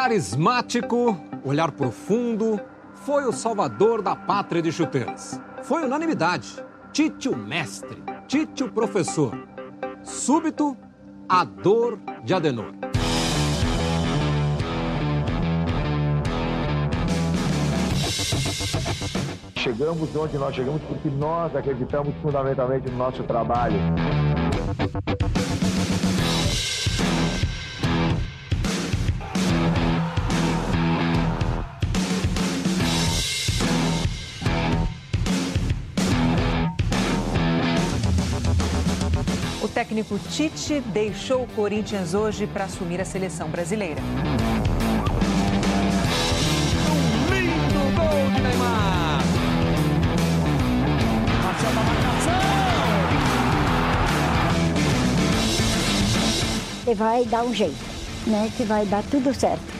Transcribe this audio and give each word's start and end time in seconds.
Carismático, 0.00 1.20
olhar 1.44 1.72
profundo, 1.72 2.60
foi 3.04 3.24
o 3.24 3.32
salvador 3.32 4.00
da 4.00 4.14
pátria 4.14 4.62
de 4.62 4.70
chuteiras. 4.70 5.40
Foi 5.64 5.84
unanimidade. 5.84 6.64
Tite 6.92 7.28
o 7.28 7.36
mestre, 7.36 8.00
Tite 8.28 8.62
o 8.62 8.70
professor. 8.70 9.36
Súbito, 10.04 10.76
a 11.28 11.42
dor 11.42 11.98
de 12.22 12.32
Adenor. 12.32 12.72
Chegamos 19.56 20.14
onde 20.14 20.38
nós 20.38 20.54
chegamos 20.54 20.80
porque 20.82 21.10
nós 21.10 21.56
acreditamos 21.56 22.14
fundamentalmente 22.22 22.88
no 22.88 22.96
nosso 22.96 23.24
trabalho. 23.24 23.74
Técnico 39.78 40.18
Tite 40.18 40.80
deixou 40.80 41.44
o 41.44 41.46
Corinthians 41.46 42.12
hoje 42.12 42.48
para 42.48 42.64
assumir 42.64 43.00
a 43.00 43.04
seleção 43.04 43.48
brasileira. 43.48 44.02
Um 47.22 47.32
lindo 47.32 47.96
gol 47.96 48.28
de 48.34 48.40
Neymar. 48.42 49.22
Marcelo 51.44 51.74
na 51.74 51.82
marcação. 51.84 52.32
Você 56.84 56.94
vai 56.96 57.24
dar 57.26 57.44
um 57.44 57.54
jeito, 57.54 57.84
né? 58.26 58.50
Que 58.56 58.64
vai 58.64 58.84
dar 58.84 59.04
tudo 59.04 59.32
certo. 59.32 59.78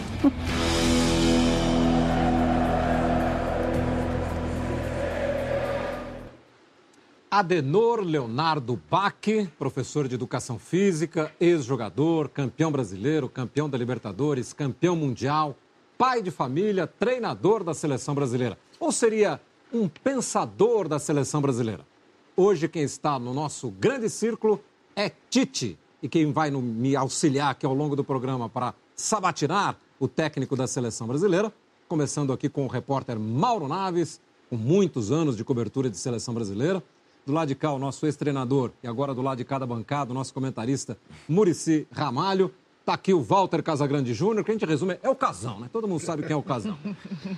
Adenor 7.30 8.00
Leonardo 8.00 8.80
Bach, 8.90 9.14
professor 9.58 10.08
de 10.08 10.14
educação 10.14 10.58
física, 10.58 11.30
ex-jogador, 11.38 12.30
campeão 12.30 12.72
brasileiro, 12.72 13.28
campeão 13.28 13.68
da 13.68 13.76
Libertadores, 13.76 14.54
campeão 14.54 14.96
mundial, 14.96 15.54
pai 15.98 16.22
de 16.22 16.30
família, 16.30 16.86
treinador 16.86 17.62
da 17.62 17.74
seleção 17.74 18.14
brasileira. 18.14 18.58
Ou 18.80 18.90
seria 18.90 19.38
um 19.70 19.86
pensador 19.86 20.88
da 20.88 20.98
seleção 20.98 21.42
brasileira? 21.42 21.86
Hoje, 22.34 22.66
quem 22.66 22.82
está 22.82 23.18
no 23.18 23.34
nosso 23.34 23.70
grande 23.72 24.08
círculo 24.08 24.58
é 24.96 25.12
Tite. 25.28 25.78
E 26.02 26.08
quem 26.08 26.32
vai 26.32 26.50
no, 26.50 26.62
me 26.62 26.96
auxiliar 26.96 27.50
aqui 27.50 27.66
ao 27.66 27.74
longo 27.74 27.94
do 27.94 28.04
programa 28.04 28.48
para 28.48 28.72
sabatinar 28.94 29.76
o 30.00 30.08
técnico 30.08 30.56
da 30.56 30.66
seleção 30.66 31.06
brasileira, 31.06 31.52
começando 31.88 32.32
aqui 32.32 32.48
com 32.48 32.64
o 32.64 32.68
repórter 32.68 33.18
Mauro 33.18 33.68
Naves, 33.68 34.18
com 34.48 34.56
muitos 34.56 35.12
anos 35.12 35.36
de 35.36 35.44
cobertura 35.44 35.90
de 35.90 35.98
seleção 35.98 36.32
brasileira. 36.32 36.82
Do 37.28 37.34
lado 37.34 37.48
de 37.48 37.54
cá, 37.54 37.70
o 37.70 37.78
nosso 37.78 38.06
ex-treinador 38.06 38.70
e 38.82 38.88
agora 38.88 39.12
do 39.12 39.20
lado 39.20 39.36
de 39.36 39.44
cada 39.44 39.66
bancada, 39.66 40.12
o 40.12 40.14
nosso 40.14 40.32
comentarista 40.32 40.96
Murici 41.28 41.86
Ramalho. 41.92 42.50
Está 42.80 42.94
aqui 42.94 43.12
o 43.12 43.20
Walter 43.20 43.62
Casagrande 43.62 44.14
Júnior, 44.14 44.42
que 44.42 44.50
a 44.50 44.54
gente 44.54 44.64
resume, 44.64 44.98
é 45.02 45.10
o 45.10 45.14
casão, 45.14 45.60
né? 45.60 45.68
Todo 45.70 45.86
mundo 45.86 46.00
sabe 46.00 46.22
quem 46.22 46.32
é 46.32 46.36
o 46.36 46.42
casão. 46.42 46.78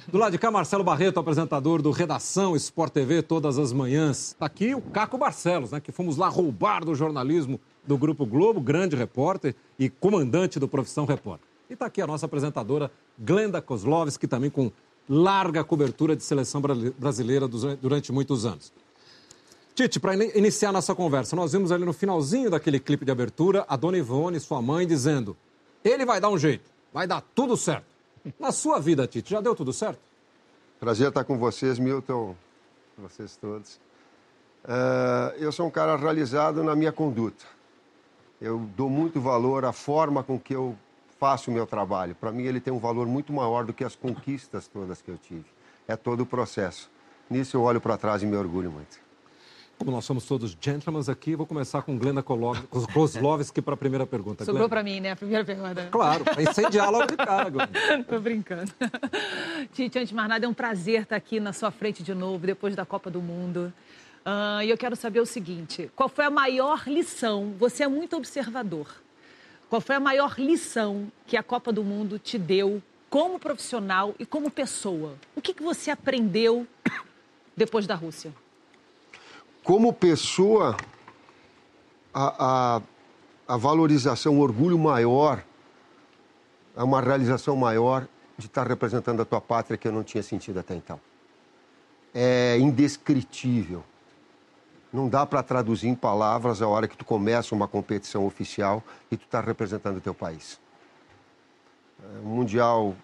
Do 0.07 0.17
lado 0.17 0.31
de 0.31 0.39
cá, 0.39 0.49
Marcelo 0.49 0.85
Barreto, 0.85 1.19
apresentador 1.19 1.83
do 1.83 1.91
Redação 1.91 2.55
Sport 2.55 2.93
TV 2.93 3.21
todas 3.21 3.59
as 3.59 3.73
manhãs. 3.73 4.29
Está 4.29 4.47
aqui 4.47 4.77
o 4.77 4.81
Caco 4.81 5.19
Barcelos, 5.19 5.73
né? 5.73 5.81
Que 5.81 5.91
fomos 5.91 6.17
lá 6.17 6.29
roubar 6.29 6.85
do 6.85 6.95
jornalismo 6.95 7.59
do 7.85 7.99
Grupo 7.99 8.25
Globo, 8.25 8.61
grande 8.61 8.95
repórter 8.95 9.57
e 9.77 9.91
comandante 9.91 10.61
do 10.61 10.69
Profissão 10.69 11.05
Repórter. 11.05 11.49
E 11.69 11.73
está 11.73 11.87
aqui 11.87 12.01
a 12.01 12.07
nossa 12.07 12.27
apresentadora 12.27 12.93
Glenda 13.19 13.61
Kozlovski, 13.61 14.29
também 14.29 14.51
com 14.51 14.71
larga 15.09 15.65
cobertura 15.65 16.15
de 16.15 16.23
seleção 16.23 16.63
brasileira 16.97 17.49
durante 17.49 18.13
muitos 18.13 18.47
anos. 18.47 18.73
Tite, 19.75 19.99
para 20.01 20.15
iniciar 20.15 20.73
nossa 20.73 20.95
conversa, 20.95 21.35
nós 21.37 21.53
vimos 21.53 21.73
ali 21.73 21.85
no 21.85 21.93
finalzinho 21.93 22.51
daquele 22.51 22.79
clipe 22.79 23.05
de 23.05 23.11
abertura 23.11 23.65
a 23.69 23.77
dona 23.77 23.99
Ivone, 23.99 24.39
sua 24.41 24.61
mãe, 24.61 24.87
dizendo: 24.87 25.37
ele 25.85 26.05
vai 26.05 26.21
dar 26.21 26.29
um 26.29 26.39
jeito, 26.39 26.69
vai 26.93 27.07
dar 27.07 27.23
tudo 27.35 27.57
certo. 27.57 27.87
Na 28.39 28.53
sua 28.53 28.79
vida, 28.79 29.07
Tite, 29.07 29.31
já 29.31 29.41
deu 29.41 29.55
tudo 29.55 29.73
certo? 29.73 30.01
Prazer 30.79 31.09
estar 31.09 31.25
com 31.25 31.39
vocês, 31.39 31.79
Milton, 31.79 32.37
vocês 32.99 33.37
todos. 33.37 33.81
Uh, 34.65 35.37
eu 35.39 35.51
sou 35.51 35.67
um 35.67 35.71
cara 35.71 35.97
realizado 35.97 36.63
na 36.63 36.75
minha 36.77 36.93
conduta. 36.93 37.45
Eu 38.41 38.59
dou 38.77 38.91
muito 38.91 39.21
valor 39.21 39.65
à 39.65 39.73
forma 39.73 40.23
com 40.23 40.39
que 40.39 40.55
eu 40.55 40.77
faço 41.19 41.51
o 41.51 41.55
meu 41.55 41.67
trabalho. 41.67 42.15
Para 42.15 42.33
mim, 42.33 42.45
ele 42.45 42.61
tem 42.61 42.73
um 42.73 42.79
valor 42.79 43.07
muito 43.07 43.33
maior 43.33 43.65
do 43.65 43.73
que 43.73 43.85
as 43.85 43.95
conquistas 43.95 44.67
todas 44.67 45.03
que 45.03 45.11
eu 45.11 45.19
tive. 45.19 45.45
É 45.87 45.97
todo 45.97 46.23
o 46.23 46.27
processo. 46.27 46.91
Nisso 47.29 47.57
eu 47.57 47.63
olho 47.63 47.81
para 47.81 47.97
trás 47.97 48.23
e 48.23 48.27
me 48.27 48.37
orgulho 48.37 48.71
muito. 48.71 48.99
Como 49.81 49.93
nós 49.93 50.05
somos 50.05 50.27
todos 50.27 50.55
gentlemen 50.61 51.03
aqui, 51.09 51.35
vou 51.35 51.47
começar 51.47 51.81
com 51.81 51.97
Glenda 51.97 52.23
Kozlovski 52.23 53.63
para 53.63 53.73
a 53.73 53.77
primeira 53.79 54.07
pergunta. 54.07 54.45
Sobrou 54.45 54.69
para 54.69 54.83
mim, 54.83 55.01
né? 55.01 55.13
A 55.13 55.17
primeira 55.17 55.43
pergunta. 55.43 55.89
Claro, 55.91 56.23
para 56.23 56.43
incendiar 56.43 56.93
logo 56.93 57.07
de 57.07 57.17
cara, 57.17 57.49
Glenda. 57.49 57.73
Tô 58.07 58.21
brincando. 58.21 58.71
Tite, 59.73 59.99
antes 59.99 60.11
de 60.11 60.15
mais 60.15 60.29
nada, 60.29 60.45
é 60.45 60.49
um 60.51 60.53
prazer 60.53 61.05
estar 61.05 61.17
aqui 61.17 61.41
na 61.41 61.55
sua 61.55 61.71
frente 61.71 62.03
de 62.03 62.13
novo, 62.13 62.47
depois 62.47 62.77
da 62.77 62.85
Copa 62.85 63.11
do 63.11 63.23
Mundo. 63.23 63.73
Uh, 64.19 64.61
e 64.63 64.69
eu 64.69 64.77
quero 64.77 64.95
saber 64.95 65.21
o 65.21 65.25
seguinte: 65.25 65.91
qual 65.97 66.11
foi 66.11 66.27
a 66.27 66.31
maior 66.31 66.83
lição? 66.87 67.55
Você 67.59 67.83
é 67.83 67.89
muito 67.89 68.19
observador. 68.19 68.87
Qual 69.71 69.81
foi 69.81 69.97
a 69.97 70.01
maior 70.01 70.39
lição 70.39 71.11
que 71.27 71.39
a 71.39 71.43
Copa 71.43 71.73
do 71.73 71.83
Mundo 71.83 72.19
te 72.19 72.37
deu 72.37 72.83
como 73.09 73.39
profissional 73.39 74.15
e 74.19 74.27
como 74.27 74.51
pessoa? 74.51 75.15
O 75.35 75.41
que, 75.41 75.55
que 75.55 75.63
você 75.63 75.91
aprendeu 75.91 76.67
depois 77.57 77.87
da 77.87 77.95
Rússia? 77.95 78.31
Como 79.63 79.93
pessoa, 79.93 80.77
a, 82.13 82.77
a, 82.77 82.83
a 83.47 83.57
valorização, 83.57 84.39
o 84.39 84.41
orgulho 84.41 84.79
maior, 84.79 85.45
é 86.77 86.83
uma 86.83 87.01
realização 87.01 87.57
maior 87.57 88.07
de 88.39 88.47
estar 88.47 88.67
representando 88.67 89.21
a 89.23 89.25
tua 89.25 89.41
pátria 89.41 89.77
que 89.77 89.87
eu 89.87 89.93
não 89.93 90.03
tinha 90.03 90.23
sentido 90.23 90.61
até 90.61 90.75
então. 90.75 91.01
É 92.15 92.59
indescritível. 92.59 93.85
Não 94.93 95.09
dá 95.09 95.25
para 95.25 95.43
traduzir 95.43 95.89
em 95.89 95.95
palavras 95.95 96.61
a 96.61 96.67
hora 96.67 96.89
que 96.89 96.97
tu 96.97 97.05
começa 97.05 97.55
uma 97.55 97.69
competição 97.69 98.27
oficial 98.27 98.83
e 99.11 99.17
tu 99.17 99.25
está 99.25 99.41
representando 99.41 99.99
o 99.99 100.01
teu 100.01 100.15
país. 100.15 100.61
O 102.25 102.27
Mundial 102.27 102.97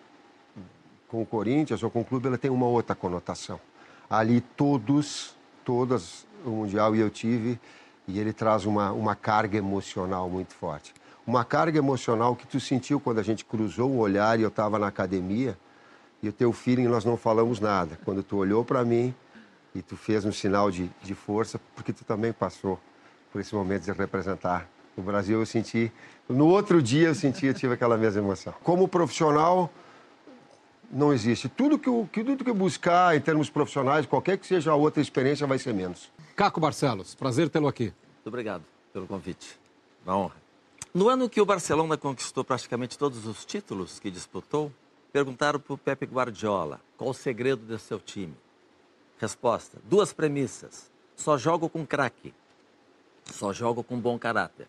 com 1.09 1.22
o 1.22 1.27
Corinthians 1.27 1.83
ou 1.83 1.91
com 1.91 2.00
o 2.00 2.05
clube, 2.05 2.27
ela 2.27 2.39
tem 2.39 2.50
uma 2.50 2.66
outra 2.66 2.95
conotação. 2.95 3.61
Ali 4.09 4.41
todos, 4.41 5.37
todas 5.65 6.25
o 6.51 6.55
Mundial 6.55 6.95
e 6.95 7.01
eu 7.01 7.11
tive, 7.11 7.59
e 8.07 8.19
ele 8.19 8.33
traz 8.33 8.65
uma, 8.65 8.93
uma 8.93 9.15
carga 9.15 9.59
emocional 9.59 10.29
muito 10.29 10.55
forte. 10.55 10.95
Uma 11.27 11.45
carga 11.45 11.79
emocional 11.79 12.37
que 12.37 12.47
tu 12.47 12.61
sentiu 12.61 13.01
quando 13.01 13.19
a 13.19 13.23
gente 13.23 13.45
cruzou 13.45 13.91
o 13.91 13.99
olhar 13.99 14.39
e 14.39 14.43
eu 14.43 14.49
estava 14.49 14.79
na 14.79 14.87
academia, 14.87 15.59
e 16.23 16.29
o 16.29 16.33
teu 16.33 16.53
feeling 16.53 16.87
nós 16.87 17.05
não 17.05 17.17
falamos 17.17 17.61
nada. 17.61 17.99
Quando 18.05 18.23
tu 18.23 18.37
olhou 18.37 18.65
para 18.65 18.84
mim 18.84 19.15
e 19.75 19.83
tu 19.83 19.97
fez 19.97 20.25
um 20.25 20.33
sinal 20.33 20.71
de, 20.71 20.91
de 21.03 21.15
força, 21.15 21.61
porque 21.75 21.93
tu 21.93 22.05
também 22.05 22.33
passou 22.33 22.78
por 23.33 23.41
esse 23.41 23.55
momento 23.55 23.84
de 23.84 23.93
representar 23.93 24.69
o 24.97 25.03
Brasil, 25.03 25.39
eu 25.39 25.47
senti. 25.47 25.93
No 26.28 26.47
outro 26.47 26.83
dia 26.83 27.09
eu 27.09 27.15
senti, 27.15 27.47
eu 27.47 27.55
tive 27.55 27.75
aquela 27.75 27.99
mesma 27.99 28.23
emoção. 28.23 28.55
Como 28.63 28.89
profissional, 28.89 29.71
não 30.91 31.13
existe. 31.13 31.49
Tudo 31.49 31.78
que, 31.78 31.89
eu, 31.89 32.09
tudo 32.13 32.45
que 32.45 32.51
eu 32.51 32.55
buscar 32.55 33.17
em 33.17 33.21
termos 33.21 33.51
profissionais, 33.51 34.07
qualquer 34.07 34.39
que 34.39 34.47
seja 34.47 34.71
a 34.71 34.75
outra 34.75 35.03
experiência, 35.03 35.47
vai 35.47 35.59
ser 35.59 35.75
menos. 35.75 36.10
Caco 36.36 36.60
Barcelos, 36.60 37.15
prazer 37.15 37.48
tê-lo 37.48 37.66
aqui. 37.66 37.84
Muito 37.84 38.27
obrigado 38.27 38.62
pelo 38.92 39.06
convite. 39.06 39.59
Uma 40.04 40.18
honra. 40.18 40.36
No 40.92 41.09
ano 41.09 41.30
que 41.30 41.41
o 41.41 41.47
Barcelona 41.47 41.97
conquistou 41.97 42.44
praticamente 42.44 42.98
todos 42.98 43.24
os 43.24 43.47
títulos 43.47 43.98
que 43.98 44.10
disputou, 44.10 44.71
perguntaram 45.10 45.59
para 45.59 45.72
o 45.72 45.78
Pepe 45.78 46.04
Guardiola 46.04 46.78
qual 46.98 47.09
o 47.09 47.15
segredo 47.15 47.65
do 47.65 47.78
seu 47.78 47.98
time. 47.98 48.36
Resposta: 49.16 49.78
duas 49.84 50.12
premissas. 50.12 50.92
Só 51.16 51.38
jogo 51.38 51.71
com 51.71 51.86
craque. 51.86 52.34
Só 53.32 53.50
jogo 53.50 53.82
com 53.82 53.98
bom 53.98 54.18
caráter. 54.18 54.68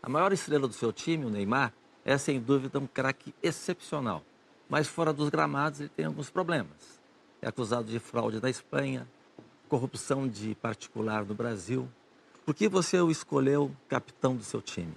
A 0.00 0.08
maior 0.08 0.32
estrela 0.32 0.68
do 0.68 0.74
seu 0.74 0.92
time, 0.92 1.24
o 1.24 1.30
Neymar, 1.30 1.72
é 2.04 2.16
sem 2.16 2.38
dúvida 2.38 2.78
um 2.78 2.86
craque 2.86 3.34
excepcional. 3.42 4.22
Mas 4.68 4.86
fora 4.86 5.12
dos 5.12 5.30
gramados 5.30 5.80
ele 5.80 5.88
tem 5.88 6.04
alguns 6.04 6.30
problemas. 6.30 7.00
É 7.40 7.48
acusado 7.48 7.90
de 7.90 7.98
fraude 7.98 8.40
na 8.40 8.48
Espanha, 8.48 9.04
corrupção 9.72 10.28
de 10.28 10.54
particular 10.56 11.24
no 11.24 11.32
Brasil. 11.32 11.88
Por 12.44 12.54
que 12.54 12.68
você 12.68 13.00
o 13.00 13.10
escolheu 13.10 13.70
capitão 13.88 14.36
do 14.36 14.44
seu 14.44 14.60
time? 14.60 14.92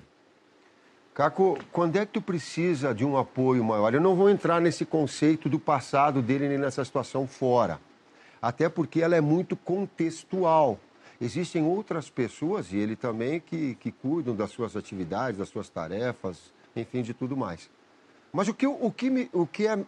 Caco, 1.13 1.57
quando 1.71 1.95
é 1.95 2.05
que 2.05 2.11
tu 2.11 2.21
precisa 2.21 2.93
de 2.93 3.05
um 3.05 3.15
apoio 3.15 3.63
maior? 3.63 3.93
Eu 3.93 4.01
não 4.01 4.17
vou 4.17 4.29
entrar 4.29 4.59
nesse 4.59 4.83
conceito 4.83 5.47
do 5.47 5.57
passado 5.57 6.21
dele 6.21 6.49
nem 6.49 6.57
nessa 6.57 6.83
situação 6.83 7.25
fora. 7.25 7.79
Até 8.41 8.67
porque 8.67 9.01
ela 9.01 9.15
é 9.15 9.21
muito 9.21 9.55
contextual. 9.55 10.77
Existem 11.21 11.63
outras 11.63 12.09
pessoas, 12.09 12.73
e 12.73 12.75
ele 12.75 12.97
também, 12.97 13.39
que, 13.39 13.75
que 13.75 13.93
cuidam 13.93 14.35
das 14.35 14.51
suas 14.51 14.75
atividades, 14.75 15.39
das 15.39 15.47
suas 15.47 15.69
tarefas, 15.69 16.51
enfim, 16.75 17.01
de 17.01 17.13
tudo 17.13 17.37
mais. 17.37 17.69
Mas 18.33 18.49
o 18.49 18.53
que, 18.53 18.67
o 18.67 18.91
que, 18.91 19.09
me, 19.09 19.29
o 19.31 19.47
que 19.47 19.67
é 19.67 19.79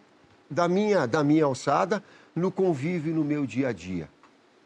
da 0.50 0.66
minha, 0.66 1.06
da 1.06 1.22
minha 1.22 1.44
alçada 1.44 2.02
no 2.34 2.50
convívio 2.50 3.14
no 3.14 3.22
meu 3.22 3.44
dia 3.44 3.68
a 3.68 3.72
dia? 3.72 4.08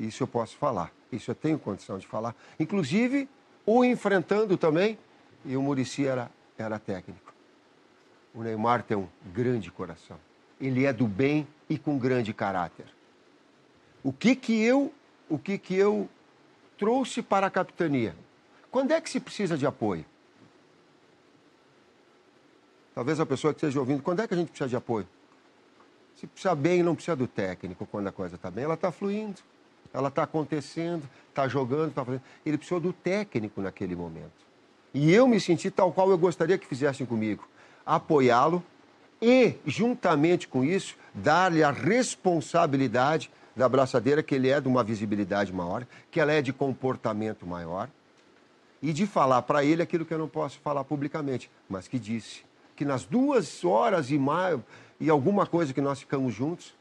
Isso 0.02 0.24
eu 0.24 0.26
posso 0.26 0.56
falar, 0.56 0.92
isso 1.12 1.30
eu 1.30 1.34
tenho 1.34 1.56
condição 1.60 1.96
de 1.96 2.08
falar. 2.08 2.34
Inclusive, 2.58 3.28
o 3.64 3.84
enfrentando 3.84 4.56
também, 4.56 4.98
e 5.44 5.56
o 5.56 5.62
Murici 5.62 6.04
era, 6.04 6.28
era 6.58 6.76
técnico. 6.76 7.32
O 8.34 8.42
Neymar 8.42 8.82
tem 8.82 8.96
um 8.96 9.06
grande 9.32 9.70
coração. 9.70 10.18
Ele 10.60 10.84
é 10.84 10.92
do 10.92 11.06
bem 11.06 11.46
e 11.68 11.78
com 11.78 11.96
grande 11.96 12.34
caráter. 12.34 12.86
O 14.02 14.12
que 14.12 14.34
que 14.34 14.60
eu, 14.60 14.92
o 15.28 15.38
que 15.38 15.56
que 15.56 15.76
eu 15.76 16.08
trouxe 16.76 17.22
para 17.22 17.46
a 17.46 17.50
capitania? 17.50 18.16
Quando 18.72 18.90
é 18.90 19.00
que 19.00 19.08
se 19.08 19.20
precisa 19.20 19.56
de 19.56 19.66
apoio? 19.66 20.04
Talvez 22.92 23.20
a 23.20 23.26
pessoa 23.26 23.54
que 23.54 23.58
esteja 23.58 23.78
ouvindo, 23.78 24.02
quando 24.02 24.20
é 24.20 24.26
que 24.26 24.34
a 24.34 24.36
gente 24.36 24.48
precisa 24.48 24.68
de 24.68 24.74
apoio? 24.74 25.06
Se 26.16 26.26
precisa 26.26 26.56
bem, 26.56 26.82
não 26.82 26.96
precisa 26.96 27.14
do 27.14 27.28
técnico 27.28 27.86
quando 27.86 28.08
a 28.08 28.12
coisa 28.12 28.34
está 28.34 28.50
bem. 28.50 28.64
Ela 28.64 28.74
está 28.74 28.90
fluindo, 28.90 29.40
ela 29.92 30.08
está 30.08 30.22
acontecendo, 30.22 31.08
está 31.28 31.46
jogando, 31.48 31.90
está 31.90 32.04
fazendo. 32.04 32.22
Ele 32.44 32.56
precisou 32.56 32.80
do 32.80 32.92
técnico 32.92 33.60
naquele 33.60 33.94
momento. 33.94 34.42
E 34.94 35.12
eu 35.12 35.26
me 35.26 35.40
senti 35.40 35.70
tal 35.70 35.92
qual 35.92 36.10
eu 36.10 36.18
gostaria 36.18 36.58
que 36.58 36.66
fizessem 36.66 37.06
comigo. 37.06 37.46
Apoiá-lo 37.84 38.62
e, 39.20 39.54
juntamente 39.66 40.48
com 40.48 40.64
isso, 40.64 40.96
dar-lhe 41.14 41.62
a 41.62 41.70
responsabilidade 41.70 43.30
da 43.54 43.68
braçadeira, 43.68 44.22
que 44.22 44.34
ele 44.34 44.48
é 44.48 44.60
de 44.60 44.68
uma 44.68 44.82
visibilidade 44.82 45.52
maior, 45.52 45.86
que 46.10 46.20
ela 46.20 46.32
é 46.32 46.42
de 46.42 46.52
comportamento 46.52 47.46
maior, 47.46 47.88
e 48.82 48.92
de 48.92 49.06
falar 49.06 49.42
para 49.42 49.64
ele 49.64 49.82
aquilo 49.82 50.04
que 50.04 50.12
eu 50.12 50.18
não 50.18 50.28
posso 50.28 50.58
falar 50.58 50.82
publicamente, 50.84 51.50
mas 51.68 51.86
que 51.86 51.98
disse 51.98 52.42
que 52.74 52.84
nas 52.84 53.04
duas 53.04 53.64
horas 53.64 54.10
e, 54.10 54.18
mais, 54.18 54.58
e 54.98 55.08
alguma 55.08 55.46
coisa 55.46 55.72
que 55.72 55.80
nós 55.80 56.00
ficamos 56.00 56.34
juntos, 56.34 56.74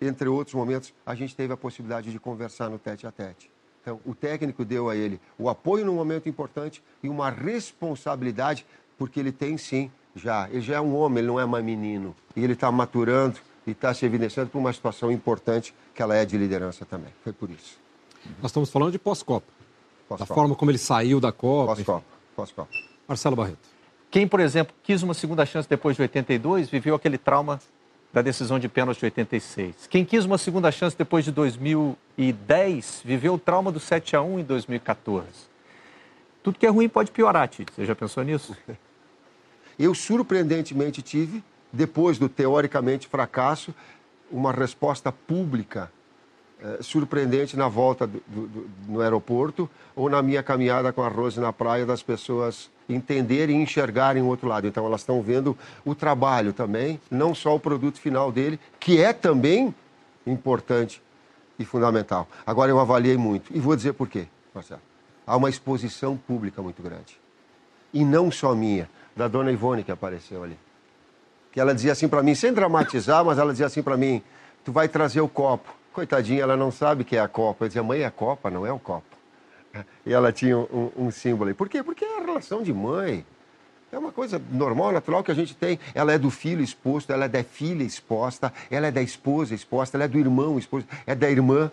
entre, 0.00 0.28
outros 0.28 0.54
momentos, 0.54 0.92
a 1.04 1.14
gente 1.14 1.34
teve 1.34 1.52
a 1.52 1.56
possibilidade 1.56 2.10
de 2.10 2.18
conversar 2.18 2.68
no 2.68 2.78
tete 2.78 3.06
a 3.06 3.12
tete. 3.12 3.50
Então, 3.82 4.00
o 4.04 4.14
técnico 4.14 4.64
deu 4.64 4.88
a 4.88 4.96
ele 4.96 5.20
o 5.38 5.48
apoio 5.48 5.84
num 5.84 5.94
momento 5.94 6.28
importante 6.28 6.82
e 7.02 7.08
uma 7.08 7.30
responsabilidade, 7.30 8.66
porque 8.98 9.20
ele 9.20 9.30
tem 9.30 9.56
sim 9.56 9.90
já, 10.14 10.48
ele 10.50 10.62
já 10.62 10.76
é 10.76 10.80
um 10.80 10.96
homem, 10.96 11.18
ele 11.18 11.28
não 11.28 11.38
é 11.38 11.46
mais 11.46 11.64
menino. 11.64 12.14
E 12.34 12.42
ele 12.42 12.54
está 12.54 12.72
maturando 12.72 13.38
e 13.66 13.70
está 13.70 13.92
se 13.92 14.04
evidenciando 14.04 14.50
por 14.50 14.58
uma 14.58 14.72
situação 14.72 15.12
importante 15.12 15.74
que 15.94 16.02
ela 16.02 16.16
é 16.16 16.24
de 16.24 16.36
liderança 16.36 16.84
também. 16.84 17.12
Foi 17.22 17.32
por 17.32 17.50
isso. 17.50 17.78
Nós 18.40 18.50
estamos 18.50 18.70
falando 18.70 18.92
de 18.92 18.98
pós-Copa. 18.98 19.46
Pós 20.08 20.20
da 20.20 20.26
forma 20.26 20.54
como 20.54 20.70
ele 20.70 20.78
saiu 20.78 21.20
da 21.20 21.32
Copa. 21.32 21.74
Pós-Copa. 21.74 22.04
Pós-Copa. 22.34 22.70
Marcelo 23.06 23.36
Barreto. 23.36 23.68
Quem, 24.10 24.26
por 24.26 24.40
exemplo, 24.40 24.74
quis 24.82 25.02
uma 25.02 25.14
segunda 25.14 25.44
chance 25.44 25.68
depois 25.68 25.96
de 25.96 26.02
82, 26.02 26.68
viveu 26.70 26.94
aquele 26.94 27.18
trauma 27.18 27.60
da 28.16 28.22
decisão 28.22 28.58
de 28.58 28.66
pênalti 28.66 29.00
de 29.00 29.04
86. 29.04 29.88
Quem 29.90 30.02
quis 30.02 30.24
uma 30.24 30.38
segunda 30.38 30.72
chance 30.72 30.96
depois 30.96 31.22
de 31.22 31.30
2010, 31.30 33.02
viveu 33.04 33.34
o 33.34 33.38
trauma 33.38 33.70
do 33.70 33.78
7 33.78 34.16
a 34.16 34.22
1 34.22 34.40
em 34.40 34.42
2014. 34.42 35.26
Tudo 36.42 36.58
que 36.58 36.64
é 36.64 36.70
ruim 36.70 36.88
pode 36.88 37.10
piorar, 37.10 37.46
Tite. 37.46 37.74
Você 37.74 37.84
já 37.84 37.94
pensou 37.94 38.22
nisso? 38.24 38.56
Eu, 39.78 39.94
surpreendentemente, 39.94 41.02
tive, 41.02 41.44
depois 41.70 42.16
do 42.16 42.26
teoricamente 42.26 43.06
fracasso, 43.06 43.74
uma 44.30 44.50
resposta 44.50 45.12
pública 45.12 45.92
eh, 46.62 46.78
surpreendente 46.80 47.56
na 47.56 47.68
volta 47.68 48.06
do, 48.06 48.22
do, 48.26 48.70
no 48.88 49.00
aeroporto 49.00 49.68
ou 49.94 50.08
na 50.08 50.22
minha 50.22 50.42
caminhada 50.42 50.92
com 50.92 51.02
a 51.02 51.08
Rose 51.08 51.38
na 51.38 51.52
praia, 51.52 51.84
das 51.84 52.02
pessoas 52.02 52.70
entenderem 52.88 53.58
e 53.58 53.62
enxergarem 53.62 54.22
o 54.22 54.26
outro 54.26 54.48
lado. 54.48 54.66
Então, 54.66 54.86
elas 54.86 55.02
estão 55.02 55.20
vendo 55.20 55.56
o 55.84 55.94
trabalho 55.94 56.52
também, 56.52 57.00
não 57.10 57.34
só 57.34 57.54
o 57.54 57.60
produto 57.60 58.00
final 58.00 58.32
dele, 58.32 58.58
que 58.80 59.02
é 59.02 59.12
também 59.12 59.74
importante 60.26 61.02
e 61.58 61.64
fundamental. 61.64 62.28
Agora, 62.46 62.70
eu 62.70 62.80
avaliei 62.80 63.16
muito, 63.16 63.54
e 63.54 63.60
vou 63.60 63.76
dizer 63.76 63.92
por 63.92 64.08
quê, 64.08 64.26
Marcelo. 64.54 64.80
Há 65.26 65.36
uma 65.36 65.50
exposição 65.50 66.16
pública 66.16 66.62
muito 66.62 66.82
grande. 66.82 67.18
E 67.92 68.04
não 68.04 68.30
só 68.30 68.54
minha, 68.54 68.88
da 69.16 69.26
dona 69.28 69.50
Ivone 69.50 69.82
que 69.82 69.90
apareceu 69.90 70.44
ali. 70.44 70.56
Que 71.50 71.60
ela 71.60 71.74
dizia 71.74 71.92
assim 71.92 72.08
para 72.08 72.22
mim, 72.22 72.34
sem 72.34 72.52
dramatizar, 72.52 73.24
mas 73.24 73.38
ela 73.38 73.50
dizia 73.50 73.66
assim 73.66 73.82
para 73.82 73.96
mim: 73.96 74.22
tu 74.64 74.70
vai 74.70 74.88
trazer 74.88 75.20
o 75.20 75.28
copo. 75.28 75.74
Coitadinha, 75.96 76.42
ela 76.42 76.58
não 76.58 76.70
sabe 76.70 77.04
que 77.04 77.16
é 77.16 77.20
a 77.20 77.26
Copa. 77.26 77.64
Eu 77.64 77.68
dizia, 77.68 77.82
mãe, 77.82 78.00
é 78.00 78.04
a 78.04 78.10
Copa, 78.10 78.50
não 78.50 78.66
é 78.66 78.70
o 78.70 78.78
copo. 78.78 79.16
E 80.04 80.12
ela 80.12 80.30
tinha 80.30 80.58
um, 80.58 80.92
um 80.94 81.10
símbolo 81.10 81.48
aí. 81.48 81.54
Por 81.54 81.70
quê? 81.70 81.82
Porque 81.82 82.04
é 82.04 82.18
a 82.18 82.20
relação 82.20 82.62
de 82.62 82.70
mãe. 82.70 83.24
É 83.90 83.96
uma 83.96 84.12
coisa 84.12 84.38
normal, 84.52 84.92
natural 84.92 85.24
que 85.24 85.30
a 85.30 85.34
gente 85.34 85.56
tem. 85.56 85.80
Ela 85.94 86.12
é 86.12 86.18
do 86.18 86.28
filho 86.28 86.62
exposto, 86.62 87.14
ela 87.14 87.24
é 87.24 87.28
da 87.28 87.42
filha 87.42 87.82
exposta, 87.82 88.52
ela 88.70 88.88
é 88.88 88.90
da 88.90 89.00
esposa 89.00 89.54
exposta, 89.54 89.96
ela 89.96 90.04
é 90.04 90.08
do 90.08 90.18
irmão 90.18 90.58
exposto, 90.58 90.86
é 91.06 91.14
da 91.14 91.30
irmã. 91.30 91.70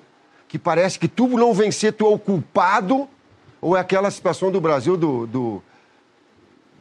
Que 0.47 0.57
parece 0.57 0.97
que 0.97 1.09
tu 1.09 1.27
não 1.27 1.53
vencer, 1.53 1.91
tu 1.91 2.05
é 2.05 2.09
o 2.09 2.17
culpado. 2.17 3.09
Ou 3.59 3.75
é 3.75 3.81
aquela 3.81 4.09
situação 4.09 4.49
do 4.49 4.61
Brasil 4.61 4.95
do, 4.95 5.27
do 5.27 5.61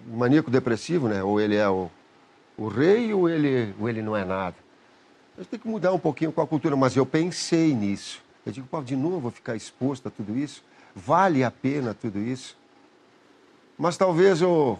maníaco 0.06 0.48
depressivo, 0.48 1.08
né? 1.08 1.24
Ou 1.24 1.40
ele 1.40 1.56
é 1.56 1.68
o, 1.68 1.90
o 2.56 2.68
rei 2.68 3.12
ou 3.12 3.28
ele, 3.28 3.74
ou 3.80 3.88
ele 3.88 4.00
não 4.00 4.16
é 4.16 4.24
nada. 4.24 4.61
Gente 5.36 5.48
tem 5.48 5.58
que 5.58 5.68
mudar 5.68 5.92
um 5.92 5.98
pouquinho 5.98 6.32
com 6.32 6.40
a 6.40 6.46
cultura, 6.46 6.76
mas 6.76 6.96
eu 6.96 7.06
pensei 7.06 7.74
nisso. 7.74 8.22
Eu 8.44 8.52
digo, 8.52 8.66
pô, 8.66 8.82
de 8.82 8.96
novo 8.96 9.20
vou 9.20 9.30
ficar 9.30 9.56
exposto 9.56 10.08
a 10.08 10.10
tudo 10.10 10.36
isso? 10.36 10.62
Vale 10.94 11.42
a 11.42 11.50
pena 11.50 11.94
tudo 11.94 12.18
isso? 12.18 12.56
Mas 13.78 13.96
talvez 13.96 14.42
eu, 14.42 14.78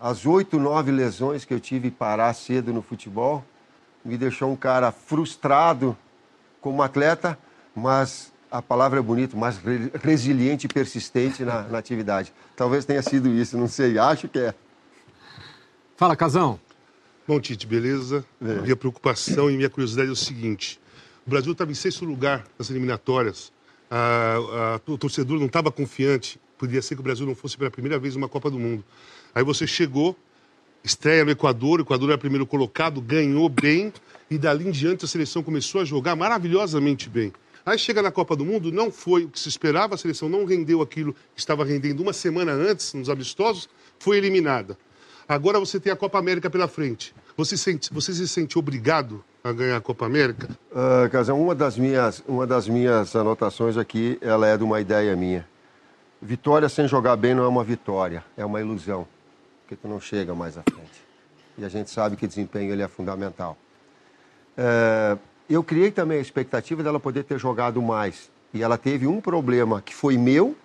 as 0.00 0.24
oito, 0.26 0.58
nove 0.58 0.92
lesões 0.92 1.44
que 1.44 1.52
eu 1.52 1.58
tive 1.58 1.90
parar 1.90 2.32
cedo 2.34 2.72
no 2.72 2.82
futebol 2.82 3.44
me 4.04 4.16
deixou 4.16 4.50
um 4.50 4.56
cara 4.56 4.92
frustrado 4.92 5.96
como 6.60 6.82
atleta, 6.82 7.36
mas 7.74 8.32
a 8.50 8.62
palavra 8.62 9.00
é 9.00 9.02
bonita, 9.02 9.36
mas 9.36 9.60
resiliente 10.02 10.66
e 10.66 10.68
persistente 10.68 11.44
na, 11.44 11.62
na, 11.62 11.78
atividade. 11.78 12.32
Talvez 12.54 12.84
tenha 12.84 13.02
sido 13.02 13.28
isso, 13.28 13.58
não 13.58 13.66
sei, 13.66 13.98
acho 13.98 14.28
que 14.28 14.38
é. 14.38 14.54
Fala, 15.96 16.14
Casão. 16.14 16.60
Bom, 17.26 17.40
Tite, 17.40 17.66
beleza? 17.66 18.24
É. 18.40 18.60
Minha 18.60 18.76
preocupação 18.76 19.50
e 19.50 19.56
minha 19.56 19.68
curiosidade 19.68 20.08
é 20.08 20.12
o 20.12 20.16
seguinte: 20.16 20.78
o 21.26 21.30
Brasil 21.30 21.50
estava 21.50 21.72
em 21.72 21.74
sexto 21.74 22.04
lugar 22.04 22.46
nas 22.56 22.70
eliminatórias, 22.70 23.52
a, 23.90 24.78
a, 24.86 24.90
o 24.90 24.96
torcedor 24.96 25.36
não 25.40 25.46
estava 25.46 25.72
confiante, 25.72 26.38
podia 26.56 26.80
ser 26.80 26.94
que 26.94 27.00
o 27.00 27.04
Brasil 27.04 27.26
não 27.26 27.34
fosse 27.34 27.58
pela 27.58 27.68
primeira 27.68 27.98
vez 27.98 28.14
uma 28.14 28.28
Copa 28.28 28.48
do 28.48 28.60
Mundo. 28.60 28.84
Aí 29.34 29.42
você 29.42 29.66
chegou, 29.66 30.16
estreia 30.84 31.24
no 31.24 31.32
Equador, 31.32 31.80
o 31.80 31.82
Equador 31.82 32.10
era 32.10 32.18
primeiro 32.18 32.46
colocado, 32.46 33.00
ganhou 33.00 33.48
bem, 33.48 33.92
e 34.30 34.38
dali 34.38 34.68
em 34.68 34.70
diante 34.70 35.04
a 35.04 35.08
seleção 35.08 35.42
começou 35.42 35.80
a 35.80 35.84
jogar 35.84 36.14
maravilhosamente 36.14 37.08
bem. 37.08 37.32
Aí 37.64 37.76
chega 37.76 38.00
na 38.00 38.12
Copa 38.12 38.36
do 38.36 38.44
Mundo, 38.44 38.70
não 38.70 38.92
foi 38.92 39.24
o 39.24 39.28
que 39.28 39.40
se 39.40 39.48
esperava, 39.48 39.96
a 39.96 39.98
seleção 39.98 40.28
não 40.28 40.44
rendeu 40.44 40.80
aquilo 40.80 41.12
que 41.34 41.40
estava 41.40 41.64
rendendo 41.64 42.04
uma 42.04 42.12
semana 42.12 42.52
antes, 42.52 42.94
nos 42.94 43.10
amistosos, 43.10 43.68
foi 43.98 44.16
eliminada. 44.16 44.78
Agora 45.28 45.58
você 45.58 45.80
tem 45.80 45.92
a 45.92 45.96
Copa 45.96 46.18
América 46.18 46.48
pela 46.48 46.68
frente. 46.68 47.12
Você, 47.36 47.56
sente, 47.56 47.92
você 47.92 48.12
se 48.12 48.28
sente 48.28 48.56
obrigado 48.58 49.24
a 49.42 49.52
ganhar 49.52 49.76
a 49.76 49.80
Copa 49.80 50.06
América? 50.06 50.48
Uh, 50.70 51.10
Casão, 51.10 51.40
uma 51.42 51.54
das, 51.54 51.76
minhas, 51.76 52.22
uma 52.28 52.46
das 52.46 52.68
minhas 52.68 53.14
anotações 53.16 53.76
aqui, 53.76 54.18
ela 54.20 54.46
é 54.46 54.56
de 54.56 54.62
uma 54.62 54.80
ideia 54.80 55.16
minha. 55.16 55.46
Vitória 56.22 56.68
sem 56.68 56.86
jogar 56.86 57.16
bem 57.16 57.34
não 57.34 57.44
é 57.44 57.48
uma 57.48 57.64
vitória, 57.64 58.24
é 58.36 58.44
uma 58.44 58.60
ilusão, 58.60 59.06
porque 59.62 59.74
tu 59.74 59.88
não 59.88 60.00
chega 60.00 60.34
mais 60.34 60.56
à 60.56 60.62
frente. 60.62 61.04
E 61.58 61.64
a 61.64 61.68
gente 61.68 61.90
sabe 61.90 62.16
que 62.16 62.26
desempenho 62.26 62.72
ele 62.72 62.82
é 62.82 62.88
fundamental. 62.88 63.56
Uh, 64.56 65.18
eu 65.50 65.62
criei 65.62 65.90
também 65.90 66.18
a 66.18 66.22
expectativa 66.22 66.82
dela 66.82 67.00
poder 67.00 67.24
ter 67.24 67.38
jogado 67.38 67.82
mais. 67.82 68.30
E 68.54 68.62
ela 68.62 68.78
teve 68.78 69.06
um 69.06 69.20
problema 69.20 69.82
que 69.82 69.94
foi 69.94 70.16
meu 70.16 70.56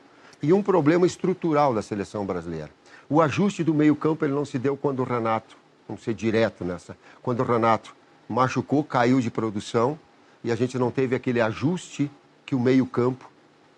e 0.41 0.53
um 0.53 0.61
problema 0.61 1.05
estrutural 1.05 1.73
da 1.73 1.81
seleção 1.81 2.25
brasileira. 2.25 2.69
O 3.13 3.19
ajuste 3.19 3.61
do 3.61 3.73
meio-campo 3.73 4.23
ele 4.23 4.33
não 4.33 4.45
se 4.45 4.57
deu 4.57 4.77
quando 4.77 5.01
o 5.01 5.03
Renato, 5.03 5.57
vamos 5.85 6.01
ser 6.01 6.13
direto 6.13 6.63
nessa, 6.63 6.95
quando 7.21 7.41
o 7.41 7.43
Renato 7.43 7.93
machucou, 8.29 8.85
caiu 8.85 9.19
de 9.19 9.29
produção 9.29 9.99
e 10.41 10.49
a 10.49 10.55
gente 10.55 10.79
não 10.79 10.89
teve 10.89 11.13
aquele 11.13 11.41
ajuste 11.41 12.09
que 12.45 12.55
o 12.55 12.59
meio-campo 12.59 13.29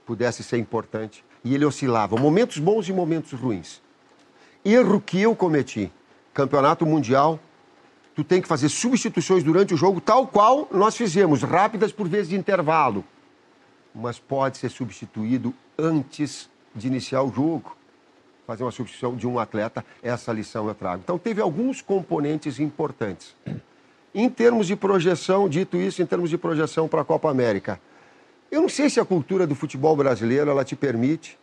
pudesse 0.05 0.43
ser 0.43 0.59
importante. 0.59 1.25
E 1.43 1.55
ele 1.55 1.65
oscilava, 1.65 2.15
momentos 2.15 2.59
bons 2.59 2.87
e 2.87 2.93
momentos 2.93 3.31
ruins. 3.31 3.81
Erro 4.63 5.01
que 5.01 5.19
eu 5.19 5.35
cometi. 5.35 5.91
Campeonato 6.31 6.85
Mundial, 6.85 7.39
tu 8.15 8.23
tem 8.23 8.39
que 8.39 8.47
fazer 8.47 8.69
substituições 8.69 9.43
durante 9.43 9.73
o 9.73 9.77
jogo, 9.77 9.99
tal 9.99 10.27
qual 10.27 10.67
nós 10.71 10.95
fizemos, 10.95 11.41
rápidas 11.41 11.91
por 11.91 12.07
vezes 12.07 12.29
de 12.29 12.35
intervalo. 12.35 13.03
Mas 13.95 14.19
pode 14.19 14.59
ser 14.59 14.69
substituído 14.69 15.55
antes 15.75 16.51
de 16.75 16.85
iniciar 16.85 17.23
o 17.23 17.33
jogo. 17.33 17.75
Fazer 18.45 18.63
uma 18.63 18.71
substituição 18.71 19.15
de 19.15 19.25
um 19.25 19.39
atleta, 19.39 19.85
essa 20.01 20.33
lição 20.33 20.67
eu 20.67 20.75
trago. 20.75 21.01
Então, 21.03 21.17
teve 21.17 21.41
alguns 21.41 21.81
componentes 21.81 22.59
importantes. 22.59 23.35
Em 24.13 24.29
termos 24.29 24.67
de 24.67 24.75
projeção, 24.75 25.49
dito 25.49 25.77
isso, 25.77 26.01
em 26.01 26.05
termos 26.05 26.29
de 26.29 26.37
projeção 26.37 26.87
para 26.87 27.01
a 27.01 27.05
Copa 27.05 27.29
América, 27.29 27.79
eu 28.51 28.61
não 28.61 28.69
sei 28.69 28.89
se 28.89 28.99
a 28.99 29.05
cultura 29.05 29.47
do 29.47 29.55
futebol 29.55 29.95
brasileiro 29.95 30.51
ela 30.51 30.63
te 30.63 30.75
permite 30.75 31.39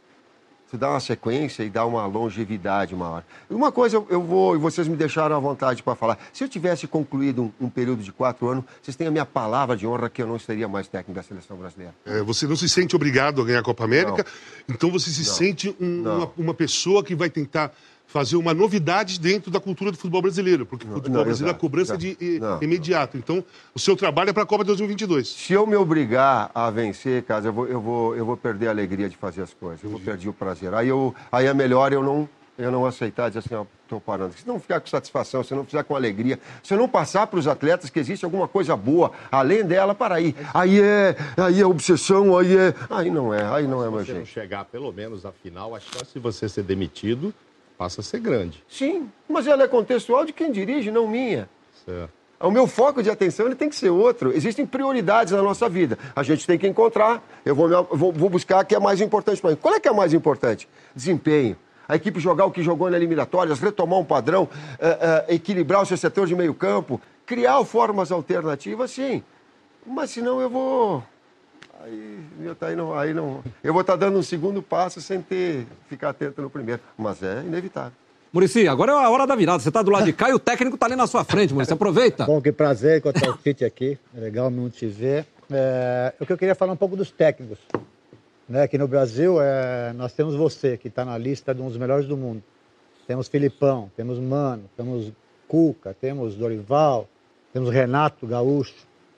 Você 0.70 0.76
dá 0.76 0.88
uma 0.90 1.00
sequência 1.00 1.64
e 1.64 1.68
dá 1.68 1.84
uma 1.84 2.06
longevidade 2.06 2.94
maior. 2.94 3.24
Uma 3.50 3.72
coisa 3.72 3.96
eu- 3.96 4.06
eu 4.08 4.22
vou, 4.22 4.54
e 4.54 4.58
vocês 4.58 4.86
me 4.86 4.94
deixaram 4.94 5.34
à 5.34 5.38
vontade 5.40 5.82
para 5.82 5.96
falar. 5.96 6.16
Se 6.32 6.44
eu 6.44 6.48
tivesse 6.48 6.86
concluído 6.86 7.42
um, 7.60 7.66
um 7.66 7.68
período 7.68 8.04
de 8.04 8.12
quatro 8.12 8.46
anos, 8.48 8.64
vocês 8.80 8.96
têm 8.96 9.08
a 9.08 9.10
minha 9.10 9.26
palavra 9.26 9.76
de 9.76 9.84
honra 9.84 10.08
que 10.08 10.22
eu 10.22 10.28
não 10.28 10.38
seria 10.38 10.68
mais 10.68 10.86
técnico 10.86 11.12
da 11.18 11.24
seleção 11.24 11.56
brasileira. 11.56 11.92
É, 12.06 12.22
você 12.22 12.46
não 12.46 12.54
se 12.54 12.68
sente 12.68 12.94
obrigado 12.94 13.42
a 13.42 13.44
ganhar 13.44 13.58
a 13.58 13.62
Copa 13.64 13.82
América, 13.82 14.24
então 14.68 14.92
você 14.92 15.10
se 15.10 15.26
Não. 15.26 15.34
sente 15.34 15.76
um- 15.80 16.02
Não. 16.02 16.16
uma, 16.18 16.32
uma 16.38 16.54
pessoa 16.54 17.02
que 17.02 17.16
vai 17.16 17.28
tentar 17.28 17.72
fazer 18.10 18.36
uma 18.36 18.52
novidade 18.52 19.20
dentro 19.20 19.50
da 19.50 19.60
cultura 19.60 19.92
do 19.92 19.96
futebol 19.96 20.20
brasileiro, 20.20 20.66
porque 20.66 20.84
o 20.84 20.90
futebol 20.90 21.18
não, 21.18 21.24
brasileiro 21.24 21.50
exato, 21.50 21.56
a 21.56 21.60
cobrança 21.60 21.94
é 21.94 21.96
de 21.96 22.38
Não, 22.40 22.62
imediato. 22.62 23.16
Então, 23.16 23.44
o 23.72 23.78
seu 23.78 23.96
trabalho 23.96 24.30
é 24.30 24.32
para 24.32 24.42
a 24.42 24.46
Copa 24.46 24.64
de 24.64 24.68
2022. 24.68 25.28
Se 25.28 25.52
eu 25.52 25.64
me 25.66 25.76
obrigar 25.76 26.50
a 26.52 26.70
vencer, 26.70 27.22
casa, 27.22 27.48
eu 27.48 27.52
vou, 27.52 27.68
eu 27.68 27.80
vou, 27.80 28.16
eu 28.16 28.26
vou 28.26 28.36
perder 28.36 28.66
a 28.66 28.70
alegria 28.70 29.08
de 29.08 29.16
fazer 29.16 29.42
as 29.42 29.54
coisas. 29.54 29.82
Eu 29.84 29.90
vou 29.90 30.00
perder 30.00 30.28
o 30.28 30.32
prazer. 30.32 30.74
Aí, 30.74 30.88
eu, 30.88 31.14
aí 31.30 31.46
é 31.46 31.54
melhor 31.54 31.92
eu 31.92 32.02
não, 32.02 32.28
eu 32.58 32.72
não 32.72 32.84
aceitar 32.84 33.28
e 33.28 33.30
dizer 33.30 33.38
assim, 33.38 33.54
ó, 33.54 33.64
estou 33.84 34.00
parando. 34.00 34.34
Se 34.34 34.46
não 34.46 34.58
ficar 34.58 34.80
com 34.80 34.88
satisfação, 34.88 35.44
se 35.44 35.54
não 35.54 35.64
fizer 35.64 35.84
com 35.84 35.94
alegria, 35.94 36.40
se 36.64 36.74
eu 36.74 36.78
não 36.78 36.88
passar 36.88 37.28
para 37.28 37.38
os 37.38 37.46
atletas 37.46 37.90
que 37.90 38.00
existe 38.00 38.24
alguma 38.24 38.48
coisa 38.48 38.76
boa, 38.76 39.12
além 39.30 39.64
dela, 39.64 39.94
para 39.94 40.16
aí. 40.16 40.34
Aí 40.52 40.80
é, 40.80 41.16
aí 41.36 41.60
é 41.60 41.66
obsessão, 41.66 42.36
aí 42.36 42.56
é. 42.56 42.74
Aí 42.90 43.08
não 43.08 43.32
é, 43.32 43.46
aí 43.46 43.68
não 43.68 43.84
é 43.84 43.88
meu 43.88 44.00
Se 44.00 44.06
você 44.06 44.18
não 44.18 44.26
chegar 44.26 44.64
pelo 44.64 44.92
menos 44.92 45.24
à 45.24 45.30
final, 45.30 45.76
a 45.76 45.80
chance 45.80 46.12
de 46.12 46.18
você 46.18 46.48
ser 46.48 46.64
demitido 46.64 47.32
passa 47.80 48.02
a 48.02 48.04
ser 48.04 48.20
grande. 48.20 48.62
Sim, 48.68 49.10
mas 49.26 49.46
ela 49.46 49.62
é 49.62 49.66
contextual 49.66 50.26
de 50.26 50.34
quem 50.34 50.52
dirige, 50.52 50.90
não 50.90 51.08
minha. 51.08 51.48
Certo. 51.82 52.12
O 52.38 52.50
meu 52.50 52.66
foco 52.66 53.02
de 53.02 53.08
atenção 53.08 53.46
ele 53.46 53.54
tem 53.54 53.70
que 53.70 53.74
ser 53.74 53.88
outro. 53.88 54.36
Existem 54.36 54.66
prioridades 54.66 55.32
na 55.32 55.42
nossa 55.42 55.66
vida. 55.66 55.98
A 56.14 56.22
gente 56.22 56.46
tem 56.46 56.58
que 56.58 56.68
encontrar. 56.68 57.26
Eu 57.42 57.54
vou, 57.54 57.70
vou, 57.90 58.12
vou 58.12 58.28
buscar 58.28 58.62
o 58.62 58.66
que 58.66 58.74
é 58.74 58.78
mais 58.78 59.00
importante 59.00 59.40
para 59.40 59.48
mim. 59.52 59.56
Qual 59.56 59.74
é 59.74 59.80
que 59.80 59.88
é 59.88 59.92
mais 59.92 60.12
importante? 60.12 60.68
Desempenho. 60.94 61.56
A 61.88 61.96
equipe 61.96 62.20
jogar 62.20 62.44
o 62.44 62.50
que 62.50 62.62
jogou 62.62 62.90
na 62.90 62.98
eliminatórias, 62.98 63.58
retomar 63.58 63.98
um 63.98 64.04
padrão, 64.04 64.46
eh, 64.78 64.98
eh, 65.28 65.34
equilibrar 65.34 65.82
o 65.82 65.86
seu 65.86 65.96
setor 65.96 66.26
de 66.26 66.36
meio 66.36 66.52
campo, 66.52 67.00
criar 67.24 67.64
formas 67.64 68.12
alternativas, 68.12 68.90
sim. 68.90 69.22
Mas 69.86 70.10
senão 70.10 70.38
eu 70.38 70.50
vou. 70.50 71.02
Aí, 71.82 72.20
meu, 72.38 72.54
tá 72.54 72.66
aí, 72.66 72.76
não, 72.76 72.98
aí 72.98 73.14
não. 73.14 73.42
Eu 73.64 73.72
vou 73.72 73.80
estar 73.80 73.96
dando 73.96 74.18
um 74.18 74.22
segundo 74.22 74.62
passo 74.62 75.00
sem 75.00 75.22
ter 75.22 75.66
ficar 75.88 76.10
atento 76.10 76.42
no 76.42 76.50
primeiro. 76.50 76.80
Mas 76.96 77.22
é 77.22 77.40
inevitável. 77.40 77.92
Murici, 78.32 78.68
agora 78.68 78.92
é 78.92 78.94
a 78.94 79.10
hora 79.10 79.26
da 79.26 79.34
virada. 79.34 79.62
Você 79.62 79.70
tá 79.70 79.82
do 79.82 79.90
lado 79.90 80.04
de 80.04 80.12
cá 80.12 80.30
e 80.30 80.34
o 80.34 80.38
técnico 80.38 80.76
tá 80.76 80.86
ali 80.86 80.94
na 80.94 81.06
sua 81.06 81.24
frente, 81.24 81.54
Murici. 81.54 81.72
Aproveita. 81.72 82.26
Bom, 82.26 82.40
que 82.40 82.52
prazer 82.52 82.98
encontrar 82.98 83.30
o 83.30 83.36
Tite 83.36 83.64
aqui. 83.64 83.98
É 84.14 84.20
legal 84.20 84.50
muito 84.50 84.76
te 84.76 84.86
ver. 84.86 85.26
É, 85.50 86.14
o 86.20 86.26
que 86.26 86.32
eu 86.32 86.38
queria 86.38 86.54
falar 86.54 86.72
um 86.72 86.76
pouco 86.76 86.96
dos 86.96 87.10
técnicos. 87.10 87.58
Né? 88.48 88.62
Aqui 88.62 88.76
no 88.76 88.86
Brasil, 88.86 89.40
é, 89.40 89.92
nós 89.94 90.12
temos 90.12 90.34
você, 90.34 90.76
que 90.76 90.88
está 90.88 91.04
na 91.04 91.16
lista 91.16 91.54
de 91.54 91.62
um 91.62 91.68
dos 91.68 91.76
melhores 91.76 92.06
do 92.06 92.16
mundo. 92.16 92.42
Temos 93.06 93.26
Filipão, 93.26 93.90
temos 93.96 94.18
Mano, 94.18 94.64
temos 94.76 95.12
Cuca, 95.48 95.96
temos 95.98 96.36
Dorival, 96.36 97.08
temos 97.52 97.70
Renato 97.70 98.26
Gaúcho. 98.26 98.74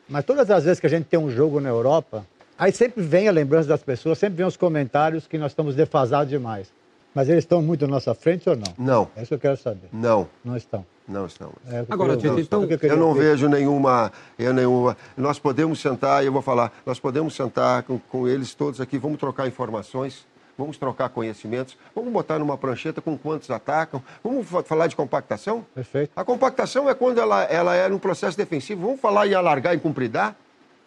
Mas 0.08 0.24
todas 0.24 0.50
as 0.50 0.64
vezes 0.64 0.80
que 0.80 0.86
a 0.86 0.90
gente 0.90 1.06
tem 1.06 1.18
um 1.18 1.30
jogo 1.30 1.60
na 1.60 1.68
Europa, 1.68 2.26
aí 2.64 2.72
sempre 2.72 3.02
vem 3.02 3.28
a 3.28 3.32
lembrança 3.32 3.68
das 3.68 3.82
pessoas, 3.82 4.18
sempre 4.18 4.36
vem 4.38 4.46
os 4.46 4.56
comentários 4.56 5.26
que 5.26 5.36
nós 5.38 5.52
estamos 5.52 5.74
defasados 5.74 6.28
demais. 6.30 6.72
Mas 7.14 7.28
eles 7.28 7.44
estão 7.44 7.60
muito 7.60 7.86
na 7.86 7.92
nossa 7.94 8.14
frente 8.14 8.48
ou 8.48 8.56
não? 8.56 8.72
Não. 8.78 9.08
É 9.14 9.20
isso 9.20 9.28
que 9.28 9.34
eu 9.34 9.38
quero 9.38 9.56
saber. 9.58 9.88
Não. 9.92 10.26
Não 10.42 10.56
estão. 10.56 10.86
Não 11.06 11.26
estamos. 11.26 11.56
É 11.70 11.84
Agora, 11.90 12.16
Tite, 12.16 12.40
então, 12.40 12.62
eu 12.64 12.78
Eu 12.80 12.96
não 12.96 13.12
ver. 13.12 13.30
vejo 13.30 13.48
nenhuma, 13.48 14.10
eu 14.38 14.54
nenhuma. 14.54 14.96
Nós 15.16 15.38
podemos 15.38 15.78
sentar, 15.80 16.22
e 16.22 16.26
eu 16.26 16.32
vou 16.32 16.40
falar, 16.40 16.72
nós 16.86 16.98
podemos 16.98 17.34
sentar 17.34 17.82
com, 17.82 17.98
com 17.98 18.26
eles 18.26 18.54
todos 18.54 18.80
aqui, 18.80 18.96
vamos 18.96 19.18
trocar 19.18 19.46
informações, 19.46 20.24
vamos 20.56 20.78
trocar 20.78 21.10
conhecimentos, 21.10 21.76
vamos 21.94 22.10
botar 22.12 22.38
numa 22.38 22.56
prancheta 22.56 23.02
com 23.02 23.18
quantos 23.18 23.50
atacam, 23.50 24.02
vamos 24.24 24.46
fa- 24.48 24.62
falar 24.62 24.86
de 24.86 24.96
compactação? 24.96 25.66
Perfeito. 25.74 26.12
A 26.16 26.24
compactação 26.24 26.88
é 26.88 26.94
quando 26.94 27.18
ela, 27.20 27.42
ela 27.44 27.74
é 27.74 27.88
no 27.88 27.98
processo 27.98 28.38
defensivo. 28.38 28.86
Vamos 28.86 29.00
falar 29.00 29.26
em 29.26 29.34
alargar 29.34 29.74
e 29.74 29.78
cumpridar? 29.80 30.34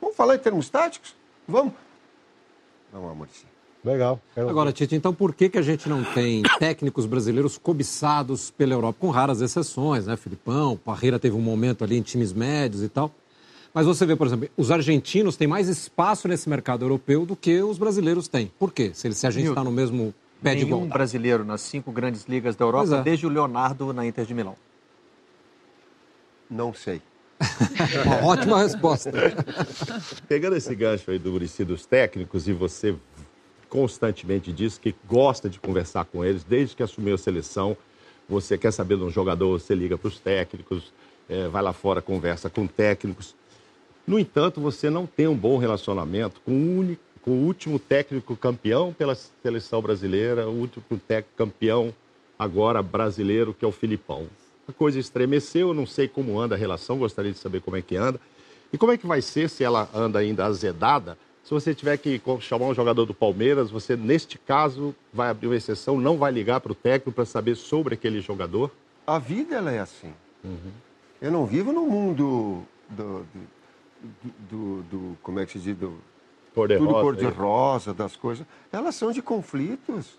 Vamos 0.02 0.16
falar 0.16 0.36
em 0.36 0.40
termos 0.40 0.70
táticos? 0.70 1.14
Vamos. 1.48 1.74
Vamos, 2.92 3.18
Maurício. 3.18 3.56
Legal. 3.84 4.20
quero 4.34 4.50
Agora, 4.50 4.72
Tite, 4.72 4.96
então 4.96 5.14
por 5.14 5.34
que, 5.36 5.48
que 5.48 5.60
a 5.60 5.62
gente 5.62 5.88
não 5.88 6.04
tem 6.04 6.42
técnicos 6.58 7.06
brasileiros 7.06 7.58
cobiçados 7.58 8.50
pela 8.50 8.74
Europa, 8.74 8.98
com 9.00 9.12
raras 9.12 9.42
exceções, 9.42 10.08
né? 10.08 10.18
Filipão, 10.18 10.76
Parreira 10.76 11.20
teve 11.20 11.36
um 11.36 11.42
momento 11.42 11.84
ali 11.84 11.96
em 11.96 12.02
times 12.02 12.34
médios 12.34 12.82
e 12.82 12.90
tal. 12.90 13.12
Mas 13.72 13.86
você 13.86 14.06
vê, 14.06 14.16
por 14.16 14.26
exemplo, 14.26 14.50
os 14.58 14.72
argentinos 14.72 15.36
têm 15.36 15.48
mais 15.48 15.68
espaço 15.68 16.28
nesse 16.28 16.50
mercado 16.50 16.84
europeu 16.84 17.26
do 17.26 17.36
que 17.36 17.62
os 17.62 17.78
brasileiros 17.78 18.28
têm. 18.28 18.52
Por 18.58 18.72
quê? 18.74 18.92
Se, 18.94 19.12
se 19.14 19.28
a 19.28 19.30
gente 19.30 19.50
está 19.50 19.64
no 19.64 19.72
mesmo 19.72 20.16
pé 20.42 20.56
de 20.56 20.62
igualdade. 20.64 20.94
brasileiro 20.94 21.44
nas 21.44 21.62
cinco 21.62 21.92
grandes 21.92 22.24
ligas 22.24 22.56
da 22.56 22.66
Europa, 22.66 22.96
é. 22.96 23.04
desde 23.04 23.28
o 23.28 23.30
Leonardo 23.30 23.94
na 23.94 24.06
Inter 24.06 24.26
de 24.26 24.34
Milão. 24.34 24.56
Não 26.50 26.74
sei. 26.74 27.02
Ótima 28.24 28.64
resposta. 28.64 29.12
Pegando 30.28 30.56
esse 30.56 30.74
gancho 30.76 31.12
aí 31.12 31.20
do 31.20 31.32
Murici 31.32 31.64
dos 31.64 31.86
técnicos, 31.86 32.48
e 32.48 32.54
você 32.54 32.96
constantemente 33.70 34.52
diz 34.52 34.78
que 34.78 34.96
gosta 35.08 35.50
de 35.50 35.60
conversar 35.60 36.06
com 36.06 36.24
eles, 36.24 36.44
desde 36.44 36.76
que 36.76 36.84
assumiu 36.84 37.16
a 37.16 37.18
seleção, 37.18 37.76
você 38.28 38.58
quer 38.58 38.72
saber 38.72 38.98
de 38.98 39.04
um 39.04 39.10
jogador, 39.10 39.60
você 39.60 39.76
liga 39.76 39.98
para 39.98 40.08
os 40.08 40.20
técnicos, 40.20 40.94
eh, 41.30 41.48
vai 41.48 41.62
lá 41.62 41.74
fora, 41.74 42.02
conversa 42.02 42.50
com 42.50 42.66
técnicos. 42.66 43.36
No 44.08 44.18
entanto, 44.18 44.62
você 44.62 44.90
não 44.90 45.06
tem 45.06 45.28
um 45.28 45.36
bom 45.36 45.58
relacionamento 45.58 46.40
com 46.42 46.52
o, 46.52 46.80
uni- 46.80 47.00
com 47.22 47.32
o 47.32 47.46
último 47.46 47.78
técnico 47.80 48.36
campeão 48.36 48.94
pela 48.94 49.16
seleção 49.44 49.82
brasileira, 49.82 50.48
o 50.48 50.54
último 50.54 50.84
técnico 51.08 51.36
campeão 51.36 51.94
agora 52.38 52.82
brasileiro, 52.82 53.54
que 53.54 53.66
é 53.66 53.68
o 53.68 53.72
Filipão. 53.72 54.28
A 54.68 54.74
coisa 54.74 55.00
estremeceu, 55.00 55.70
eu 55.70 55.74
não 55.74 55.86
sei 55.86 56.08
como 56.08 56.40
anda 56.40 56.56
a 56.56 56.58
relação, 56.58 56.98
gostaria 56.98 57.32
de 57.32 57.38
saber 57.38 57.62
como 57.62 57.78
é 57.78 57.82
que 57.82 57.96
anda. 57.96 58.20
E 58.74 58.78
como 58.78 58.92
é 58.92 58.98
que 58.98 59.06
vai 59.06 59.22
ser 59.22 59.50
se 59.50 59.64
ela 59.64 59.88
anda 59.94 60.20
ainda 60.20 60.46
azedada? 60.46 61.18
Se 61.44 61.52
você 61.52 61.76
tiver 61.76 61.96
que 61.98 62.20
chamar 62.42 62.66
um 62.66 62.74
jogador 62.74 63.06
do 63.06 63.14
Palmeiras, 63.14 63.70
você, 63.70 63.96
neste 63.96 64.40
caso, 64.40 64.96
vai 65.14 65.30
abrir 65.30 65.48
uma 65.48 65.56
exceção, 65.56 66.00
não 66.00 66.18
vai 66.18 66.32
ligar 66.32 66.60
para 66.60 66.72
o 66.72 66.76
técnico 66.76 67.12
para 67.12 67.26
saber 67.26 67.56
sobre 67.56 67.94
aquele 67.94 68.20
jogador? 68.22 68.72
A 69.06 69.20
vida 69.20 69.56
ela 69.56 69.72
é 69.72 69.80
assim. 69.80 70.12
Eu 71.22 71.32
não 71.32 71.46
vivo 71.46 71.72
no 71.72 71.86
mundo 71.86 72.66
do, 72.90 73.24
do, 73.24 73.26
do- 74.50 74.84
do- 74.84 75.18
como 75.22 75.40
é 75.40 75.46
que 75.46 75.52
se 75.54 75.60
diz, 75.60 75.76
do, 75.78 75.98
Cor-de-rosa, 76.56 76.88
tudo 76.88 76.96
aí. 76.98 77.04
cor-de-rosa, 77.04 77.94
das 77.94 78.16
coisas. 78.16 78.46
Elas 78.72 78.96
são 78.96 79.12
de 79.12 79.22
conflitos. 79.22 80.18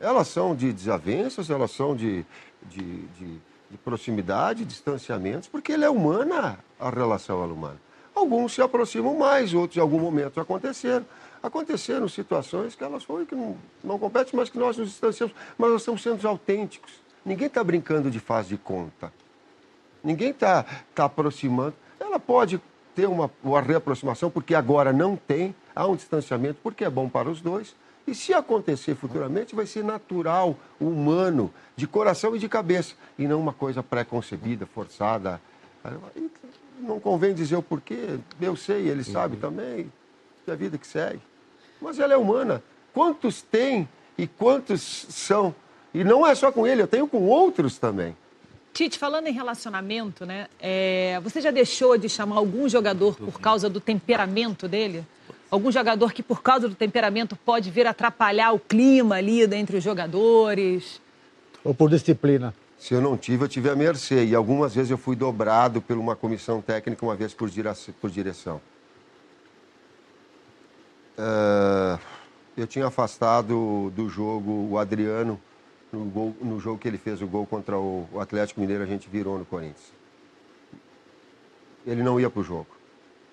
Elas 0.00 0.28
são 0.28 0.54
de 0.56 0.72
desavenças, 0.72 1.50
elas 1.50 1.70
são 1.72 1.94
de, 1.94 2.24
de, 2.70 3.02
de- 3.18 3.38
de 3.70 3.76
proximidade, 3.76 4.64
distanciamentos, 4.64 5.48
porque 5.48 5.72
ele 5.72 5.84
é 5.84 5.90
humana, 5.90 6.58
a 6.78 6.90
relação 6.90 7.42
é 7.42 7.46
humana. 7.46 7.80
Alguns 8.14 8.54
se 8.54 8.62
aproximam 8.62 9.16
mais, 9.16 9.54
outros 9.54 9.76
em 9.76 9.80
algum 9.80 10.00
momento 10.00 10.40
aconteceram. 10.40 11.06
Aconteceram 11.42 12.08
situações 12.08 12.74
que 12.74 12.82
elas 12.82 13.04
foram 13.04 13.24
que 13.24 13.34
não, 13.34 13.56
não 13.84 13.98
competem, 13.98 14.32
mas 14.34 14.48
que 14.48 14.58
nós 14.58 14.76
nos 14.76 14.88
distanciamos. 14.88 15.34
Mas 15.56 15.70
nós 15.70 15.82
estamos 15.82 16.02
sendo 16.02 16.26
autênticos. 16.26 16.92
Ninguém 17.24 17.46
está 17.46 17.62
brincando 17.62 18.10
de 18.10 18.18
faz 18.18 18.48
de 18.48 18.56
conta. 18.56 19.12
Ninguém 20.02 20.30
está 20.30 20.64
tá 20.94 21.04
aproximando. 21.04 21.74
Ela 22.00 22.18
pode 22.18 22.60
ter 22.94 23.06
uma, 23.06 23.30
uma 23.44 23.60
reaproximação, 23.60 24.30
porque 24.30 24.54
agora 24.54 24.92
não 24.92 25.14
tem, 25.14 25.54
há 25.74 25.86
um 25.86 25.94
distanciamento, 25.94 26.58
porque 26.62 26.84
é 26.84 26.90
bom 26.90 27.08
para 27.08 27.30
os 27.30 27.40
dois. 27.40 27.76
E 28.08 28.14
se 28.14 28.32
acontecer 28.32 28.94
futuramente, 28.94 29.54
vai 29.54 29.66
ser 29.66 29.84
natural, 29.84 30.56
humano, 30.80 31.52
de 31.76 31.86
coração 31.86 32.34
e 32.34 32.38
de 32.38 32.48
cabeça, 32.48 32.94
e 33.18 33.28
não 33.28 33.38
uma 33.38 33.52
coisa 33.52 33.82
pré-concebida, 33.82 34.64
forçada. 34.64 35.38
Não 36.80 36.98
convém 36.98 37.34
dizer 37.34 37.56
o 37.56 37.62
porquê, 37.62 38.18
eu 38.40 38.56
sei, 38.56 38.88
ele 38.88 39.04
sabe 39.04 39.36
também, 39.36 39.92
é 40.46 40.50
a 40.50 40.54
vida 40.54 40.78
que 40.78 40.86
segue. 40.86 41.20
Mas 41.82 41.98
ela 41.98 42.14
é 42.14 42.16
humana. 42.16 42.62
Quantos 42.94 43.42
tem 43.42 43.86
e 44.16 44.26
quantos 44.26 44.80
são? 45.10 45.54
E 45.92 46.02
não 46.02 46.26
é 46.26 46.34
só 46.34 46.50
com 46.50 46.66
ele, 46.66 46.80
eu 46.80 46.88
tenho 46.88 47.06
com 47.06 47.26
outros 47.26 47.76
também. 47.76 48.16
Tite, 48.72 48.98
falando 48.98 49.26
em 49.26 49.32
relacionamento, 49.32 50.24
né? 50.24 50.46
é, 50.58 51.20
você 51.22 51.42
já 51.42 51.50
deixou 51.50 51.98
de 51.98 52.08
chamar 52.08 52.36
algum 52.36 52.70
jogador 52.70 53.16
por 53.16 53.38
causa 53.38 53.68
do 53.68 53.80
temperamento 53.80 54.66
dele? 54.66 55.04
Algum 55.50 55.72
jogador 55.72 56.12
que, 56.12 56.22
por 56.22 56.42
causa 56.42 56.68
do 56.68 56.74
temperamento, 56.74 57.34
pode 57.34 57.70
vir 57.70 57.86
atrapalhar 57.86 58.52
o 58.52 58.58
clima 58.58 59.16
ali 59.16 59.42
entre 59.54 59.78
os 59.78 59.84
jogadores? 59.84 61.00
Ou 61.64 61.74
por 61.74 61.88
disciplina? 61.88 62.54
Se 62.78 62.94
eu 62.94 63.00
não 63.00 63.16
tive, 63.16 63.44
eu 63.44 63.48
tive 63.48 63.70
a 63.70 63.74
mercê. 63.74 64.24
E 64.26 64.34
algumas 64.34 64.74
vezes 64.74 64.90
eu 64.90 64.98
fui 64.98 65.16
dobrado 65.16 65.80
por 65.80 65.96
uma 65.96 66.14
comissão 66.14 66.60
técnica, 66.60 67.04
uma 67.04 67.16
vez 67.16 67.32
por, 67.32 67.48
dire- 67.48 67.68
por 68.00 68.10
direção. 68.10 68.60
Ah, 71.16 71.98
eu 72.56 72.66
tinha 72.66 72.86
afastado 72.86 73.90
do 73.96 74.08
jogo 74.08 74.68
o 74.70 74.78
Adriano 74.78 75.40
no, 75.92 76.04
gol- 76.04 76.36
no 76.40 76.60
jogo 76.60 76.78
que 76.78 76.86
ele 76.86 76.98
fez 76.98 77.20
o 77.22 77.26
gol 77.26 77.46
contra 77.46 77.76
o, 77.78 78.06
o 78.12 78.20
Atlético 78.20 78.60
Mineiro, 78.60 78.82
a 78.84 78.86
gente 78.86 79.08
virou 79.08 79.38
no 79.38 79.44
Corinthians. 79.44 79.92
Ele 81.86 82.02
não 82.02 82.20
ia 82.20 82.28
para 82.28 82.40
o 82.40 82.44
jogo. 82.44 82.66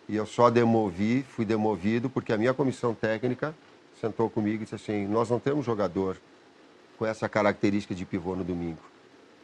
E 0.07 0.15
eu 0.15 0.25
só 0.25 0.49
demovi, 0.49 1.25
fui 1.29 1.45
demovido, 1.45 2.09
porque 2.09 2.31
a 2.31 2.37
minha 2.37 2.53
comissão 2.53 2.93
técnica 2.93 3.55
sentou 3.99 4.29
comigo 4.29 4.57
e 4.57 4.65
disse 4.65 4.75
assim: 4.75 5.07
Nós 5.07 5.29
não 5.29 5.39
temos 5.39 5.65
jogador 5.65 6.17
com 6.97 7.05
essa 7.05 7.27
característica 7.27 7.95
de 7.95 8.05
pivô 8.05 8.35
no 8.35 8.43
domingo. 8.43 8.79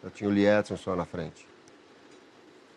Eu 0.04 0.10
tinha 0.10 0.30
o 0.30 0.34
Liedson 0.34 0.78
só 0.78 0.96
na 0.96 1.06
frente. 1.06 1.48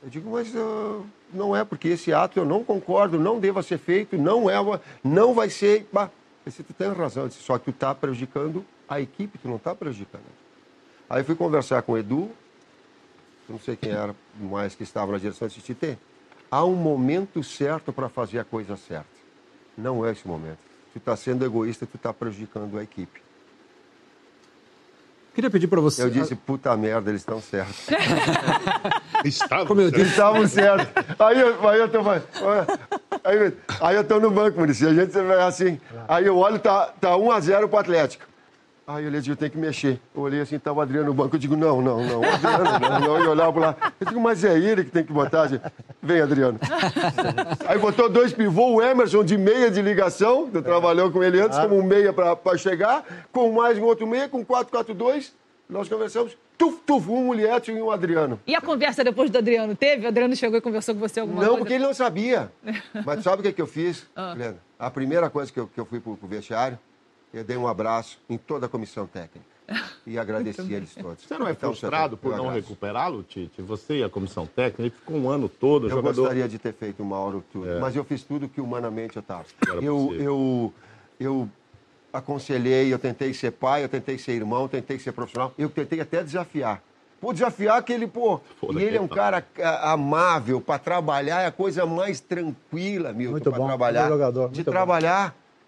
Eu 0.03 0.11
digo, 0.11 0.31
mas 0.31 0.55
uh, 0.55 1.05
não 1.33 1.57
é, 1.57 1.65
porque 1.65 1.89
esse 1.89 2.13
ato 2.13 2.39
eu 2.39 2.45
não 2.45 2.63
concordo, 2.63 3.19
não 3.19 3.41
deva 3.41 3.63
ser 3.63 3.79
feito, 3.79 4.19
não 4.19 4.51
é, 4.51 4.57
não 5.03 5.33
vai 5.33 5.49
ser. 5.49 5.89
Bah, 5.91 6.11
eu 6.45 6.51
disse, 6.51 6.63
tu 6.63 6.75
tem 6.75 6.93
razão, 6.93 7.27
disse, 7.27 7.41
só 7.41 7.57
que 7.59 7.65
tu 7.65 7.71
está 7.71 7.95
prejudicando 7.95 8.65
a 8.87 9.01
equipe, 9.01 9.39
tu 9.39 9.49
não 9.49 9.57
está 9.57 9.75
prejudicando. 9.75 10.25
Aí 11.09 11.25
fui 11.25 11.35
conversar 11.35 11.81
com 11.83 11.93
o 11.93 11.99
Edu, 11.99 12.31
não 13.49 13.59
sei 13.59 13.77
quem 13.77 13.93
era 13.93 14.15
mais 14.39 14.75
que 14.75 14.83
estava 14.83 15.13
na 15.13 15.19
direção 15.19 15.49
desse 15.49 15.61
Tite. 15.61 15.99
Há 16.55 16.65
um 16.65 16.77
momento 16.77 17.43
certo 17.43 17.93
para 17.93 18.09
fazer 18.09 18.39
a 18.39 18.45
coisa 18.45 18.77
certa. 18.77 19.09
Não 19.77 20.07
é 20.07 20.13
esse 20.13 20.25
momento. 20.25 20.59
Tu 20.93 20.99
está 20.99 21.17
sendo 21.17 21.45
egoísta, 21.45 21.85
tu 21.85 21.97
está 21.97 22.13
prejudicando 22.13 22.79
a 22.79 22.83
equipe. 22.85 23.21
Queria 25.35 25.51
pedir 25.51 25.67
para 25.67 25.81
você. 25.81 26.05
Eu 26.05 26.11
disse, 26.11 26.37
puta 26.37 26.77
merda, 26.77 27.11
eles 27.11 27.23
estão 27.23 27.41
certos. 27.43 27.89
Estavam 29.25 29.67
Como 29.67 29.81
eu 29.81 29.89
Eles 29.89 29.99
disse, 29.99 30.11
estavam 30.11 30.47
certos. 30.47 30.87
Aí, 31.19 31.41
eu- 31.41 31.69
aí 31.69 31.81
eu 31.81 31.89
tô 31.89 31.99
aí, 32.09 33.53
aí 33.81 33.97
eu 33.97 34.05
tô 34.05 34.21
no 34.21 34.31
banco, 34.31 34.57
Maurício. 34.59 34.89
A 34.89 34.95
gente 34.95 35.11
vai 35.11 35.43
assim. 35.43 35.81
Aí 36.07 36.25
eu 36.25 36.37
olho, 36.37 36.61
tá, 36.61 36.87
tá 37.01 37.17
1x0 37.17 37.67
pro 37.67 37.79
Atlético. 37.81 38.25
Aí 38.87 39.05
eu 39.05 39.09
olhei, 39.09 39.23
eu 39.27 39.35
tenho 39.37 39.51
que 39.51 39.57
mexer. 39.57 39.99
Eu 40.15 40.21
olhei 40.23 40.41
assim, 40.43 40.59
tava 40.59 40.79
o 40.79 40.83
Adriano 40.83 41.07
no 41.07 41.15
banco. 41.15 41.35
Eu 41.37 41.41
digo, 41.41 41.57
não, 41.57 41.81
não, 41.81 42.05
não, 42.05 42.21
o 42.21 42.25
Adriano, 42.25 42.65
não, 42.81 43.01
não. 43.01 43.25
E 43.25 43.27
olhava 43.29 43.59
lá. 43.61 43.77
Eu 43.99 44.07
digo, 44.07 44.21
mas 44.21 44.45
é 44.45 44.59
ele 44.59 44.85
que 44.85 44.91
tem 44.91 45.03
que 45.03 45.13
botar. 45.13 45.47
gente. 45.47 45.63
Vem, 46.03 46.21
Adriano. 46.21 46.59
Aí 47.67 47.79
botou 47.79 48.11
dois 48.11 48.33
pivôs, 48.35 48.75
o 48.77 48.83
Emerson 48.83 49.25
de 49.25 49.39
meia 49.39 49.71
de 49.71 49.81
ligação, 49.81 50.51
que 50.51 50.61
trabalhou 50.61 51.11
com 51.11 51.23
ele 51.25 51.41
antes, 51.41 51.59
como 51.59 51.79
um 51.79 51.83
meia 51.83 52.13
pra, 52.13 52.37
pra 52.37 52.59
chegar, 52.59 53.05
com 53.33 53.51
mais 53.53 53.79
um 53.79 53.85
outro 53.85 54.07
meia, 54.07 54.29
com 54.29 54.45
4-4-2. 54.45 55.33
Nós 55.67 55.89
conversamos, 55.89 56.37
tuf, 56.59 56.79
tuf, 56.85 57.09
um 57.11 57.25
Mulieto 57.25 57.71
e 57.71 57.81
um 57.81 57.91
Adriano. 57.91 58.39
E 58.47 58.55
a 58.55 58.61
conversa 58.61 59.03
depois 59.03 59.31
do 59.31 59.39
Adriano? 59.39 59.75
Teve? 59.75 60.05
O 60.05 60.09
Adriano 60.09 60.37
chegou 60.37 60.59
e 60.59 60.61
conversou 60.61 60.95
com 60.95 61.01
você 61.01 61.21
alguma 61.21 61.41
Não, 61.41 61.49
coisa? 61.49 61.59
porque 61.63 61.73
ele 61.73 61.85
não 61.85 61.95
sabia. 61.95 62.53
Mas 63.05 63.23
sabe 63.23 63.41
o 63.41 63.43
que, 63.43 63.51
que 63.53 63.63
eu 63.63 63.67
fiz, 63.67 64.07
Ah. 64.15 64.33
Helena? 64.35 64.59
A 64.79 64.91
primeira 64.91 65.31
coisa 65.31 65.51
que 65.51 65.59
eu, 65.59 65.67
que 65.67 65.81
eu 65.81 65.87
fui 65.87 66.01
pro, 66.01 66.19
pro 66.19 66.29
vestiário, 66.29 66.79
eu 67.35 67.45
dei 67.45 67.57
um 67.57 67.67
abraço 67.67 68.19
em 68.29 68.39
toda 68.39 68.67
a 68.67 68.69
comissão 68.69 69.07
técnica. 69.07 69.45
E 70.07 70.17
agradeci 70.19 70.73
eles 70.73 70.95
todos. 70.95 71.25
Você 71.25 71.37
não 71.39 71.49
é 71.49 71.53
Então, 71.53 71.71
frustrado 71.71 72.15
eu 72.15 72.19
por 72.19 72.37
não 72.37 72.49
recuperá-lo, 72.49 73.23
Tite? 73.23 73.61
Você 73.63 73.99
e 73.99 74.05
a 74.05 74.09
comissão 74.09 74.47
técnica, 74.47 74.83
ele 74.83 74.91
ficou 74.91 75.17
um 75.17 75.29
ano 75.31 75.49
todo, 75.49 75.87
Eu 75.87 75.91
jogador... 75.91 76.21
gostaria 76.23 76.49
de 76.49 76.59
ter 76.59 76.73
feito 76.75 77.03
o 77.03 77.07
Mauro 77.07 77.43
tudo, 77.53 77.69
É. 77.69 77.81
mas 77.81 77.97
eu 77.97 78.05
fiz 78.05 78.23
tudo 78.23 78.49
que 78.49 78.61
humanamente 78.61 79.17
eu 79.17 79.21
estava. 79.21 79.45
Eu, 79.83 80.15
eu, 80.19 80.73
eu 81.19 81.49
aconselhei, 82.13 82.93
eu 82.93 82.99
tentei 82.99 83.35
ser 83.35 83.51
pai, 83.53 83.83
eu 83.85 83.89
tentei 83.89 84.19
ser 84.19 84.33
irmão, 84.33 84.63
eu 84.63 84.69
tentei 84.69 84.99
ser 84.99 85.13
profissional, 85.13 85.53
eu 85.59 85.69
tentei 85.69 86.01
até 86.01 86.23
desafiar. 86.23 86.83
Pô, 87.21 87.33
desafiar 87.33 87.83
que 87.83 87.91
ele, 87.93 88.07
pô, 88.07 88.39
Foda 88.61 88.79
e 88.79 88.85
ele 88.85 88.99
é 88.99 89.01
um 89.01 89.09
cara 89.09 89.43
ah, 89.63 89.93
amável, 89.93 90.61
para 90.61 90.79
trabalhar 90.79 91.41
é 91.41 91.47
a 91.47 91.51
coisa 91.51 91.87
mais 91.87 92.21
tranquila, 92.21 93.15
Milton, 93.15 93.33
Muito 93.33 93.51
para 93.51 93.65
trabalhar. 93.65 94.03
bom 94.05 94.09
jogador, 94.11 94.51
de 94.51 94.57
muito 94.57 94.65
bom. 94.67 94.71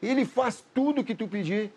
Ele 0.03 0.25
faz 0.25 0.63
tudo 0.75 1.03
que 1.05 1.15
tu 1.15 1.27
pedir. 1.27 1.73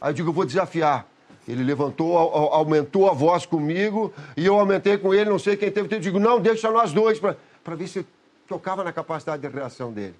Aí 0.00 0.10
eu 0.10 0.14
digo, 0.14 0.28
eu 0.30 0.32
vou 0.32 0.44
desafiar. 0.44 1.06
Ele 1.46 1.64
levantou, 1.64 2.16
au- 2.16 2.34
au- 2.34 2.54
aumentou 2.54 3.08
a 3.10 3.12
voz 3.12 3.44
comigo 3.44 4.12
e 4.36 4.46
eu 4.46 4.58
aumentei 4.58 4.96
com 4.96 5.12
ele, 5.12 5.28
não 5.28 5.38
sei 5.38 5.56
quem 5.56 5.70
teve. 5.70 5.92
Eu 5.94 6.00
digo, 6.00 6.18
não, 6.20 6.40
deixa 6.40 6.70
nós 6.70 6.92
dois, 6.92 7.18
para 7.18 7.74
ver 7.74 7.88
se 7.88 8.06
tocava 8.48 8.84
na 8.84 8.92
capacidade 8.92 9.42
de 9.42 9.48
reação 9.48 9.92
dele. 9.92 10.14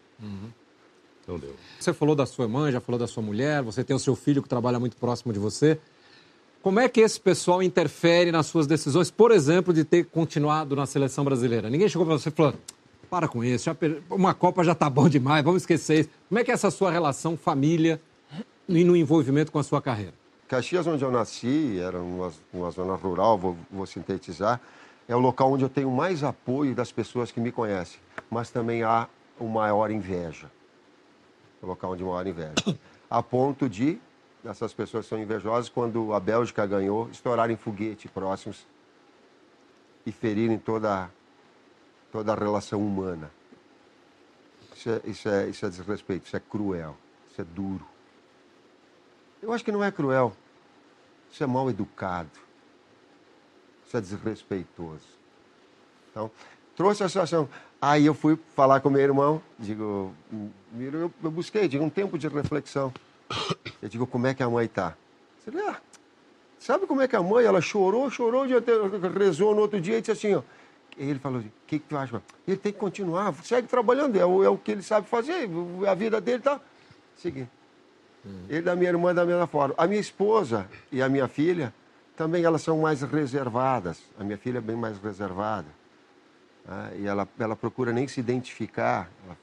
Não 1.28 1.38
deu. 1.38 1.54
Você 1.78 1.92
falou 1.92 2.16
da 2.16 2.26
sua 2.26 2.48
mãe, 2.48 2.72
já 2.72 2.80
falou 2.80 2.98
da 2.98 3.06
sua 3.06 3.22
mulher, 3.22 3.62
você 3.62 3.84
tem 3.84 3.94
o 3.94 3.98
seu 3.98 4.16
filho 4.16 4.42
que 4.42 4.48
trabalha 4.48 4.80
muito 4.80 4.96
próximo 4.96 5.32
de 5.32 5.38
você. 5.38 5.78
Como 6.60 6.78
é 6.80 6.88
que 6.88 7.00
esse 7.00 7.20
pessoal 7.20 7.62
interfere 7.62 8.30
nas 8.32 8.46
suas 8.46 8.66
decisões, 8.66 9.10
por 9.10 9.30
exemplo, 9.32 9.72
de 9.72 9.84
ter 9.84 10.04
continuado 10.06 10.74
na 10.76 10.86
seleção 10.86 11.24
brasileira? 11.24 11.68
Ninguém 11.70 11.88
chegou 11.88 12.06
para 12.06 12.18
você 12.18 12.28
e 12.28 12.32
falou: 12.32 12.54
para 13.12 13.28
com 13.28 13.44
isso, 13.44 13.68
uma 14.08 14.32
Copa 14.32 14.64
já 14.64 14.74
tá 14.74 14.88
bom 14.88 15.06
demais, 15.06 15.44
vamos 15.44 15.64
esquecer 15.64 16.00
isso. 16.00 16.10
Como 16.30 16.38
é 16.38 16.44
que 16.44 16.50
é 16.50 16.54
essa 16.54 16.70
sua 16.70 16.90
relação 16.90 17.36
família 17.36 18.00
e 18.66 18.82
no 18.84 18.96
envolvimento 18.96 19.52
com 19.52 19.58
a 19.58 19.62
sua 19.62 19.82
carreira? 19.82 20.14
Caxias, 20.48 20.86
onde 20.86 21.04
eu 21.04 21.10
nasci, 21.10 21.78
era 21.78 22.00
uma, 22.00 22.32
uma 22.50 22.70
zona 22.70 22.94
rural, 22.94 23.36
vou, 23.36 23.54
vou 23.70 23.84
sintetizar, 23.84 24.58
é 25.06 25.14
o 25.14 25.18
local 25.18 25.52
onde 25.52 25.62
eu 25.62 25.68
tenho 25.68 25.90
mais 25.90 26.24
apoio 26.24 26.74
das 26.74 26.90
pessoas 26.90 27.30
que 27.30 27.38
me 27.38 27.52
conhecem, 27.52 28.00
mas 28.30 28.48
também 28.48 28.82
há 28.82 29.06
o 29.38 29.46
maior 29.46 29.90
inveja. 29.90 30.50
O 31.60 31.66
local 31.66 31.92
onde 31.92 32.02
maior 32.02 32.26
inveja. 32.26 32.54
A 33.10 33.22
ponto 33.22 33.68
de 33.68 34.00
essas 34.42 34.72
pessoas 34.72 35.04
são 35.04 35.20
invejosas 35.20 35.68
quando 35.68 36.14
a 36.14 36.18
Bélgica 36.18 36.64
ganhou, 36.64 37.10
estourarem 37.10 37.58
foguete 37.58 38.08
próximos 38.08 38.66
e 40.06 40.10
ferirem 40.10 40.56
toda, 40.56 41.10
toda 42.12 42.32
a 42.32 42.36
relação 42.36 42.80
humana. 42.80 43.30
Isso 44.76 44.90
é, 44.90 45.00
isso, 45.04 45.28
é, 45.28 45.48
isso 45.48 45.66
é 45.66 45.68
desrespeito, 45.70 46.26
isso 46.26 46.36
é 46.36 46.40
cruel, 46.40 46.96
isso 47.30 47.40
é 47.40 47.44
duro. 47.44 47.86
Eu 49.42 49.52
acho 49.52 49.64
que 49.64 49.72
não 49.72 49.82
é 49.82 49.90
cruel. 49.90 50.36
Isso 51.32 51.42
é 51.42 51.46
mal 51.46 51.68
educado. 51.70 52.30
Isso 53.86 53.96
é 53.96 54.00
desrespeitoso. 54.00 55.06
Então, 56.10 56.30
trouxe 56.76 57.02
a 57.02 57.08
situação. 57.08 57.48
Aí 57.80 58.06
eu 58.06 58.14
fui 58.14 58.38
falar 58.54 58.80
com 58.80 58.90
meu 58.90 59.00
irmão, 59.00 59.42
digo, 59.58 60.14
eu, 60.78 61.12
eu 61.22 61.30
busquei, 61.30 61.66
digo, 61.66 61.82
um 61.82 61.90
tempo 61.90 62.18
de 62.18 62.28
reflexão. 62.28 62.92
Eu 63.80 63.88
digo, 63.88 64.06
como 64.06 64.26
é 64.26 64.34
que 64.34 64.42
a 64.42 64.48
mãe 64.48 64.66
está? 64.66 64.94
Ele, 65.46 65.60
ah, 65.62 65.80
sabe 66.60 66.86
como 66.86 67.00
é 67.00 67.08
que 67.08 67.16
a 67.16 67.22
mãe, 67.22 67.44
ela 67.44 67.60
chorou, 67.60 68.08
chorou, 68.10 68.44
rezou 69.18 69.54
no 69.54 69.62
outro 69.62 69.80
dia 69.80 69.98
e 69.98 70.00
disse 70.00 70.12
assim, 70.12 70.34
ó. 70.34 70.42
Ele 70.96 71.18
falou, 71.18 71.40
o 71.40 71.44
que, 71.66 71.78
que 71.78 71.86
tu 71.88 71.96
acha? 71.96 72.22
Ele 72.46 72.56
tem 72.56 72.72
que 72.72 72.78
continuar, 72.78 73.34
segue 73.42 73.66
trabalhando, 73.66 74.18
é 74.18 74.24
o, 74.24 74.44
é 74.44 74.48
o 74.48 74.58
que 74.58 74.72
ele 74.72 74.82
sabe 74.82 75.08
fazer, 75.08 75.48
a 75.88 75.94
vida 75.94 76.20
dele 76.20 76.42
tá. 76.42 76.60
Seguir. 77.16 77.48
Ele 78.48 78.62
da 78.62 78.76
minha 78.76 78.90
irmã 78.90 79.14
da 79.14 79.24
mesma 79.24 79.46
forma. 79.46 79.74
A 79.76 79.86
minha 79.86 80.00
esposa 80.00 80.68
e 80.92 81.02
a 81.02 81.08
minha 81.08 81.26
filha 81.26 81.74
também 82.16 82.44
elas 82.44 82.62
são 82.62 82.78
mais 82.78 83.02
reservadas. 83.02 84.00
A 84.18 84.22
minha 84.22 84.38
filha 84.38 84.58
é 84.58 84.60
bem 84.60 84.76
mais 84.76 84.98
reservada. 84.98 85.66
né? 86.64 86.92
E 86.98 87.06
ela, 87.06 87.26
ela 87.38 87.56
procura 87.56 87.92
nem 87.92 88.06
se 88.06 88.20
identificar. 88.20 89.10
Ela 89.24 89.36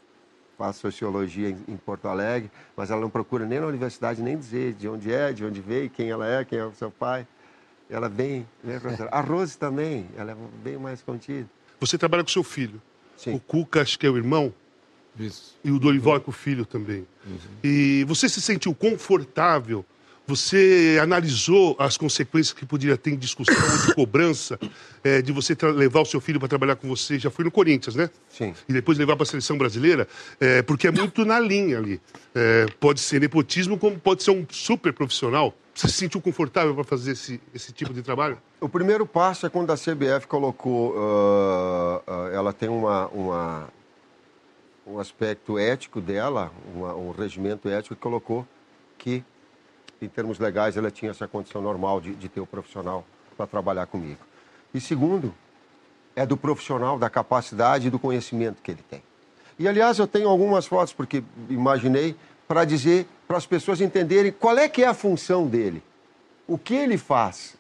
faz 0.58 0.78
sociologia 0.78 1.50
em, 1.50 1.58
em 1.68 1.78
Porto 1.78 2.08
Alegre, 2.08 2.52
mas 2.76 2.92
ela 2.92 3.02
não 3.02 3.10
procura 3.10 3.46
nem 3.46 3.60
na 3.60 3.68
universidade 3.68 4.22
nem 4.22 4.38
dizer 4.38 4.74
de 4.74 4.88
onde 4.88 5.12
é, 5.12 5.32
de 5.32 5.46
onde 5.46 5.62
veio, 5.62 5.90
quem 5.90 6.10
ela 6.10 6.28
é, 6.28 6.44
quem 6.46 6.60
é 6.60 6.66
o 6.66 6.74
seu 6.74 6.92
pai. 6.92 7.26
Ela 7.90 8.06
é 8.06 8.10
bem, 8.10 8.48
bem 8.64 8.74
reservada. 8.74 9.10
A 9.12 9.22
Rose 9.22 9.58
também, 9.58 10.08
ela 10.16 10.32
é 10.32 10.36
bem 10.64 10.78
mais 10.78 11.02
contida. 11.02 11.50
Você 11.80 11.98
trabalha 11.98 12.24
com 12.24 12.30
seu 12.30 12.44
filho. 12.44 12.82
Sim. 13.18 13.34
O 13.34 13.40
Cuca, 13.40 13.82
acho 13.82 13.98
que 13.98 14.06
é 14.06 14.10
o 14.10 14.16
irmão, 14.16 14.54
Isso. 15.20 15.58
e 15.64 15.72
o 15.72 15.80
Dorival 15.80 16.18
é 16.18 16.20
com 16.20 16.32
o 16.32 16.34
filho 16.34 16.66
também. 16.66 17.06
E 17.64 18.06
você 18.08 18.30
se 18.30 18.42
sentiu 18.42 18.74
confortável? 18.74 19.86
Você 20.30 21.00
analisou 21.02 21.76
as 21.80 21.98
consequências 21.98 22.54
que 22.54 22.64
poderia 22.64 22.96
ter 22.96 23.10
em 23.10 23.18
discussão 23.18 23.56
de 23.88 23.94
cobrança 23.98 24.60
eh, 25.04 25.24
de 25.24 25.32
você 25.32 25.58
levar 25.74 26.02
o 26.02 26.06
seu 26.06 26.22
filho 26.22 26.40
para 26.40 26.48
trabalhar 26.48 26.76
com 26.76 26.88
você? 26.88 27.18
Já 27.18 27.32
foi 27.32 27.44
no 27.44 27.50
Corinthians, 27.50 27.96
né? 27.96 28.12
Sim. 28.30 28.54
E 28.68 28.72
depois 28.74 28.96
levar 29.00 29.16
para 29.16 29.24
a 29.24 29.26
seleção 29.26 29.58
brasileira, 29.58 30.08
eh, 30.40 30.62
porque 30.62 30.88
é 30.88 30.92
muito 30.92 31.26
na 31.26 31.40
linha 31.40 31.80
ali. 31.80 32.00
Eh, 32.36 32.68
pode 32.80 33.00
ser 33.00 33.20
nepotismo, 33.20 33.76
como 33.76 34.00
pode 34.00 34.22
ser 34.22 34.30
um 34.30 34.46
super 34.52 34.94
profissional. 34.94 35.52
Você 35.74 35.88
se 35.88 35.94
sentiu 35.94 36.22
confortável 36.22 36.76
para 36.76 36.84
fazer 36.84 37.14
esse, 37.14 37.42
esse 37.52 37.72
tipo 37.74 37.92
de 37.92 38.04
trabalho? 38.04 38.38
O 38.62 38.70
primeiro 38.70 39.08
passo 39.08 39.48
é 39.48 39.50
quando 39.50 39.72
a 39.72 39.76
CBF 39.78 40.28
colocou, 40.28 40.94
ah, 40.96 42.02
ah, 42.06 42.30
ela 42.32 42.54
tem 42.54 42.70
uma, 42.70 43.08
uma- 43.08 43.68
um 44.86 45.00
aspecto 45.00 45.58
ético 45.58 46.00
dela, 46.00 46.52
uma- 46.76 46.94
um 46.94 47.10
regimento 47.10 47.68
ético 47.68 47.96
que 47.96 48.02
colocou 48.02 48.46
que, 48.98 49.24
em 50.02 50.08
termos 50.08 50.40
legais, 50.40 50.78
ela 50.78 50.90
tinha 50.90 51.12
essa 51.12 51.28
condição 51.28 51.62
normal 51.62 52.00
de, 52.00 52.16
de 52.16 52.30
ter 52.30 52.40
o 52.40 52.46
profissional 52.46 53.06
para 53.36 53.48
trabalhar 53.48 53.86
comigo. 53.86 54.20
E 54.74 54.80
segundo, 54.80 55.34
é 56.16 56.26
do 56.26 56.38
profissional, 56.38 57.00
da 57.00 57.10
capacidade 57.10 57.88
e 57.88 57.90
do 57.90 58.00
conhecimento 58.00 58.62
que 58.62 58.72
ele 58.72 58.84
tem. 58.90 59.02
E, 59.58 59.68
aliás, 59.68 60.00
eu 60.00 60.08
tenho 60.08 60.30
algumas 60.30 60.66
fotos, 60.66 60.94
porque 60.94 61.24
imaginei, 61.50 62.16
para 62.48 62.64
dizer, 62.64 63.06
para 63.28 63.38
as 63.38 63.46
pessoas 63.46 63.82
entenderem 63.82 64.32
qual 64.32 64.58
é 64.58 64.70
que 64.70 64.84
é 64.84 64.88
a 64.88 64.94
função 64.94 65.48
dele, 65.48 65.84
o 66.48 66.58
que 66.58 66.74
ele 66.74 66.98
faz. 66.98 67.58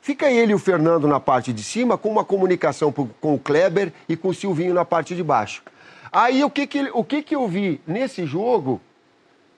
Fica 0.00 0.30
ele 0.30 0.52
e 0.52 0.54
o 0.54 0.58
Fernando 0.58 1.06
na 1.06 1.20
parte 1.20 1.52
de 1.52 1.62
cima, 1.62 1.96
com 1.96 2.08
uma 2.08 2.24
comunicação 2.24 2.92
com 2.92 3.34
o 3.34 3.38
Kleber 3.38 3.92
e 4.08 4.16
com 4.16 4.28
o 4.28 4.34
Silvinho 4.34 4.74
na 4.74 4.84
parte 4.84 5.14
de 5.14 5.22
baixo. 5.22 5.62
Aí 6.10 6.42
o 6.42 6.50
que, 6.50 6.66
que, 6.66 6.90
o 6.92 7.04
que, 7.04 7.22
que 7.22 7.34
eu 7.34 7.46
vi 7.46 7.80
nesse 7.86 8.26
jogo? 8.26 8.80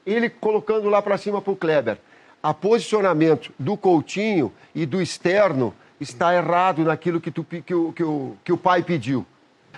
Ele 0.07 0.29
colocando 0.29 0.89
lá 0.89 1.01
para 1.01 1.19
cima 1.19 1.41
para 1.41 1.53
o 1.53 1.57
Kleber. 1.57 1.99
A 2.43 2.53
posicionamento 2.53 3.53
do 3.59 3.77
Coutinho 3.77 4.53
e 4.75 4.85
do 4.85 5.01
externo 5.01 5.75
está 6.01 6.35
errado 6.35 6.85
naquilo 6.85 7.21
que, 7.21 7.31
tu, 7.31 7.45
que, 7.45 7.75
o, 7.75 7.93
que, 7.93 8.03
o, 8.03 8.37
que 8.45 8.53
o 8.53 8.59
pai 8.59 8.83
pediu. 8.83 9.25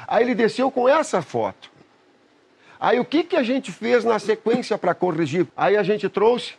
Aí 0.07 0.25
ele 0.25 0.35
desceu 0.35 0.71
com 0.71 0.89
essa 0.89 1.23
foto. 1.23 1.71
Aí 2.79 3.01
o 3.01 3.05
que, 3.05 3.23
que 3.25 3.37
a 3.37 3.43
gente 3.43 3.73
fez 3.73 4.05
na 4.05 4.19
sequência 4.19 4.77
para 4.77 4.95
corrigir? 4.95 5.47
Aí 5.57 5.77
a 5.77 5.83
gente 5.83 6.09
trouxe 6.09 6.55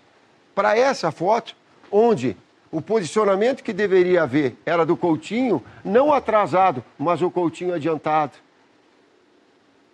para 0.56 0.78
essa 0.78 1.12
foto, 1.12 1.56
onde 1.92 2.36
o 2.72 2.82
posicionamento 2.82 3.64
que 3.64 3.72
deveria 3.72 4.24
haver 4.24 4.56
era 4.66 4.86
do 4.86 4.98
Coutinho, 4.98 5.64
não 5.84 6.12
atrasado, 6.12 6.84
mas 6.98 7.22
o 7.22 7.30
Coutinho 7.30 7.74
adiantado, 7.74 8.34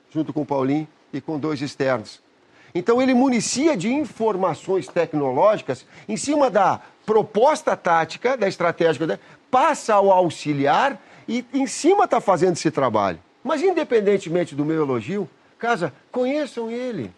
junto 0.10 0.32
com 0.32 0.42
o 0.42 0.46
Paulinho 0.46 0.88
e 1.12 1.20
com 1.20 1.38
dois 1.38 1.62
externos. 1.62 2.22
Então 2.76 3.02
ele 3.02 3.14
municia 3.14 3.78
de 3.78 3.92
informações 3.92 4.88
tecnológicas 4.88 5.86
em 6.08 6.18
cima 6.18 6.50
da 6.50 6.82
proposta 7.06 7.76
tática, 7.76 8.36
da 8.36 8.48
estratégia, 8.48 9.06
né? 9.06 9.20
passa 9.52 9.94
ao 9.94 10.12
auxiliar 10.12 11.00
e 11.28 11.46
em 11.54 11.68
cima 11.68 12.06
está 12.06 12.20
fazendo 12.20 12.54
esse 12.54 12.72
trabalho. 12.72 13.20
Mas 13.44 13.62
independentemente 13.62 14.56
do 14.56 14.66
meu 14.66 14.82
elogio, 14.82 15.30
casa, 15.60 15.94
conheçam 16.12 16.72
ele. 16.72 17.12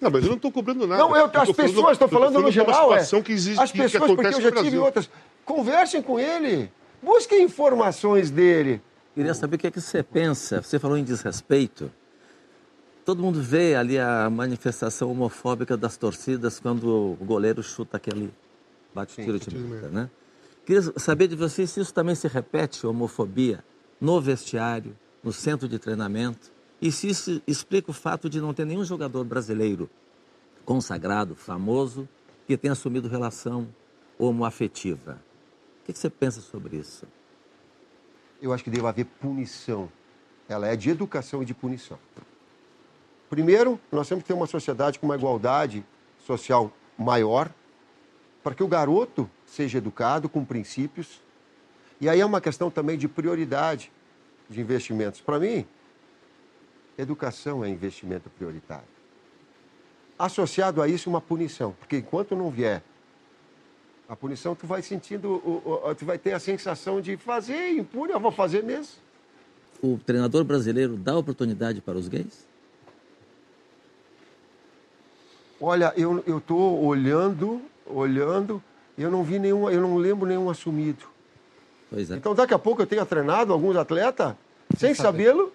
Não, 0.00 0.10
mas 0.10 0.22
eu 0.22 0.30
não 0.30 0.36
estou 0.36 0.52
cobrando 0.52 0.86
nada. 0.86 1.02
Não, 1.02 1.14
eu, 1.14 1.28
eu 1.32 1.40
as 1.40 1.50
pessoas, 1.52 1.92
estou 1.92 2.08
falando, 2.08 2.32
falando 2.32 2.42
no 2.44 2.50
geral. 2.50 2.94
É, 2.94 3.04
que 3.22 3.32
existe, 3.32 3.60
as 3.60 3.72
pessoas, 3.72 4.10
que 4.10 4.16
porque 4.16 4.34
eu 4.34 4.40
já 4.40 4.52
tive 4.52 4.78
outras. 4.78 5.10
Conversem 5.44 6.00
com 6.00 6.18
ele. 6.20 6.70
Busquem 7.02 7.42
informações 7.42 8.30
dele. 8.30 8.80
Queria 9.14 9.34
saber 9.34 9.56
o 9.56 9.58
que, 9.58 9.66
é 9.66 9.70
que 9.70 9.80
você 9.80 10.02
pensa. 10.02 10.62
Você 10.62 10.78
falou 10.78 10.96
em 10.96 11.02
desrespeito. 11.02 11.90
Todo 13.08 13.22
mundo 13.22 13.40
vê 13.40 13.74
ali 13.74 13.98
a 13.98 14.28
manifestação 14.28 15.10
homofóbica 15.10 15.78
das 15.78 15.96
torcidas 15.96 16.60
quando 16.60 17.16
o 17.18 17.24
goleiro 17.24 17.62
chuta 17.62 17.96
aquele 17.96 18.30
bate 18.94 19.14
Sim, 19.14 19.24
tiro 19.24 19.38
de 19.38 19.56
meta, 19.56 19.88
né? 19.88 20.10
Queria 20.66 20.82
saber 20.98 21.26
de 21.26 21.34
você 21.34 21.66
se 21.66 21.80
isso 21.80 21.94
também 21.94 22.14
se 22.14 22.28
repete, 22.28 22.86
homofobia, 22.86 23.64
no 23.98 24.20
vestiário, 24.20 24.94
no 25.24 25.32
centro 25.32 25.66
de 25.66 25.78
treinamento, 25.78 26.52
e 26.82 26.92
se 26.92 27.08
isso 27.08 27.40
explica 27.46 27.90
o 27.90 27.94
fato 27.94 28.28
de 28.28 28.42
não 28.42 28.52
ter 28.52 28.66
nenhum 28.66 28.84
jogador 28.84 29.24
brasileiro 29.24 29.88
consagrado, 30.66 31.34
famoso, 31.34 32.06
que 32.46 32.58
tenha 32.58 32.72
assumido 32.72 33.08
relação 33.08 33.68
homoafetiva. 34.18 35.18
O 35.80 35.86
que 35.86 35.98
você 35.98 36.10
pensa 36.10 36.42
sobre 36.42 36.76
isso? 36.76 37.06
Eu 38.42 38.52
acho 38.52 38.62
que 38.62 38.68
deve 38.68 38.86
haver 38.86 39.06
punição. 39.06 39.90
Ela 40.46 40.68
é 40.68 40.76
de 40.76 40.90
educação 40.90 41.42
e 41.42 41.46
de 41.46 41.54
punição. 41.54 41.98
Primeiro, 43.28 43.78
nós 43.92 44.08
temos 44.08 44.22
que 44.22 44.28
ter 44.28 44.34
uma 44.34 44.46
sociedade 44.46 44.98
com 44.98 45.06
uma 45.06 45.16
igualdade 45.16 45.84
social 46.26 46.72
maior, 46.96 47.50
para 48.42 48.54
que 48.54 48.62
o 48.62 48.68
garoto 48.68 49.28
seja 49.46 49.78
educado 49.78 50.28
com 50.28 50.44
princípios. 50.44 51.20
E 52.00 52.08
aí 52.08 52.20
é 52.20 52.24
uma 52.24 52.40
questão 52.40 52.70
também 52.70 52.96
de 52.96 53.08
prioridade 53.08 53.92
de 54.48 54.60
investimentos. 54.60 55.20
Para 55.20 55.38
mim, 55.38 55.66
educação 56.96 57.64
é 57.64 57.68
investimento 57.68 58.30
prioritário. 58.30 58.88
Associado 60.18 60.80
a 60.80 60.88
isso, 60.88 61.10
uma 61.10 61.20
punição, 61.20 61.72
porque 61.78 61.98
enquanto 61.98 62.34
não 62.34 62.50
vier 62.50 62.82
a 64.08 64.16
punição, 64.16 64.54
tu 64.54 64.66
vai 64.66 64.80
sentindo, 64.82 65.42
tu 65.98 66.04
vai 66.06 66.18
ter 66.18 66.32
a 66.32 66.40
sensação 66.40 67.00
de 67.00 67.16
fazer 67.16 67.72
impune, 67.72 68.12
eu 68.12 68.18
vou 68.18 68.32
fazer 68.32 68.64
mesmo. 68.64 68.94
O 69.82 69.98
treinador 69.98 70.42
brasileiro 70.44 70.96
dá 70.96 71.16
oportunidade 71.16 71.80
para 71.80 71.98
os 71.98 72.08
gays? 72.08 72.46
Olha, 75.60 75.92
eu 75.96 76.38
estou 76.38 76.84
olhando, 76.84 77.60
olhando, 77.84 78.62
e 78.96 79.02
eu 79.02 79.10
não 79.10 79.24
vi 79.24 79.38
nenhum, 79.38 79.68
eu 79.68 79.80
não 79.80 79.96
lembro 79.96 80.26
nenhum 80.26 80.48
assumido. 80.48 81.04
Pois 81.90 82.10
é. 82.10 82.16
Então 82.16 82.34
daqui 82.34 82.54
a 82.54 82.58
pouco 82.58 82.82
eu 82.82 82.86
tenho 82.86 83.04
treinado 83.04 83.52
alguns 83.52 83.76
atletas 83.76 84.34
sem 84.76 84.94
sabê-lo 84.94 85.52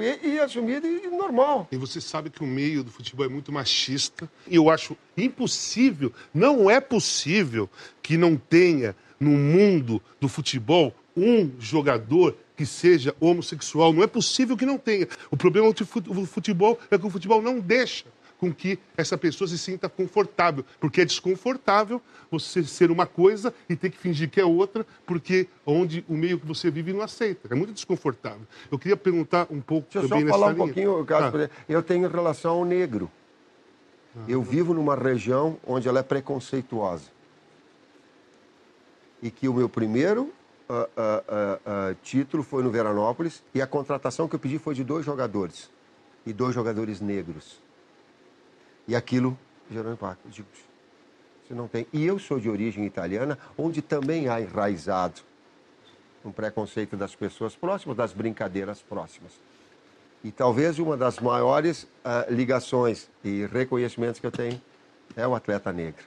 e, 0.00 0.28
e 0.28 0.40
assumido 0.40 0.86
e 0.86 1.06
normal. 1.08 1.68
E 1.70 1.76
você 1.76 2.00
sabe 2.00 2.30
que 2.30 2.42
o 2.42 2.46
meio 2.46 2.82
do 2.82 2.90
futebol 2.90 3.26
é 3.26 3.28
muito 3.28 3.52
machista. 3.52 4.28
E 4.46 4.56
eu 4.56 4.70
acho 4.70 4.96
impossível, 5.16 6.12
não 6.34 6.70
é 6.70 6.80
possível 6.80 7.68
que 8.02 8.16
não 8.16 8.36
tenha 8.36 8.96
no 9.20 9.30
mundo 9.30 10.02
do 10.20 10.28
futebol 10.28 10.92
um 11.16 11.50
jogador 11.58 12.36
que 12.56 12.66
seja 12.66 13.14
homossexual. 13.20 13.92
Não 13.92 14.02
é 14.02 14.06
possível 14.06 14.56
que 14.56 14.66
não 14.66 14.78
tenha. 14.78 15.06
O 15.30 15.36
problema 15.36 15.72
do 15.72 16.26
futebol 16.26 16.78
é 16.90 16.98
que 16.98 17.06
o 17.06 17.10
futebol 17.10 17.40
não 17.40 17.60
deixa 17.60 18.04
com 18.38 18.54
que 18.54 18.78
essa 18.96 19.18
pessoa 19.18 19.48
se 19.48 19.58
sinta 19.58 19.88
confortável, 19.88 20.64
porque 20.80 21.00
é 21.00 21.04
desconfortável 21.04 22.00
você 22.30 22.62
ser 22.62 22.90
uma 22.90 23.06
coisa 23.06 23.52
e 23.68 23.74
ter 23.74 23.90
que 23.90 23.98
fingir 23.98 24.30
que 24.30 24.40
é 24.40 24.44
outra, 24.44 24.86
porque 25.04 25.48
onde 25.66 26.04
o 26.08 26.14
meio 26.14 26.38
que 26.38 26.46
você 26.46 26.70
vive 26.70 26.92
não 26.92 27.02
aceita. 27.02 27.48
É 27.50 27.54
muito 27.54 27.72
desconfortável. 27.72 28.46
Eu 28.70 28.78
queria 28.78 28.96
perguntar 28.96 29.48
um 29.50 29.60
pouco 29.60 29.88
Deixa 29.92 30.08
também 30.08 30.24
eu 30.24 30.28
só 30.28 30.34
falar 30.34 30.52
nessa 30.52 30.62
um 30.62 30.66
linha. 30.66 30.86
pouquinho, 30.86 31.16
ah. 31.16 31.50
eu 31.68 31.82
tenho 31.82 32.08
relação 32.08 32.58
ao 32.58 32.64
negro. 32.64 33.10
Ah. 34.16 34.20
Eu 34.28 34.42
vivo 34.42 34.72
numa 34.72 34.94
região 34.94 35.58
onde 35.66 35.88
ela 35.88 35.98
é 35.98 36.02
preconceituosa. 36.02 37.10
E 39.20 39.30
que 39.30 39.48
o 39.48 39.54
meu 39.54 39.68
primeiro 39.68 40.32
uh, 40.68 40.72
uh, 40.72 41.90
uh, 41.90 41.96
título 42.02 42.44
foi 42.44 42.62
no 42.62 42.70
Veranópolis 42.70 43.42
e 43.52 43.60
a 43.60 43.66
contratação 43.66 44.28
que 44.28 44.36
eu 44.36 44.38
pedi 44.38 44.58
foi 44.58 44.74
de 44.74 44.84
dois 44.84 45.04
jogadores. 45.04 45.68
E 46.24 46.32
dois 46.32 46.54
jogadores 46.54 47.00
negros. 47.00 47.60
E 48.88 48.96
aquilo 48.96 49.38
gerou 49.70 49.92
impacto. 49.92 50.22
Eu 50.24 50.30
digo, 50.30 50.48
você 51.46 51.54
não 51.54 51.68
tem. 51.68 51.86
E 51.92 52.04
eu 52.04 52.18
sou 52.18 52.40
de 52.40 52.48
origem 52.48 52.86
italiana, 52.86 53.38
onde 53.56 53.82
também 53.82 54.28
há 54.28 54.40
enraizado 54.40 55.20
um 56.24 56.32
preconceito 56.32 56.96
das 56.96 57.14
pessoas 57.14 57.54
próximas, 57.54 57.96
das 57.96 58.12
brincadeiras 58.12 58.82
próximas. 58.82 59.32
E 60.24 60.32
talvez 60.32 60.78
uma 60.78 60.96
das 60.96 61.20
maiores 61.20 61.84
uh, 61.84 62.32
ligações 62.32 63.08
e 63.22 63.46
reconhecimentos 63.46 64.18
que 64.18 64.26
eu 64.26 64.32
tenho 64.32 64.60
é 65.14 65.26
o 65.26 65.34
atleta 65.34 65.72
negro. 65.72 66.04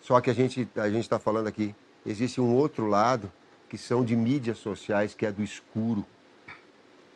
Só 0.00 0.20
que 0.20 0.30
a 0.30 0.34
gente 0.34 0.68
a 0.76 0.88
gente 0.88 1.02
está 1.02 1.18
falando 1.18 1.48
aqui, 1.48 1.74
existe 2.06 2.40
um 2.40 2.54
outro 2.54 2.86
lado 2.86 3.30
que 3.68 3.76
são 3.76 4.04
de 4.04 4.14
mídias 4.14 4.58
sociais, 4.58 5.14
que 5.14 5.26
é 5.26 5.32
do 5.32 5.42
escuro, 5.42 6.06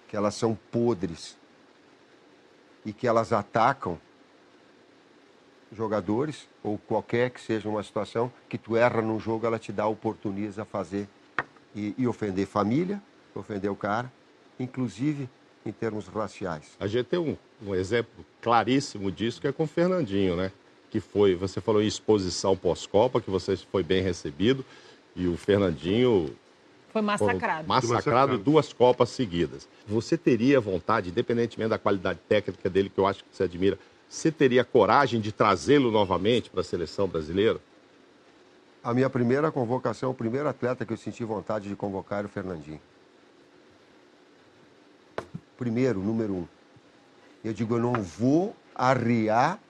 que 0.09 0.17
elas 0.17 0.35
são 0.35 0.59
podres 0.71 1.39
e 2.85 2.93
que 2.93 3.07
elas 3.07 3.33
atacam 3.33 3.99
jogadores, 5.73 6.49
ou 6.63 6.79
qualquer 6.79 7.31
que 7.31 7.41
seja 7.41 7.69
uma 7.69 7.83
situação, 7.83 8.33
que 8.49 8.59
tu 8.59 8.77
erra 8.77 9.01
num 9.01 9.21
jogo, 9.21 9.47
ela 9.47 9.59
te 9.59 9.73
dá 9.73 9.87
oportunidade 9.87 10.61
a 10.61 10.65
fazer 10.65 11.09
e, 11.75 11.95
e 11.97 12.07
ofender 12.07 12.47
família, 12.47 13.01
ofender 13.35 13.71
o 13.71 13.77
cara, 13.77 14.11
inclusive 14.59 15.29
em 15.65 15.73
termos 15.73 16.09
raciais. 16.09 16.73
A 16.81 16.87
gente 16.87 17.07
tem 17.07 17.19
um, 17.19 17.37
um 17.65 17.75
exemplo 17.75 18.25
claríssimo 18.41 19.11
disso 19.11 19.41
que 19.41 19.47
é 19.47 19.53
com 19.53 19.65
o 19.65 19.67
Fernandinho, 19.67 20.37
né? 20.37 20.51
Que 20.91 20.99
foi, 20.99 21.35
você 21.35 21.61
falou 21.61 21.83
em 21.83 21.87
exposição 21.87 22.57
pós-Copa, 22.57 23.21
que 23.21 23.31
você 23.31 23.57
foi 23.57 23.83
bem 23.83 24.03
recebido, 24.03 24.65
e 25.15 25.29
o 25.29 25.37
Fernandinho 25.37 26.35
foi 26.93 27.03
massacrado. 27.03 27.69
Massacrado 27.69 28.39
duas 28.39 28.73
Copas 28.73 29.11
seguidas. 29.11 29.69
Você 29.87 30.19
teria 30.19 30.61
vontade, 30.61 31.11
independentemente 31.11 31.71
da 31.71 31.79
qualidade 31.79 32.19
técnica 32.29 32.69
dele, 32.69 32.91
que 32.91 32.99
eu 32.99 33.07
acho 33.07 33.23
que 33.23 33.29
você 33.33 33.45
admira, 33.45 33.79
você 34.11 34.33
teria 34.33 34.65
coragem 34.65 35.21
de 35.21 35.31
trazê-lo 35.31 35.93
novamente 35.93 36.51
para 36.51 36.63
a 36.63 36.65
seleção 36.65 37.07
brasileira? 37.07 37.61
A 38.83 38.93
minha 38.93 39.09
primeira 39.09 39.53
convocação, 39.53 40.11
o 40.11 40.15
primeiro 40.15 40.49
atleta 40.49 40.85
que 40.85 40.93
eu 40.93 40.97
senti 40.97 41.23
vontade 41.23 41.69
de 41.69 41.77
convocar 41.77 42.19
era 42.19 42.27
o 42.27 42.31
Fernandinho. 42.31 42.81
Primeiro, 45.57 46.01
número 46.01 46.33
um. 46.33 46.49
Eu 47.45 47.53
digo, 47.53 47.77
eu 47.77 47.81
não 47.81 47.93
vou 47.93 48.57
arriar 48.75 49.61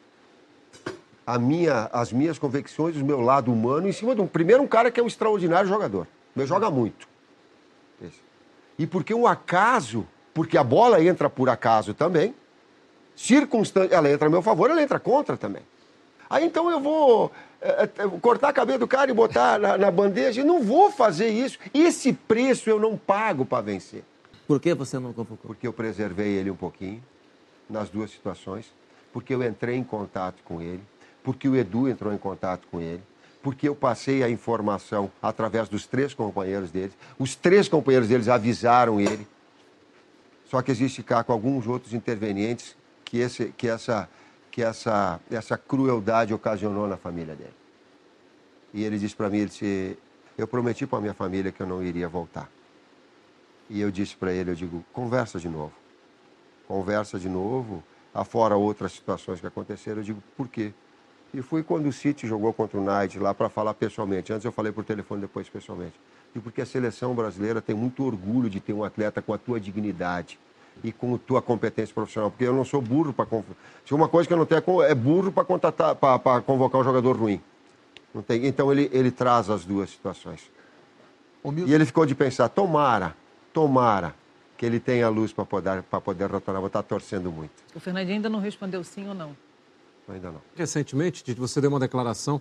a 1.26 1.38
minha, 1.38 1.90
as 1.92 2.10
minhas 2.10 2.38
convicções, 2.38 2.96
o 2.96 3.04
meu 3.04 3.20
lado 3.20 3.52
humano, 3.52 3.88
em 3.88 3.92
cima 3.92 4.14
de 4.14 4.22
um. 4.22 4.26
Primeiro, 4.26 4.62
um 4.62 4.68
cara 4.68 4.90
que 4.90 4.98
é 4.98 5.02
um 5.02 5.06
extraordinário 5.06 5.68
jogador. 5.68 6.06
Ele 6.34 6.46
joga 6.46 6.70
muito. 6.70 7.06
E 8.78 8.86
porque 8.86 9.12
o 9.12 9.26
acaso, 9.26 10.06
porque 10.32 10.56
a 10.56 10.64
bola 10.64 11.04
entra 11.04 11.28
por 11.28 11.50
acaso 11.50 11.92
também, 11.92 12.34
circunstância, 13.20 13.94
ela 13.94 14.10
entra 14.10 14.28
a 14.28 14.30
meu 14.30 14.40
favor, 14.40 14.70
ela 14.70 14.82
entra 14.82 14.98
contra 14.98 15.36
também. 15.36 15.62
Aí 16.28 16.44
então 16.44 16.70
eu 16.70 16.80
vou 16.80 17.30
é, 17.60 17.86
cortar 18.22 18.48
a 18.48 18.52
cabeça 18.52 18.78
do 18.78 18.88
cara 18.88 19.10
e 19.10 19.14
botar 19.14 19.58
na, 19.58 19.76
na 19.76 19.90
bandeja. 19.90 20.40
Eu 20.40 20.46
não 20.46 20.62
vou 20.62 20.90
fazer 20.90 21.28
isso. 21.28 21.58
Esse 21.74 22.14
preço 22.14 22.70
eu 22.70 22.80
não 22.80 22.96
pago 22.96 23.44
para 23.44 23.62
vencer. 23.62 24.02
Por 24.46 24.58
que 24.58 24.72
você 24.72 24.98
não 24.98 25.12
convocou? 25.12 25.48
Porque 25.48 25.66
eu 25.66 25.72
preservei 25.72 26.28
ele 26.28 26.50
um 26.50 26.56
pouquinho, 26.56 27.02
nas 27.68 27.90
duas 27.90 28.10
situações. 28.10 28.72
Porque 29.12 29.34
eu 29.34 29.42
entrei 29.42 29.76
em 29.76 29.84
contato 29.84 30.42
com 30.44 30.62
ele. 30.62 30.82
Porque 31.22 31.48
o 31.48 31.56
Edu 31.56 31.88
entrou 31.88 32.14
em 32.14 32.18
contato 32.18 32.66
com 32.70 32.80
ele. 32.80 33.02
Porque 33.42 33.68
eu 33.68 33.74
passei 33.74 34.22
a 34.22 34.30
informação 34.30 35.10
através 35.20 35.68
dos 35.68 35.86
três 35.86 36.14
companheiros 36.14 36.70
dele. 36.70 36.92
Os 37.18 37.34
três 37.34 37.68
companheiros 37.68 38.08
deles 38.08 38.28
avisaram 38.28 38.98
ele. 39.00 39.26
Só 40.48 40.62
que 40.62 40.70
existe 40.70 41.02
cá 41.02 41.22
com 41.22 41.32
alguns 41.32 41.66
outros 41.66 41.92
intervenientes 41.92 42.79
que, 43.10 43.18
esse, 43.18 43.46
que, 43.56 43.66
essa, 43.66 44.08
que 44.52 44.62
essa, 44.62 45.20
essa 45.28 45.58
crueldade 45.58 46.32
ocasionou 46.32 46.86
na 46.86 46.96
família 46.96 47.34
dele. 47.34 47.54
E 48.72 48.84
ele 48.84 48.98
disse 49.00 49.16
para 49.16 49.28
mim, 49.28 49.38
ele 49.38 49.46
disse, 49.46 49.98
eu 50.38 50.46
prometi 50.46 50.86
para 50.86 51.00
minha 51.00 51.12
família 51.12 51.50
que 51.50 51.60
eu 51.60 51.66
não 51.66 51.82
iria 51.82 52.08
voltar. 52.08 52.48
E 53.68 53.80
eu 53.80 53.90
disse 53.90 54.16
para 54.16 54.32
ele, 54.32 54.52
eu 54.52 54.54
digo, 54.54 54.84
conversa 54.92 55.40
de 55.40 55.48
novo. 55.48 55.72
Conversa 56.68 57.18
de 57.18 57.28
novo 57.28 57.82
afora 58.14 58.54
outras 58.54 58.92
situações 58.92 59.40
que 59.40 59.46
aconteceram, 59.46 59.98
eu 59.98 60.04
digo, 60.04 60.22
por 60.36 60.46
quê? 60.46 60.72
E 61.34 61.42
fui 61.42 61.64
quando 61.64 61.86
o 61.86 61.92
City 61.92 62.28
jogou 62.28 62.52
contra 62.52 62.78
o 62.78 62.84
Knight 62.84 63.18
lá 63.18 63.34
para 63.34 63.48
falar 63.48 63.74
pessoalmente. 63.74 64.32
Antes 64.32 64.44
eu 64.44 64.52
falei 64.52 64.70
por 64.70 64.84
telefone, 64.84 65.20
depois 65.20 65.48
pessoalmente. 65.48 65.94
E 66.34 66.38
porque 66.38 66.60
a 66.60 66.66
seleção 66.66 67.12
brasileira 67.12 67.60
tem 67.60 67.74
muito 67.74 68.04
orgulho 68.04 68.48
de 68.48 68.60
ter 68.60 68.72
um 68.72 68.84
atleta 68.84 69.20
com 69.20 69.32
a 69.32 69.38
tua 69.38 69.58
dignidade 69.58 70.38
e 70.82 70.92
com 70.92 71.14
a 71.14 71.18
tua 71.18 71.42
competência 71.42 71.94
profissional. 71.94 72.30
Porque 72.30 72.44
eu 72.44 72.54
não 72.54 72.64
sou 72.64 72.80
burro 72.80 73.12
para. 73.12 73.26
Se 73.84 73.94
uma 73.94 74.08
coisa 74.08 74.26
que 74.26 74.32
eu 74.32 74.38
não 74.38 74.46
tenho 74.46 74.82
é 74.82 74.94
burro 74.94 75.32
para 75.32 75.44
contratar, 75.44 75.94
para 75.94 76.40
convocar 76.40 76.80
um 76.80 76.84
jogador 76.84 77.16
ruim. 77.16 77.40
Não 78.14 78.22
tem. 78.22 78.46
Então 78.46 78.70
ele, 78.72 78.90
ele 78.92 79.10
traz 79.10 79.48
as 79.50 79.64
duas 79.64 79.90
situações. 79.90 80.50
E 81.66 81.72
ele 81.72 81.86
ficou 81.86 82.04
de 82.04 82.14
pensar, 82.14 82.48
tomara, 82.48 83.16
tomara 83.52 84.14
que 84.58 84.66
ele 84.66 84.78
tenha 84.78 85.08
luz 85.08 85.32
para 85.32 85.46
poder, 85.46 85.82
poder 85.82 86.30
retornar. 86.30 86.60
Vou 86.60 86.66
estar 86.66 86.82
torcendo 86.82 87.32
muito. 87.32 87.52
O 87.74 87.80
Fernandinho 87.80 88.16
ainda 88.16 88.28
não 88.28 88.40
respondeu 88.40 88.84
sim 88.84 89.08
ou 89.08 89.14
não? 89.14 89.34
Ainda 90.06 90.30
não. 90.30 90.40
Recentemente, 90.54 91.24
você 91.34 91.60
deu 91.60 91.70
uma 91.70 91.80
declaração 91.80 92.40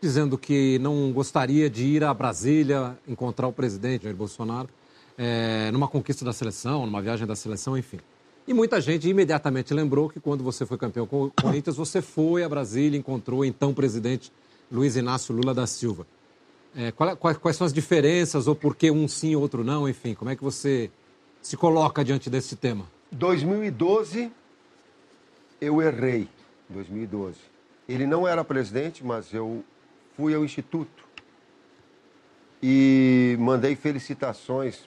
dizendo 0.00 0.36
que 0.36 0.78
não 0.80 1.12
gostaria 1.12 1.70
de 1.70 1.84
ir 1.84 2.04
a 2.04 2.12
Brasília 2.12 2.98
encontrar 3.08 3.46
o 3.48 3.52
presidente 3.52 4.04
Jair 4.04 4.14
Bolsonaro 4.14 4.68
é, 5.18 5.70
numa 5.72 5.88
conquista 5.88 6.24
da 6.24 6.32
seleção, 6.32 6.86
numa 6.86 7.00
viagem 7.00 7.26
da 7.26 7.34
seleção, 7.34 7.76
enfim. 7.76 7.98
E 8.46 8.54
muita 8.54 8.80
gente 8.80 9.08
imediatamente 9.08 9.74
lembrou 9.74 10.08
que 10.08 10.20
quando 10.20 10.44
você 10.44 10.64
foi 10.64 10.78
campeão 10.78 11.06
com 11.06 11.24
o 11.24 11.30
Corinthians, 11.30 11.76
você 11.76 12.00
foi 12.00 12.44
a 12.44 12.48
Brasília 12.48 12.96
e 12.96 13.00
encontrou 13.00 13.40
o 13.40 13.44
então 13.44 13.74
presidente 13.74 14.32
Luiz 14.70 14.96
Inácio 14.96 15.34
Lula 15.34 15.52
da 15.52 15.66
Silva. 15.66 16.06
É, 16.76 16.92
quais, 16.92 17.38
quais, 17.38 17.56
são 17.56 17.66
as 17.66 17.72
diferenças, 17.72 18.46
ou 18.46 18.54
por 18.54 18.76
que 18.76 18.90
um 18.90 19.08
sim 19.08 19.30
e 19.30 19.36
outro 19.36 19.64
não, 19.64 19.88
enfim, 19.88 20.14
como 20.14 20.30
é 20.30 20.36
que 20.36 20.44
você 20.44 20.90
se 21.40 21.56
coloca 21.56 22.04
diante 22.04 22.28
desse 22.28 22.54
tema? 22.54 22.86
2012, 23.12 24.30
eu 25.60 25.80
errei. 25.80 26.28
2012. 26.68 27.38
Ele 27.88 28.06
não 28.06 28.26
era 28.26 28.44
presidente, 28.44 29.04
mas 29.04 29.32
eu 29.32 29.64
fui 30.16 30.34
ao 30.34 30.44
Instituto 30.44 31.04
e 32.62 33.36
mandei 33.38 33.76
felicitações 33.76 34.80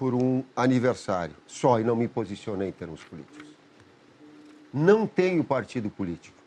por 0.00 0.14
um 0.14 0.42
aniversário 0.56 1.36
só 1.46 1.78
e 1.78 1.84
não 1.84 1.94
me 1.94 2.08
posicionei 2.08 2.70
em 2.70 2.72
termos 2.72 3.04
políticos. 3.04 3.46
Não 4.72 5.06
tenho 5.06 5.44
partido 5.44 5.90
político. 5.90 6.38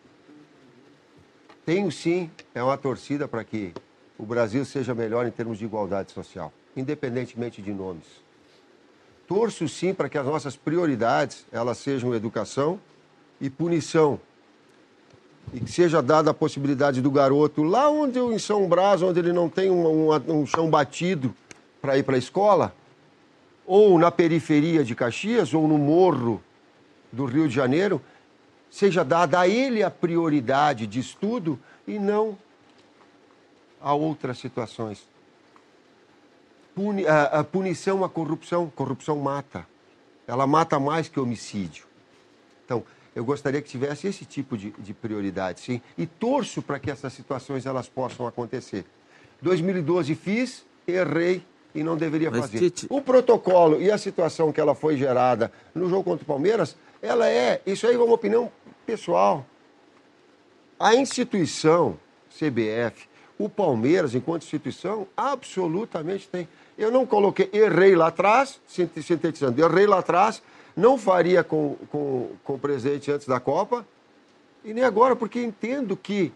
Tenho 1.64 1.92
sim, 1.92 2.32
é 2.56 2.64
uma 2.64 2.80
torcida 2.80 3.28
para 3.28 3.44
que 3.44 3.72
o 4.18 4.26
Brasil 4.26 4.66
seja 4.66 4.96
melhor 4.96 5.28
em 5.28 5.30
termos 5.30 5.60
de 5.60 5.66
igualdade 5.66 6.12
social, 6.12 6.52
independentemente 6.76 7.62
de 7.62 7.72
nomes. 7.72 8.08
Torço 9.28 9.70
sim 9.70 9.94
para 9.94 10.10
que 10.10 10.18
as 10.18 10.26
nossas 10.26 10.56
prioridades 10.56 11.46
elas 11.52 11.78
sejam 11.78 12.16
educação 12.16 12.80
e 13.40 13.52
punição 13.52 14.20
e 15.54 15.60
que 15.60 15.72
seja 15.72 16.02
dada 16.02 16.32
a 16.32 16.34
possibilidade 16.34 17.04
do 17.04 17.12
garoto, 17.12 17.62
lá 17.62 17.88
onde 17.88 18.18
em 18.18 18.40
São 18.40 18.68
Brás, 18.68 19.04
onde 19.04 19.20
ele 19.20 19.32
não 19.32 19.48
tem 19.48 19.70
um, 19.70 20.10
um, 20.10 20.40
um 20.40 20.46
chão 20.48 20.72
batido 20.72 21.36
para 21.80 21.96
ir 22.00 22.04
para 22.04 22.16
a 22.16 22.18
escola, 22.18 22.74
ou 23.66 23.98
na 23.98 24.12
periferia 24.12 24.84
de 24.84 24.96
Caxias, 24.96 25.54
ou 25.54 25.68
no 25.68 25.78
morro 25.78 26.42
do 27.12 27.26
Rio 27.26 27.48
de 27.48 27.56
Janeiro, 27.56 28.02
seja 28.70 29.04
dada 29.04 29.40
a 29.40 29.48
ele 29.48 29.84
a 29.84 29.92
prioridade 29.92 30.88
de 30.88 31.00
estudo 31.00 31.60
e 31.88 32.00
não 32.00 32.38
a 33.80 33.94
outras 33.94 34.38
situações. 34.38 35.08
Puni, 36.74 37.06
a, 37.06 37.24
a 37.26 37.44
punição 37.44 38.04
à 38.04 38.10
corrupção, 38.10 38.72
corrupção 38.76 39.18
mata. 39.18 39.68
Ela 40.26 40.48
mata 40.48 40.80
mais 40.80 41.08
que 41.08 41.20
homicídio. 41.20 41.86
Então, 42.66 42.84
eu 43.16 43.24
gostaria 43.24 43.62
que 43.62 43.70
tivesse 43.70 44.08
esse 44.08 44.26
tipo 44.26 44.58
de, 44.58 44.72
de 44.72 44.94
prioridade, 44.94 45.60
sim, 45.60 45.82
e 45.98 46.08
torço 46.08 46.62
para 46.62 46.80
que 46.80 46.90
essas 46.90 47.14
situações 47.14 47.66
elas 47.66 47.88
possam 47.88 48.26
acontecer. 48.26 48.86
2012 49.42 50.16
fiz, 50.16 50.66
errei 50.88 51.46
e 51.74 51.84
não 51.84 51.96
deveria 51.96 52.30
Mas, 52.30 52.42
fazer. 52.42 52.60
Tite... 52.60 52.88
O 52.90 53.02
protocolo 53.02 53.82
e 53.82 53.90
a 53.90 53.98
situação 53.98 54.52
que 54.52 54.60
ela 54.60 54.76
foi 54.76 54.98
gerada 54.98 55.52
no 55.74 55.90
jogo 55.90 56.04
contra 56.04 56.24
o 56.24 56.28
Palmeiras, 56.28 56.76
ela 57.02 57.30
é, 57.30 57.62
isso 57.66 57.88
aí 57.88 57.96
é 57.96 57.98
uma 57.98 58.14
opinião 58.14 58.52
pessoal. 58.86 59.46
A 60.80 60.96
instituição 60.96 61.98
CBF, 62.30 63.08
o 63.38 63.50
Palmeiras, 63.50 64.16
enquanto 64.16 64.44
instituição, 64.44 65.08
absolutamente 65.16 66.28
tem. 66.28 66.48
Eu 66.78 66.92
não 66.92 67.06
coloquei, 67.06 67.50
errei 67.54 67.96
lá 67.96 68.08
atrás, 68.08 68.60
sintetizando, 68.68 69.62
errei 69.62 69.86
lá 69.86 70.00
atrás, 70.00 70.42
não 70.76 70.98
faria 70.98 71.44
com, 71.44 71.76
com, 71.92 72.32
com 72.44 72.54
o 72.54 72.60
presidente 72.60 73.12
antes 73.12 73.28
da 73.28 73.40
Copa 73.40 73.86
e 74.64 74.74
nem 74.74 74.84
agora, 74.84 75.16
porque 75.16 75.42
entendo 75.42 75.96
que 75.96 76.32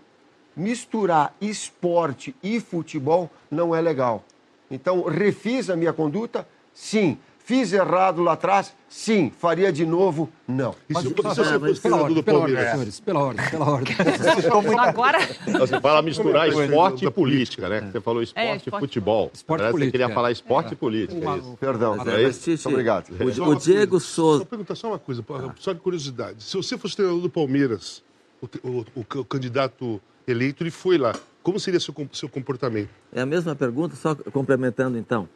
misturar 0.56 1.34
esporte 1.40 2.36
e 2.42 2.60
futebol 2.60 3.30
não 3.50 3.76
é 3.76 3.80
legal. 3.80 4.24
Então, 4.70 5.04
refiz 5.04 5.70
a 5.70 5.76
minha 5.76 5.94
conduta? 5.94 6.48
Sim. 6.74 7.18
Fiz 7.48 7.72
errado 7.72 8.22
lá 8.22 8.34
atrás? 8.34 8.76
Sim. 8.90 9.32
Faria 9.40 9.72
de 9.72 9.86
novo? 9.86 10.30
Não. 10.46 10.76
Mas, 10.90 11.04
se 11.04 11.14
você 11.14 11.58
fosse 11.58 11.82
treinador 11.82 12.14
do 12.14 12.22
Palmeiras? 12.22 12.72
Senhores, 12.72 13.00
pela 13.00 13.20
ordem, 13.22 13.50
pela 13.50 13.72
ordem. 13.72 13.96
Agora... 14.78 15.18
Você 15.58 15.80
fala 15.80 16.02
misturar 16.02 16.50
esporte 16.50 17.06
e 17.06 17.10
política, 17.10 17.70
né? 17.70 17.90
Você 17.90 18.02
falou 18.02 18.22
esporte, 18.22 18.46
é, 18.46 18.56
esporte 18.58 18.76
e 18.76 18.80
futebol. 18.88 19.32
Esporte 19.34 19.64
e 19.64 19.72
política. 19.72 19.86
Você 19.86 19.92
queria 19.92 20.14
falar 20.14 20.32
esporte 20.32 20.74
e 20.74 20.76
política. 20.76 21.26
É 21.26 21.56
Perdão. 21.58 21.96
Mas, 21.96 22.08
é 22.10 22.24
isso? 22.24 22.50
Muito 22.50 22.70
obrigado. 22.70 23.12
O, 23.12 23.50
o 23.50 23.56
Diego 23.56 23.98
Souza... 24.02 24.40
Só 24.40 24.46
perguntar 24.46 24.76
só 24.76 24.90
uma 24.90 25.00
coisa, 25.00 25.24
só 25.58 25.72
de 25.72 25.80
curiosidade. 25.80 26.44
Se 26.44 26.58
você 26.58 26.78
fosse 26.78 26.98
treinador 26.98 27.22
do 27.22 27.30
Palmeiras, 27.30 28.04
o, 28.42 28.68
o, 28.68 28.86
o, 28.94 29.06
o 29.20 29.24
candidato 29.24 30.02
eleito, 30.28 30.64
ele 30.64 30.72
foi 30.72 30.98
lá. 30.98 31.16
Como 31.48 31.62
seria 31.62 31.80
seu, 31.80 31.96
seu 32.12 32.28
comportamento? 32.28 32.90
É 33.10 33.22
a 33.22 33.26
mesma 33.26 33.56
pergunta, 33.56 33.96
só 33.96 34.14
complementando 34.14 34.98
então. 34.98 35.30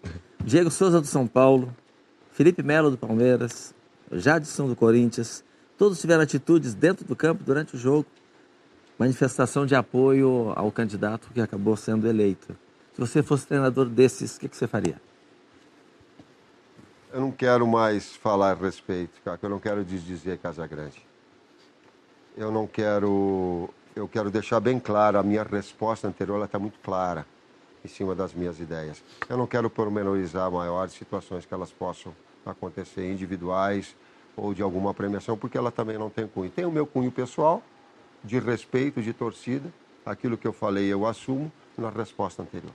Diego 0.43 0.69
Souza 0.69 0.99
do 0.99 1.07
São 1.07 1.25
Paulo, 1.25 1.73
Felipe 2.33 2.61
Melo 2.61 2.91
do 2.91 2.97
Palmeiras, 2.97 3.73
Jadson 4.11 4.67
do 4.67 4.75
Corinthians, 4.75 5.41
todos 5.77 6.01
tiveram 6.01 6.21
atitudes 6.23 6.73
dentro 6.73 7.05
do 7.05 7.15
campo 7.15 7.45
durante 7.45 7.77
o 7.77 7.79
jogo, 7.79 8.05
manifestação 8.99 9.65
de 9.65 9.73
apoio 9.73 10.51
ao 10.53 10.69
candidato 10.69 11.29
que 11.33 11.39
acabou 11.39 11.77
sendo 11.77 12.05
eleito. 12.05 12.57
Se 12.93 12.99
você 12.99 13.23
fosse 13.23 13.47
treinador 13.47 13.85
desses, 13.85 14.35
o 14.35 14.39
que, 14.41 14.49
que 14.49 14.57
você 14.57 14.67
faria? 14.67 15.01
Eu 17.13 17.21
não 17.21 17.31
quero 17.31 17.65
mais 17.65 18.17
falar 18.17 18.51
a 18.51 18.53
respeito, 18.53 19.21
cara. 19.23 19.39
Eu 19.41 19.49
não 19.49 19.59
quero 19.59 19.81
desdizer 19.85 20.37
Casa 20.39 20.67
Grande. 20.67 21.01
Eu 22.35 22.51
não 22.51 22.67
quero. 22.67 23.69
Eu 23.95 24.07
quero 24.07 24.31
deixar 24.31 24.59
bem 24.59 24.79
clara 24.79 25.19
a 25.19 25.23
minha 25.23 25.43
resposta 25.43 26.07
anterior, 26.07 26.35
ela 26.35 26.45
está 26.45 26.57
muito 26.57 26.79
clara 26.79 27.25
em 27.83 27.87
cima 27.87 28.15
das 28.15 28.33
minhas 28.33 28.59
ideias. 28.59 29.03
Eu 29.27 29.37
não 29.37 29.45
quero 29.45 29.69
pormenorizar 29.69 30.49
maiores 30.49 30.93
situações 30.93 31.45
que 31.45 31.53
elas 31.53 31.71
possam 31.71 32.13
acontecer 32.45 33.11
individuais 33.11 33.95
ou 34.35 34.53
de 34.53 34.61
alguma 34.61 34.93
premiação, 34.93 35.37
porque 35.37 35.57
ela 35.57 35.71
também 35.71 35.97
não 35.97 36.09
tem 36.09 36.25
cunho. 36.25 36.49
Tem 36.49 36.65
o 36.65 36.71
meu 36.71 36.85
cunho 36.85 37.11
pessoal, 37.11 37.61
de 38.23 38.39
respeito, 38.39 39.01
de 39.01 39.13
torcida. 39.13 39.71
Aquilo 40.05 40.37
que 40.37 40.47
eu 40.47 40.53
falei 40.53 40.85
eu 40.85 41.05
assumo 41.05 41.51
na 41.77 41.89
resposta 41.89 42.41
anterior. 42.41 42.71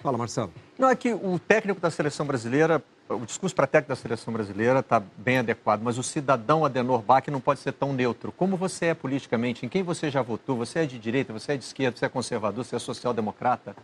Fala, 0.00 0.18
Marcelo. 0.18 0.52
Não, 0.78 0.90
é 0.90 0.96
que 0.96 1.14
o 1.14 1.38
técnico 1.38 1.80
da 1.80 1.90
seleção 1.90 2.26
brasileira, 2.26 2.82
o 3.14 3.26
discurso 3.26 3.54
para 3.54 3.66
técnico 3.66 3.90
da 3.90 3.96
seleção 3.96 4.32
brasileira 4.32 4.80
está 4.80 5.00
bem 5.00 5.38
adequado, 5.38 5.82
mas 5.82 5.98
o 5.98 6.02
cidadão 6.02 6.64
Adenor 6.64 7.02
Bach 7.02 7.26
não 7.28 7.40
pode 7.40 7.60
ser 7.60 7.72
tão 7.72 7.92
neutro. 7.92 8.32
Como 8.32 8.56
você 8.56 8.86
é 8.86 8.94
politicamente? 8.94 9.66
Em 9.66 9.68
quem 9.68 9.82
você 9.82 10.10
já 10.10 10.22
votou? 10.22 10.56
Você 10.56 10.80
é 10.80 10.86
de 10.86 10.98
direita, 10.98 11.32
você 11.32 11.52
é 11.52 11.56
de 11.56 11.64
esquerda, 11.64 11.96
você 11.96 12.06
é 12.06 12.08
conservador, 12.08 12.64
você 12.64 12.76
é 12.76 12.78
social-democrata? 12.78 13.76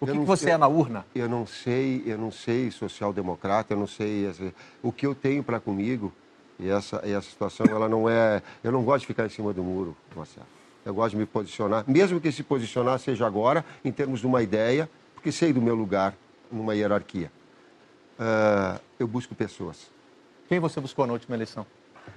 O 0.00 0.06
que, 0.06 0.12
que 0.12 0.18
você 0.18 0.50
eu, 0.50 0.54
é 0.54 0.58
na 0.58 0.66
urna? 0.66 1.06
Eu 1.14 1.28
não 1.28 1.46
sei, 1.46 2.02
eu 2.04 2.18
não 2.18 2.32
sei 2.32 2.70
social-democrata, 2.70 3.72
eu 3.72 3.78
não 3.78 3.86
sei. 3.86 4.52
O 4.82 4.90
que 4.90 5.06
eu 5.06 5.14
tenho 5.14 5.44
para 5.44 5.60
comigo, 5.60 6.12
e 6.58 6.68
essa, 6.68 7.00
e 7.04 7.12
essa 7.12 7.28
situação, 7.28 7.66
ela 7.66 7.88
não 7.88 8.08
é. 8.08 8.42
Eu 8.64 8.72
não 8.72 8.82
gosto 8.82 9.02
de 9.02 9.06
ficar 9.06 9.26
em 9.26 9.28
cima 9.28 9.52
do 9.52 9.62
muro, 9.62 9.96
Marcelo. 10.16 10.46
Eu 10.84 10.92
gosto 10.92 11.12
de 11.12 11.18
me 11.18 11.26
posicionar, 11.26 11.84
mesmo 11.86 12.20
que 12.20 12.32
se 12.32 12.42
posicionar 12.42 12.98
seja 12.98 13.24
agora, 13.24 13.64
em 13.84 13.92
termos 13.92 14.20
de 14.20 14.26
uma 14.26 14.42
ideia, 14.42 14.90
porque 15.14 15.30
sei 15.30 15.52
do 15.52 15.62
meu 15.62 15.76
lugar 15.76 16.14
numa 16.50 16.74
hierarquia. 16.74 17.30
Uh, 18.18 18.80
eu 18.98 19.06
busco 19.06 19.34
pessoas. 19.34 19.90
Quem 20.48 20.60
você 20.60 20.80
buscou 20.80 21.06
na 21.06 21.12
última 21.12 21.36
eleição? 21.36 21.66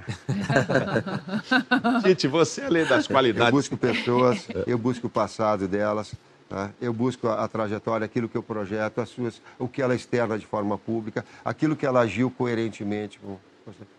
Tite, 2.04 2.28
você 2.28 2.62
além 2.64 2.86
das 2.86 3.08
qualidades. 3.08 3.48
Eu 3.48 3.56
busco 3.56 3.78
pessoas, 3.78 4.48
eu 4.68 4.78
busco 4.78 5.08
o 5.08 5.10
passado 5.10 5.68
delas, 5.68 6.14
Tá? 6.48 6.72
Eu 6.80 6.94
busco 6.94 7.28
a, 7.28 7.44
a, 7.44 7.48
trajetória, 7.48 8.06
aquilo 8.06 8.30
que 8.30 8.38
eu 8.38 8.44
projeto, 8.44 9.02
as 9.02 9.10
suas, 9.10 9.42
o 9.58 9.68
que 9.68 9.82
ela 9.82 9.96
externa 9.96 10.38
de 10.38 10.46
forma 10.46 10.78
pública, 10.78 11.26
aquilo 11.44 11.76
que 11.76 11.86
ela 11.86 12.02
agiu 12.02 12.30
coerentemente. 12.30 13.20
Com, 13.20 13.38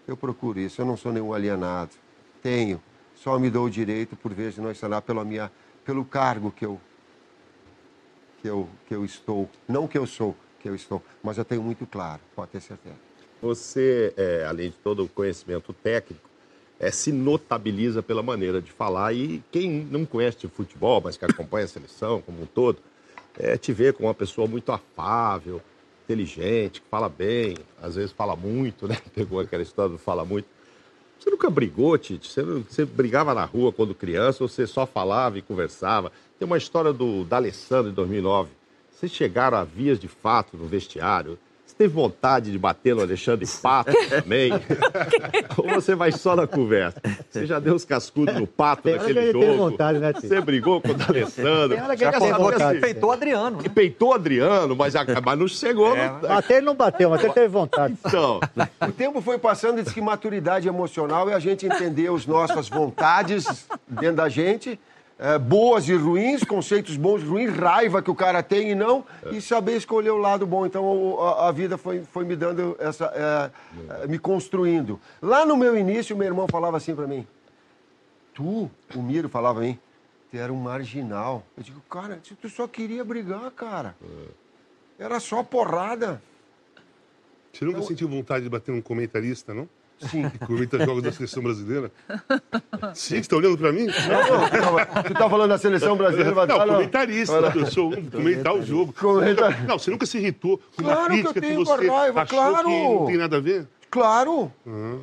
eu 0.06 0.16
procuro 0.16 0.60
isso, 0.60 0.80
eu 0.80 0.86
não 0.86 0.96
sou 0.96 1.12
nenhum 1.12 1.34
alienado. 1.34 1.90
Tenho, 2.40 2.80
só 3.16 3.36
me 3.38 3.50
dou 3.50 3.66
o 3.66 3.70
direito, 3.70 4.14
por 4.14 4.32
vezes, 4.32 4.54
de 4.54 4.60
não 4.60 4.70
externar 4.70 5.02
pela 5.02 5.24
minha, 5.24 5.50
pelo 5.84 6.04
cargo 6.04 6.52
que 6.52 6.64
eu, 6.64 6.80
que, 8.40 8.48
eu, 8.48 8.68
que 8.86 8.94
eu 8.94 9.04
estou. 9.04 9.50
Não 9.66 9.88
que 9.88 9.98
eu 9.98 10.06
sou, 10.06 10.36
que 10.60 10.68
eu 10.68 10.74
estou, 10.74 11.02
mas 11.22 11.38
eu 11.38 11.44
tenho 11.44 11.62
muito 11.62 11.86
claro, 11.86 12.20
pode 12.34 12.52
ter 12.52 12.60
certeza. 12.60 12.96
Você, 13.40 14.12
é, 14.16 14.46
além 14.48 14.70
de 14.70 14.76
todo 14.76 15.04
o 15.04 15.08
conhecimento 15.08 15.72
técnico, 15.72 16.28
é, 16.78 16.90
se 16.90 17.12
notabiliza 17.12 18.02
pela 18.02 18.22
maneira 18.22 18.60
de 18.60 18.70
falar. 18.70 19.14
E 19.14 19.42
quem 19.50 19.70
não 19.90 20.04
conhece 20.04 20.46
futebol, 20.48 21.00
mas 21.02 21.16
que 21.16 21.24
acompanha 21.24 21.64
a 21.64 21.68
seleção 21.68 22.20
como 22.22 22.42
um 22.42 22.46
todo, 22.46 22.78
é, 23.38 23.56
te 23.56 23.72
vê 23.72 23.92
como 23.92 24.08
uma 24.08 24.14
pessoa 24.14 24.46
muito 24.46 24.72
afável, 24.72 25.60
inteligente, 26.04 26.80
que 26.80 26.88
fala 26.88 27.08
bem, 27.08 27.56
às 27.82 27.96
vezes 27.96 28.12
fala 28.12 28.36
muito, 28.36 28.86
né? 28.86 28.96
Pegou 29.14 29.40
aquela 29.40 29.62
história 29.62 29.92
do 29.92 29.98
fala 29.98 30.24
muito. 30.24 30.46
Você 31.18 31.30
nunca 31.30 31.48
brigou, 31.50 31.96
Tite? 31.96 32.30
Você, 32.30 32.42
você 32.42 32.84
brigava 32.84 33.34
na 33.34 33.44
rua 33.44 33.72
quando 33.72 33.94
criança 33.94 34.44
ou 34.44 34.48
você 34.48 34.66
só 34.66 34.86
falava 34.86 35.38
e 35.38 35.42
conversava? 35.42 36.12
Tem 36.38 36.46
uma 36.46 36.58
história 36.58 36.92
do 36.92 37.24
D'Alessandro, 37.24 37.90
de 37.90 37.96
2009. 37.96 38.50
Vocês 38.96 39.12
chegaram 39.12 39.58
a 39.58 39.64
vias 39.64 39.98
de 40.00 40.08
fato 40.08 40.56
no 40.56 40.66
vestiário? 40.66 41.38
teve 41.76 41.92
vontade 41.92 42.50
de 42.50 42.58
bater 42.58 42.94
no 42.94 43.02
Alexandre 43.02 43.46
Pato 43.62 43.92
também? 44.08 44.50
Ou 45.58 45.74
você 45.74 45.94
vai 45.94 46.10
só 46.10 46.34
na 46.34 46.46
conversa? 46.46 47.00
Você 47.28 47.44
já 47.44 47.58
deu 47.58 47.74
os 47.74 47.84
cascudos 47.84 48.34
no 48.34 48.46
Pato 48.46 48.84
tem 48.84 48.96
naquele 48.96 49.32
jogo? 49.32 49.44
Tem 49.44 49.56
vontade, 49.56 49.98
né, 49.98 50.12
Você 50.12 50.40
brigou 50.40 50.80
com 50.80 50.88
o 50.88 50.92
Alessandro? 50.92 51.76
Tem 51.76 51.96
que 51.96 52.04
já 52.04 52.72
que 52.72 52.80
peitou 52.80 53.12
Adriano. 53.12 53.58
Que 53.58 53.68
peitou 53.68 54.14
Adriano, 54.14 54.74
mas, 54.74 54.94
mas 55.22 55.38
não 55.38 55.46
chegou. 55.46 55.94
É. 55.94 56.08
No... 56.08 56.28
Bater 56.28 56.56
ele 56.56 56.66
não 56.66 56.74
bateu, 56.74 57.10
mas 57.10 57.22
ele 57.22 57.32
teve 57.34 57.48
vontade. 57.48 57.94
Então, 58.04 58.40
o 58.80 58.92
tempo 58.92 59.20
foi 59.20 59.38
passando 59.38 59.78
e 59.78 59.82
disse 59.82 59.94
que 59.94 60.00
maturidade 60.00 60.66
emocional 60.66 61.28
é 61.28 61.34
a 61.34 61.38
gente 61.38 61.66
entender 61.66 62.10
as 62.10 62.26
nossas 62.26 62.68
vontades 62.68 63.68
dentro 63.86 64.16
da 64.16 64.28
gente 64.28 64.78
é, 65.18 65.38
boas 65.38 65.88
e 65.88 65.94
ruins, 65.94 66.44
conceitos 66.44 66.96
bons 66.96 67.22
e 67.22 67.24
ruins, 67.24 67.50
raiva 67.50 68.02
que 68.02 68.10
o 68.10 68.14
cara 68.14 68.42
tem 68.42 68.72
e 68.72 68.74
não, 68.74 69.04
é. 69.24 69.30
e 69.30 69.40
saber 69.40 69.76
escolher 69.76 70.10
o 70.10 70.18
lado 70.18 70.46
bom. 70.46 70.66
Então 70.66 71.18
a, 71.20 71.48
a 71.48 71.52
vida 71.52 71.78
foi, 71.78 72.02
foi 72.02 72.24
me 72.24 72.36
dando 72.36 72.76
essa. 72.78 73.06
É, 73.14 74.02
é, 74.02 74.06
me 74.06 74.18
construindo. 74.18 75.00
Lá 75.22 75.46
no 75.46 75.56
meu 75.56 75.76
início, 75.76 76.16
meu 76.16 76.26
irmão 76.26 76.46
falava 76.46 76.76
assim 76.76 76.94
para 76.94 77.06
mim: 77.06 77.26
Tu, 78.34 78.70
o 78.94 79.02
Miro 79.02 79.28
falava 79.30 79.60
pra 79.60 79.68
mim, 79.68 79.78
tu 80.30 80.36
era 80.36 80.52
um 80.52 80.56
marginal. 80.56 81.42
Eu 81.56 81.62
digo, 81.62 81.80
cara, 81.88 82.20
tu 82.40 82.48
só 82.50 82.68
queria 82.68 83.02
brigar, 83.02 83.50
cara. 83.52 83.96
É. 84.02 85.04
Era 85.04 85.18
só 85.18 85.42
porrada. 85.42 86.22
Você 87.52 87.64
nunca 87.64 87.78
então, 87.78 87.88
sentiu 87.88 88.06
vontade 88.08 88.44
de 88.44 88.50
bater 88.50 88.70
num 88.70 88.82
comentarista, 88.82 89.54
não? 89.54 89.66
Sim. 89.98 90.28
Que 90.28 90.38
comenta 90.40 90.78
jogos 90.84 91.02
da 91.02 91.12
seleção 91.12 91.42
brasileira. 91.42 91.90
Sim, 92.94 93.14
você 93.14 93.16
está 93.16 93.36
olhando 93.36 93.56
para 93.56 93.72
mim? 93.72 93.86
Não, 93.86 94.38
não. 94.38 95.02
Você 95.02 95.12
está 95.12 95.30
falando 95.30 95.48
da 95.48 95.58
seleção 95.58 95.96
brasileira? 95.96 96.46
Não, 96.46 96.58
não 96.58 96.66
comentarista. 96.66 97.32
Eu 97.54 97.66
sou 97.66 97.92
um 97.92 98.10
comentar 98.10 98.54
o 98.54 98.62
jogo. 98.62 98.92
Comentar... 98.92 99.64
Não, 99.66 99.78
você 99.78 99.90
nunca 99.90 100.04
se 100.04 100.18
irritou 100.18 100.60
com 100.76 100.82
uma 100.82 100.92
claro 100.92 101.08
crítica 101.08 101.32
que, 101.32 101.38
eu 101.38 101.42
tenho 101.42 101.58
que 101.60 101.64
você 101.64 101.88
raiva, 101.88 102.22
achou 102.22 102.38
claro. 102.38 102.68
que 102.68 102.74
não 102.74 103.06
tem 103.06 103.16
nada 103.16 103.36
a 103.36 103.40
ver? 103.40 103.66
Claro. 103.90 104.52
Uhum. 104.66 105.00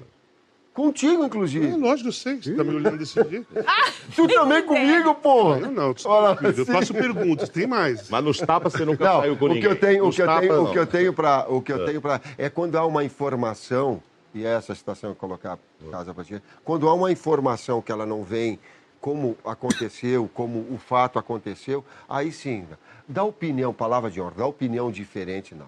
Contigo, 0.74 1.24
inclusive. 1.24 1.68
É, 1.68 1.76
lógico, 1.76 2.10
eu 2.10 2.14
sei. 2.14 2.42
Você 2.42 2.52
está 2.52 2.64
me 2.64 2.76
olhando 2.76 2.98
desse 2.98 3.14
jeito. 3.14 3.46
tu 4.16 4.28
também 4.28 4.64
comigo, 4.64 5.14
pô. 5.16 5.56
Eu 5.56 5.72
não, 5.72 5.94
Olha, 6.06 6.38
eu 6.58 6.66
faço 6.66 6.94
perguntas, 6.94 7.50
tem 7.50 7.68
mais. 7.68 8.10
Mas 8.10 8.24
nos 8.24 8.40
tapas 8.40 8.74
você 8.74 8.84
nunca 8.84 9.06
não, 9.06 9.22
saiu 9.22 9.38
com 9.38 9.46
o 9.46 9.48
ninguém. 9.50 9.62
Que 9.62 9.68
eu 9.68 9.76
tenho, 9.76 10.08
o, 10.08 10.12
que 10.12 10.22
eu 10.22 10.40
tenho, 10.40 10.64
o 10.64 10.72
que 10.72 10.80
eu 10.80 10.88
tenho 10.88 11.14
para 11.14 11.46
o 11.48 11.62
que 11.62 11.72
eu 11.72 11.86
tenho 11.86 12.02
para 12.02 12.20
é 12.40 12.50
quando 12.50 12.76
há 12.76 12.86
uma 12.86 13.04
informação 13.04 14.02
e 14.34 14.46
essa 14.46 14.74
situação 14.74 15.14
que 15.14 15.20
colocar 15.20 15.58
casa 15.92 16.14
para. 16.14 16.26
Quando 16.64 16.88
há 16.88 16.94
uma 16.94 17.12
informação 17.12 17.82
que 17.82 17.92
ela 17.92 18.06
não 18.06 18.24
vem 18.24 18.60
como 19.00 19.38
aconteceu, 19.44 20.30
como 20.34 20.60
o 20.74 20.78
fato 20.78 21.20
aconteceu, 21.20 21.84
aí 22.08 22.32
sim, 22.32 22.66
dá 23.08 23.24
opinião, 23.24 23.74
palavra 23.74 24.10
de 24.10 24.22
ordem, 24.22 24.40
dá 24.40 24.46
opinião 24.46 24.90
diferente, 24.90 25.54
não. 25.54 25.68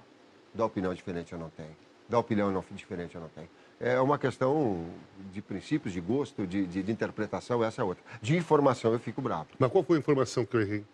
Dá 0.53 0.65
opinião 0.65 0.93
diferente 0.93 1.33
eu 1.33 1.39
não 1.39 1.49
tenho. 1.49 1.75
Dá 2.07 2.17
opinião 2.17 2.49
não, 2.51 2.63
diferente 2.71 3.15
eu 3.15 3.21
não 3.21 3.29
tenho. 3.29 3.49
É 3.79 3.99
uma 3.99 4.17
questão 4.17 4.85
de 5.33 5.41
princípios, 5.41 5.93
de 5.93 5.99
gosto, 5.99 6.47
de, 6.47 6.65
de, 6.65 6.81
de 6.81 6.91
interpretação, 6.91 7.63
essa 7.63 7.81
é 7.81 7.83
outra. 7.83 8.03
De 8.21 8.37
informação 8.37 8.93
eu 8.93 8.99
fico 8.99 9.21
bravo. 9.21 9.47
Mas 9.59 9.69
qual 9.69 9.83
foi 9.83 9.97
a 9.97 9.99
informação 9.99 10.45
que 10.45 10.55
eu 10.55 10.61
errei? 10.61 10.85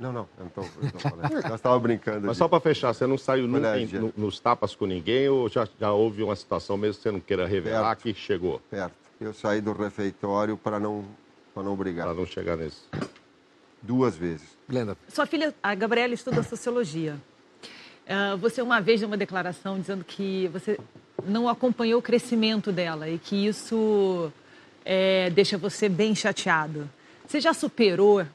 Não, 0.00 0.10
não, 0.14 0.26
eu 0.38 0.44
não 0.44 0.48
tô, 0.48 0.62
eu 0.62 0.92
tô 0.92 0.98
falando. 0.98 1.30
Nós 1.30 1.54
estávamos 1.56 1.82
brincando. 1.82 2.26
Mas 2.26 2.32
de... 2.32 2.38
só 2.38 2.48
para 2.48 2.58
fechar, 2.58 2.94
você 2.94 3.06
não 3.06 3.18
saiu 3.18 3.46
nunca 3.46 3.78
em, 3.78 3.86
no, 3.86 4.10
nos 4.16 4.40
tapas 4.40 4.74
com 4.74 4.86
ninguém 4.86 5.28
ou 5.28 5.46
já, 5.46 5.68
já 5.78 5.92
houve 5.92 6.22
uma 6.22 6.34
situação 6.34 6.78
mesmo 6.78 6.96
que 6.96 7.02
você 7.02 7.10
não 7.10 7.20
queira 7.20 7.46
revelar 7.46 7.94
perto, 7.94 8.02
que 8.02 8.14
chegou? 8.14 8.62
Perto. 8.70 8.94
Eu 9.20 9.34
saí 9.34 9.60
do 9.60 9.74
refeitório 9.74 10.56
para 10.56 10.80
não, 10.80 11.04
não 11.54 11.76
brigar. 11.76 12.06
Para 12.06 12.14
não 12.14 12.24
chegar 12.24 12.56
nesse. 12.56 12.80
Duas 13.82 14.16
vezes. 14.16 14.56
Glenda. 14.66 14.96
Sua 15.06 15.26
filha, 15.26 15.54
a 15.62 15.74
Gabriela, 15.74 16.14
estuda 16.14 16.42
sociologia. 16.42 17.16
Uh, 18.06 18.38
você 18.38 18.62
uma 18.62 18.80
vez 18.80 19.00
deu 19.00 19.06
uma 19.06 19.18
declaração 19.18 19.78
dizendo 19.78 20.02
que 20.02 20.48
você 20.48 20.78
não 21.26 21.46
acompanhou 21.46 22.00
o 22.00 22.02
crescimento 22.02 22.72
dela 22.72 23.06
e 23.06 23.18
que 23.18 23.46
isso 23.46 24.32
é, 24.82 25.28
deixa 25.28 25.58
você 25.58 25.90
bem 25.90 26.14
chateado. 26.14 26.88
Você 27.26 27.38
já 27.38 27.52
superou 27.52 28.26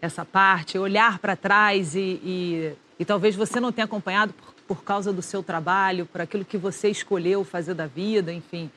essa 0.00 0.24
parte, 0.24 0.78
olhar 0.78 1.18
para 1.18 1.36
trás 1.36 1.94
e, 1.94 2.20
e, 2.22 2.74
e, 2.98 3.04
talvez 3.04 3.34
você 3.34 3.58
não 3.60 3.72
tenha 3.72 3.84
acompanhado 3.84 4.32
por, 4.32 4.54
por 4.66 4.84
causa 4.84 5.12
do 5.12 5.22
seu 5.22 5.42
trabalho, 5.42 6.06
por 6.06 6.20
aquilo 6.20 6.44
que 6.44 6.56
você 6.56 6.88
escolheu 6.88 7.44
fazer 7.44 7.74
da 7.74 7.86
vida, 7.86 8.32
enfim? 8.32 8.70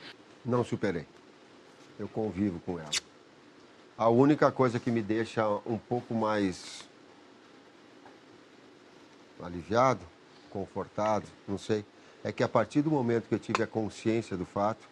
Não 0.44 0.64
superei. 0.64 1.06
Eu 1.98 2.08
convivo 2.08 2.58
com 2.60 2.78
ela. 2.78 2.90
A 3.96 4.08
única 4.08 4.50
coisa 4.50 4.80
que 4.80 4.90
me 4.90 5.02
deixa 5.02 5.46
um 5.64 5.78
pouco 5.78 6.14
mais 6.14 6.88
aliviado, 9.40 10.00
confortado, 10.50 11.26
não 11.46 11.58
sei, 11.58 11.84
é 12.24 12.32
que 12.32 12.42
a 12.42 12.48
partir 12.48 12.82
do 12.82 12.90
momento 12.90 13.28
que 13.28 13.34
eu 13.34 13.38
tive 13.38 13.62
a 13.62 13.66
consciência 13.66 14.36
do 14.36 14.44
fato, 14.44 14.88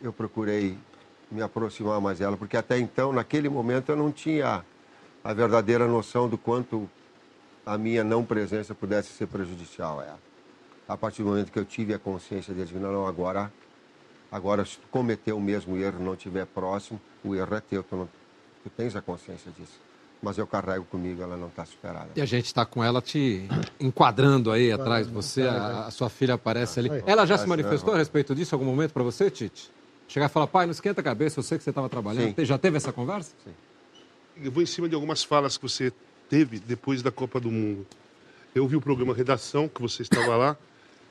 eu 0.00 0.12
procurei 0.12 0.76
me 1.30 1.42
aproximar 1.42 2.00
mais 2.00 2.18
dela, 2.18 2.36
porque 2.36 2.56
até 2.56 2.78
então, 2.78 3.12
naquele 3.12 3.48
momento, 3.48 3.90
eu 3.90 3.96
não 3.96 4.12
tinha 4.12 4.64
a 5.24 5.32
verdadeira 5.32 5.88
noção 5.88 6.28
do 6.28 6.36
quanto 6.36 6.88
a 7.64 7.78
minha 7.78 8.04
não 8.04 8.22
presença 8.22 8.74
pudesse 8.74 9.08
ser 9.08 9.26
prejudicial 9.26 10.00
a 10.00 10.04
ela. 10.04 10.18
A 10.86 10.98
partir 10.98 11.22
do 11.22 11.30
momento 11.30 11.50
que 11.50 11.58
eu 11.58 11.64
tive 11.64 11.94
a 11.94 11.98
consciência 11.98 12.52
de 12.52 12.62
que 12.66 12.74
não, 12.74 13.06
agora, 13.06 13.50
agora 14.30 14.66
se 14.66 14.76
tu 14.76 14.86
cometeu 14.90 15.38
o 15.38 15.40
mesmo 15.40 15.78
erro 15.78 15.98
não 15.98 16.12
estiver 16.12 16.44
próximo, 16.44 17.00
o 17.24 17.34
erro 17.34 17.54
é 17.54 17.60
teu, 17.60 17.82
tu, 17.82 17.96
não, 17.96 18.08
tu 18.62 18.68
tens 18.76 18.94
a 18.94 19.00
consciência 19.00 19.50
disso. 19.58 19.80
Mas 20.22 20.36
eu 20.36 20.46
carrego 20.46 20.84
comigo, 20.84 21.22
ela 21.22 21.38
não 21.38 21.48
está 21.48 21.64
superada. 21.64 22.08
E 22.16 22.20
a 22.20 22.26
gente 22.26 22.46
está 22.46 22.66
com 22.66 22.84
ela 22.84 23.00
te 23.00 23.48
enquadrando 23.80 24.50
aí 24.50 24.70
atrás 24.72 25.06
de 25.06 25.12
você, 25.12 25.42
a, 25.42 25.86
a 25.86 25.90
sua 25.90 26.10
filha 26.10 26.34
aparece 26.34 26.80
ali. 26.80 26.90
Ela 27.06 27.26
já 27.26 27.38
se 27.38 27.46
manifestou 27.46 27.94
a 27.94 27.96
respeito 27.96 28.34
disso 28.34 28.54
em 28.54 28.56
algum 28.56 28.70
momento 28.70 28.92
para 28.92 29.02
você, 29.02 29.30
Tite? 29.30 29.70
Chegar 30.06 30.26
e 30.26 30.28
falar, 30.28 30.46
pai, 30.46 30.66
não 30.66 30.72
esquenta 30.72 31.00
a 31.00 31.04
cabeça, 31.04 31.38
eu 31.38 31.42
sei 31.42 31.56
que 31.56 31.64
você 31.64 31.70
estava 31.70 31.88
trabalhando. 31.88 32.34
Sim. 32.34 32.44
Já 32.44 32.58
teve 32.58 32.76
essa 32.76 32.92
conversa? 32.92 33.34
Sim 33.42 33.52
eu 34.42 34.50
vou 34.50 34.62
em 34.62 34.66
cima 34.66 34.88
de 34.88 34.94
algumas 34.94 35.22
falas 35.22 35.56
que 35.56 35.62
você 35.62 35.92
teve 36.28 36.58
depois 36.58 37.02
da 37.02 37.10
Copa 37.10 37.38
do 37.38 37.50
Mundo. 37.50 37.86
Eu 38.54 38.66
vi 38.66 38.76
o 38.76 38.80
programa 38.80 39.14
Redação, 39.14 39.68
que 39.68 39.80
você 39.80 40.02
estava 40.02 40.36
lá, 40.36 40.56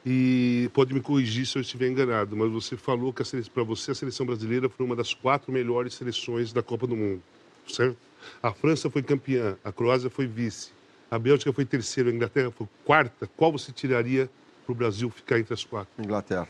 e 0.05 0.69
pode 0.73 0.93
me 0.93 1.01
corrigir 1.01 1.45
se 1.45 1.57
eu 1.57 1.61
estiver 1.61 1.89
enganado, 1.89 2.35
mas 2.35 2.51
você 2.51 2.75
falou 2.75 3.13
que 3.13 3.23
para 3.49 3.63
você 3.63 3.91
a 3.91 3.95
seleção 3.95 4.25
brasileira 4.25 4.69
foi 4.69 4.85
uma 4.85 4.95
das 4.95 5.13
quatro 5.13 5.51
melhores 5.51 5.93
seleções 5.93 6.51
da 6.51 6.61
Copa 6.61 6.87
do 6.87 6.95
Mundo, 6.95 7.21
certo? 7.67 7.97
A 8.41 8.53
França 8.53 8.89
foi 8.89 9.03
campeã, 9.03 9.57
a 9.63 9.71
Croácia 9.71 10.09
foi 10.09 10.25
vice, 10.25 10.71
a 11.11 11.19
Bélgica 11.19 11.51
foi 11.51 11.65
terceira, 11.65 12.09
a 12.09 12.13
Inglaterra 12.13 12.51
foi 12.51 12.67
quarta. 12.85 13.29
Qual 13.35 13.51
você 13.51 13.71
tiraria 13.71 14.29
para 14.65 14.71
o 14.71 14.75
Brasil 14.75 15.09
ficar 15.09 15.39
entre 15.39 15.53
as 15.53 15.63
quatro? 15.63 15.91
Inglaterra. 16.03 16.47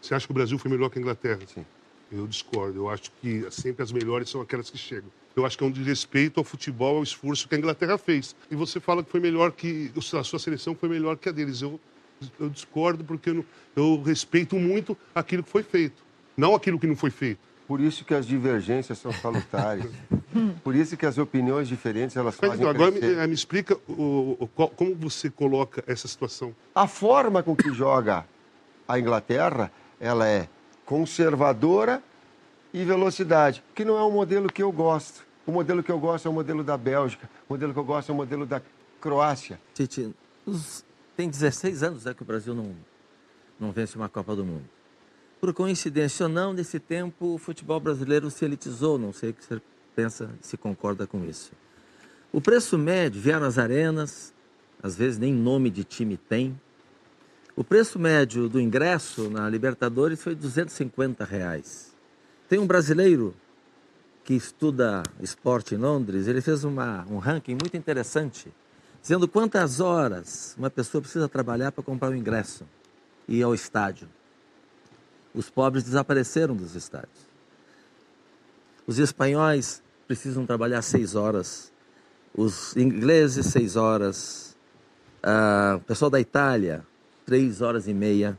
Você 0.00 0.14
acha 0.14 0.26
que 0.26 0.32
o 0.32 0.34
Brasil 0.34 0.58
foi 0.58 0.70
melhor 0.70 0.88
que 0.88 0.98
a 0.98 1.02
Inglaterra? 1.02 1.40
Sim. 1.52 1.66
Eu 2.10 2.26
discordo. 2.26 2.78
Eu 2.78 2.88
acho 2.88 3.10
que 3.20 3.46
sempre 3.50 3.82
as 3.82 3.92
melhores 3.92 4.30
são 4.30 4.40
aquelas 4.40 4.70
que 4.70 4.78
chegam. 4.78 5.10
Eu 5.34 5.46
acho 5.46 5.56
que 5.56 5.64
é 5.64 5.66
um 5.66 5.70
desrespeito 5.70 6.40
ao 6.40 6.44
futebol, 6.44 6.96
ao 6.96 7.02
esforço 7.02 7.48
que 7.48 7.54
a 7.54 7.58
Inglaterra 7.58 7.96
fez. 7.96 8.34
E 8.50 8.56
você 8.56 8.80
fala 8.80 9.02
que 9.02 9.10
foi 9.10 9.20
melhor 9.20 9.52
que 9.52 9.92
a 9.96 10.24
sua 10.24 10.38
seleção 10.38 10.74
foi 10.74 10.88
melhor 10.88 11.16
que 11.16 11.28
a 11.28 11.32
deles. 11.32 11.62
Eu, 11.62 11.78
eu 12.38 12.48
discordo 12.48 13.04
porque 13.04 13.30
eu, 13.30 13.44
eu 13.76 14.02
respeito 14.02 14.56
muito 14.56 14.96
aquilo 15.14 15.42
que 15.42 15.50
foi 15.50 15.62
feito, 15.62 16.02
não 16.36 16.54
aquilo 16.54 16.78
que 16.78 16.86
não 16.86 16.96
foi 16.96 17.10
feito. 17.10 17.50
Por 17.70 17.80
isso 17.80 18.04
que 18.04 18.12
as 18.12 18.26
divergências 18.26 18.98
são 18.98 19.12
salutares. 19.12 19.86
Por 20.64 20.74
isso 20.74 20.96
que 20.96 21.06
as 21.06 21.18
opiniões 21.18 21.68
diferentes 21.68 22.16
elas 22.16 22.36
Mas, 22.40 22.50
fazem 22.50 22.68
Agora 22.68 22.90
me, 22.90 23.00
me, 23.28 23.32
explica 23.32 23.76
o, 23.88 24.36
o, 24.40 24.48
como 24.48 24.92
você 24.96 25.30
coloca 25.30 25.84
essa 25.86 26.08
situação. 26.08 26.52
A 26.74 26.88
forma 26.88 27.44
com 27.44 27.54
que 27.54 27.72
joga 27.72 28.26
a 28.88 28.98
Inglaterra, 28.98 29.70
ela 30.00 30.26
é 30.26 30.48
conservadora 30.84 32.02
e 32.72 32.84
velocidade, 32.84 33.62
que 33.74 33.84
não 33.84 33.98
é 33.98 34.04
um 34.04 34.10
modelo 34.10 34.48
que 34.48 34.62
eu 34.62 34.70
gosto. 34.70 35.24
O 35.46 35.52
modelo 35.52 35.82
que 35.82 35.90
eu 35.90 35.98
gosto 35.98 36.26
é 36.26 36.30
o 36.30 36.34
modelo 36.34 36.62
da 36.62 36.76
Bélgica, 36.76 37.28
o 37.48 37.54
modelo 37.54 37.72
que 37.72 37.78
eu 37.78 37.84
gosto 37.84 38.10
é 38.10 38.12
o 38.12 38.16
modelo 38.16 38.46
da 38.46 38.62
Croácia. 39.00 39.60
Titi, 39.74 40.14
tem 41.16 41.28
16 41.28 41.82
anos 41.82 42.04
né, 42.04 42.14
que 42.14 42.22
o 42.22 42.24
Brasil 42.24 42.54
não, 42.54 42.74
não 43.58 43.72
vence 43.72 43.96
uma 43.96 44.08
Copa 44.08 44.36
do 44.36 44.44
Mundo. 44.44 44.64
Por 45.40 45.52
coincidência 45.54 46.26
ou 46.26 46.32
não, 46.32 46.52
nesse 46.52 46.78
tempo 46.78 47.34
o 47.34 47.38
futebol 47.38 47.80
brasileiro 47.80 48.30
se 48.30 48.44
elitizou, 48.44 48.98
não 48.98 49.12
sei 49.12 49.30
o 49.30 49.34
que 49.34 49.44
você 49.44 49.60
pensa, 49.96 50.30
se 50.40 50.56
concorda 50.56 51.06
com 51.06 51.24
isso. 51.24 51.52
O 52.32 52.40
preço 52.40 52.78
médio, 52.78 53.20
vieram 53.20 53.46
às 53.46 53.58
arenas, 53.58 54.32
às 54.82 54.96
vezes 54.96 55.18
nem 55.18 55.32
nome 55.32 55.68
de 55.70 55.82
time 55.82 56.16
tem. 56.16 56.58
O 57.56 57.64
preço 57.64 57.98
médio 57.98 58.48
do 58.48 58.60
ingresso 58.60 59.28
na 59.28 59.48
Libertadores 59.48 60.22
foi 60.22 60.34
250 60.34 61.24
reais. 61.24 61.89
Tem 62.50 62.58
um 62.58 62.66
brasileiro 62.66 63.32
que 64.24 64.34
estuda 64.34 65.04
esporte 65.20 65.76
em 65.76 65.78
Londres, 65.78 66.26
ele 66.26 66.40
fez 66.40 66.64
uma, 66.64 67.06
um 67.08 67.18
ranking 67.18 67.52
muito 67.52 67.76
interessante, 67.76 68.52
dizendo 69.00 69.28
quantas 69.28 69.78
horas 69.78 70.56
uma 70.58 70.68
pessoa 70.68 71.00
precisa 71.00 71.28
trabalhar 71.28 71.70
para 71.70 71.84
comprar 71.84 72.10
um 72.10 72.16
ingresso 72.16 72.66
e 73.28 73.36
ir 73.36 73.44
ao 73.44 73.54
estádio. 73.54 74.08
Os 75.32 75.48
pobres 75.48 75.84
desapareceram 75.84 76.56
dos 76.56 76.74
estádios. 76.74 77.30
Os 78.84 78.98
espanhóis 78.98 79.80
precisam 80.08 80.44
trabalhar 80.44 80.82
seis 80.82 81.14
horas, 81.14 81.72
os 82.34 82.76
ingleses 82.76 83.46
seis 83.46 83.76
horas, 83.76 84.56
ah, 85.22 85.74
o 85.76 85.84
pessoal 85.84 86.10
da 86.10 86.18
Itália 86.18 86.84
três 87.24 87.60
horas 87.60 87.86
e 87.86 87.94
meia 87.94 88.36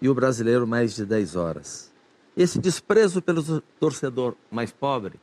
e 0.00 0.08
o 0.08 0.14
brasileiro 0.14 0.66
mais 0.66 0.94
de 0.94 1.04
dez 1.04 1.36
horas. 1.36 1.94
Esse 2.36 2.58
desprezo 2.58 3.22
pelo 3.22 3.62
torcedor 3.80 4.36
mais 4.50 4.70
pobre, 4.70 5.18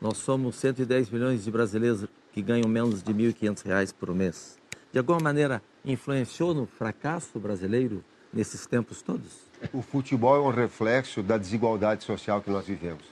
nós 0.00 0.18
somos 0.18 0.56
110 0.56 1.10
milhões 1.10 1.44
de 1.44 1.50
brasileiros 1.50 2.08
que 2.32 2.42
ganham 2.42 2.68
menos 2.68 3.04
de 3.04 3.12
R$ 3.12 3.32
1.500 3.32 3.94
por 3.94 4.12
mês. 4.12 4.58
De 4.92 4.98
alguma 4.98 5.20
maneira, 5.20 5.62
influenciou 5.84 6.52
no 6.52 6.66
fracasso 6.66 7.38
brasileiro 7.38 8.04
nesses 8.32 8.66
tempos 8.66 9.00
todos? 9.00 9.46
O 9.72 9.80
futebol 9.80 10.34
é 10.34 10.40
um 10.40 10.50
reflexo 10.50 11.22
da 11.22 11.38
desigualdade 11.38 12.02
social 12.02 12.42
que 12.42 12.50
nós 12.50 12.66
vivemos. 12.66 13.04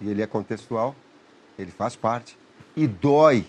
E 0.00 0.08
ele 0.08 0.22
é 0.22 0.26
contextual, 0.26 0.96
ele 1.58 1.70
faz 1.70 1.96
parte. 1.96 2.38
E 2.74 2.86
dói 2.86 3.44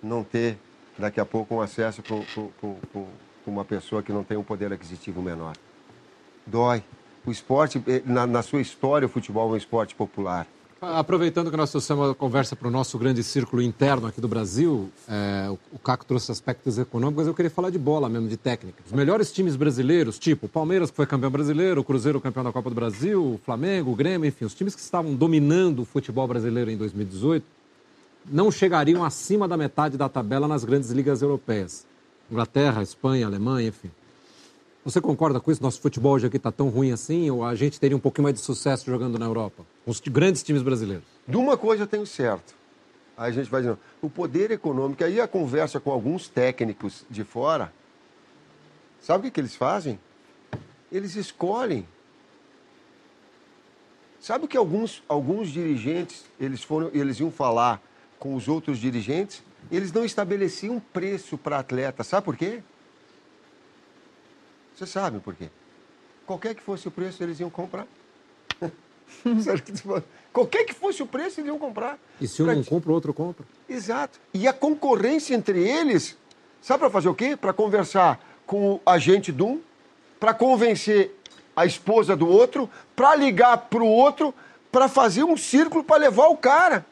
não 0.00 0.22
ter, 0.22 0.56
daqui 0.96 1.20
a 1.20 1.26
pouco, 1.26 1.56
um 1.56 1.60
acesso 1.60 2.00
para 2.00 2.16
uma 3.44 3.64
pessoa 3.64 4.04
que 4.04 4.12
não 4.12 4.22
tem 4.22 4.36
um 4.36 4.44
poder 4.44 4.72
aquisitivo 4.72 5.20
menor. 5.20 5.56
Dói. 6.46 6.84
O 7.26 7.30
esporte, 7.30 7.82
eh, 7.86 8.02
na, 8.04 8.26
na 8.26 8.42
sua 8.42 8.60
história, 8.60 9.06
o 9.06 9.08
futebol 9.08 9.50
é 9.50 9.52
um 9.54 9.56
esporte 9.56 9.94
popular. 9.94 10.46
Aproveitando 10.92 11.50
que 11.50 11.56
nós 11.56 11.70
trouxemos 11.70 12.10
a 12.10 12.14
conversa 12.14 12.54
para 12.54 12.68
o 12.68 12.70
nosso 12.70 12.98
grande 12.98 13.22
círculo 13.22 13.62
interno 13.62 14.06
aqui 14.06 14.20
do 14.20 14.28
Brasil, 14.28 14.90
é, 15.08 15.48
o 15.72 15.78
Caco 15.78 16.04
trouxe 16.04 16.30
aspectos 16.30 16.76
econômicos, 16.76 17.26
eu 17.26 17.32
queria 17.32 17.50
falar 17.50 17.70
de 17.70 17.78
bola 17.78 18.06
mesmo, 18.06 18.28
de 18.28 18.36
técnica. 18.36 18.82
Os 18.84 18.92
melhores 18.92 19.32
times 19.32 19.56
brasileiros, 19.56 20.18
tipo 20.18 20.44
o 20.44 20.48
Palmeiras, 20.48 20.90
que 20.90 20.96
foi 20.96 21.06
campeão 21.06 21.30
brasileiro, 21.30 21.80
o 21.80 21.84
Cruzeiro, 21.84 22.20
campeão 22.20 22.44
da 22.44 22.52
Copa 22.52 22.68
do 22.68 22.74
Brasil, 22.74 23.34
o 23.34 23.40
Flamengo, 23.42 23.92
o 23.92 23.96
Grêmio, 23.96 24.28
enfim, 24.28 24.44
os 24.44 24.54
times 24.54 24.74
que 24.74 24.82
estavam 24.82 25.14
dominando 25.14 25.80
o 25.80 25.84
futebol 25.86 26.28
brasileiro 26.28 26.70
em 26.70 26.76
2018, 26.76 27.46
não 28.26 28.50
chegariam 28.50 29.02
acima 29.02 29.48
da 29.48 29.56
metade 29.56 29.96
da 29.96 30.08
tabela 30.08 30.46
nas 30.46 30.64
grandes 30.64 30.90
ligas 30.90 31.22
europeias. 31.22 31.86
Inglaterra, 32.30 32.82
Espanha, 32.82 33.26
Alemanha, 33.26 33.68
enfim. 33.68 33.90
Você 34.84 35.00
concorda 35.00 35.40
com 35.40 35.50
isso? 35.50 35.62
Nosso 35.62 35.80
futebol 35.80 36.12
hoje 36.12 36.26
aqui 36.26 36.36
está 36.36 36.52
tão 36.52 36.68
ruim 36.68 36.92
assim? 36.92 37.30
Ou 37.30 37.42
a 37.42 37.54
gente 37.54 37.80
teria 37.80 37.96
um 37.96 38.00
pouquinho 38.00 38.24
mais 38.24 38.34
de 38.34 38.42
sucesso 38.42 38.84
jogando 38.84 39.18
na 39.18 39.24
Europa? 39.24 39.64
Com 39.82 39.90
os 39.90 39.98
grandes 39.98 40.42
times 40.42 40.62
brasileiros? 40.62 41.04
De 41.26 41.38
uma 41.38 41.56
coisa 41.56 41.84
eu 41.84 41.86
tenho 41.86 42.06
certo. 42.06 42.54
Aí 43.16 43.30
a 43.30 43.32
gente 43.32 43.50
vai 43.50 43.62
dizendo, 43.62 43.78
o 44.02 44.10
poder 44.10 44.50
econômico, 44.50 45.02
aí 45.02 45.20
a 45.20 45.26
conversa 45.26 45.80
com 45.80 45.90
alguns 45.90 46.28
técnicos 46.28 47.06
de 47.08 47.24
fora, 47.24 47.72
sabe 49.00 49.20
o 49.20 49.22
que, 49.24 49.30
que 49.30 49.40
eles 49.40 49.54
fazem? 49.54 49.98
Eles 50.92 51.16
escolhem. 51.16 51.86
Sabe 54.20 54.44
o 54.44 54.48
que 54.48 54.56
alguns, 54.56 55.02
alguns 55.08 55.48
dirigentes, 55.48 56.24
eles, 56.38 56.62
foram, 56.62 56.90
eles 56.92 57.20
iam 57.20 57.30
falar 57.30 57.80
com 58.18 58.34
os 58.34 58.48
outros 58.48 58.78
dirigentes? 58.78 59.42
Eles 59.70 59.92
não 59.92 60.04
estabeleciam 60.04 60.78
preço 60.92 61.38
para 61.38 61.58
atleta. 61.58 62.04
Sabe 62.04 62.24
por 62.24 62.36
quê? 62.36 62.62
Você 64.74 64.86
sabe 64.86 65.20
por 65.20 65.34
quê? 65.34 65.48
Qualquer 66.26 66.54
que 66.54 66.62
fosse 66.62 66.88
o 66.88 66.90
preço, 66.90 67.22
eles 67.22 67.38
iam 67.38 67.50
comprar. 67.50 67.86
Qualquer 70.32 70.64
que 70.64 70.74
fosse 70.74 71.02
o 71.02 71.06
preço, 71.06 71.40
eles 71.40 71.48
iam 71.48 71.58
comprar. 71.58 71.98
E 72.20 72.26
se 72.26 72.42
um 72.42 72.46
pra... 72.46 72.54
não 72.54 72.64
compra, 72.64 72.90
o 72.90 72.94
outro 72.94 73.14
compra. 73.14 73.44
Exato. 73.68 74.18
E 74.32 74.48
a 74.48 74.52
concorrência 74.52 75.34
entre 75.34 75.62
eles, 75.62 76.16
sabe 76.60 76.80
para 76.80 76.90
fazer 76.90 77.08
o 77.08 77.14
quê? 77.14 77.36
Para 77.36 77.52
conversar 77.52 78.20
com 78.46 78.74
o 78.74 78.80
agente 78.84 79.30
de 79.30 79.42
um, 79.42 79.60
para 80.18 80.34
convencer 80.34 81.14
a 81.54 81.64
esposa 81.64 82.16
do 82.16 82.26
outro, 82.26 82.68
para 82.96 83.14
ligar 83.14 83.56
para 83.56 83.82
o 83.82 83.88
outro, 83.88 84.34
para 84.72 84.88
fazer 84.88 85.22
um 85.22 85.36
círculo 85.36 85.84
para 85.84 85.96
levar 85.96 86.26
o 86.28 86.36
cara. 86.36 86.84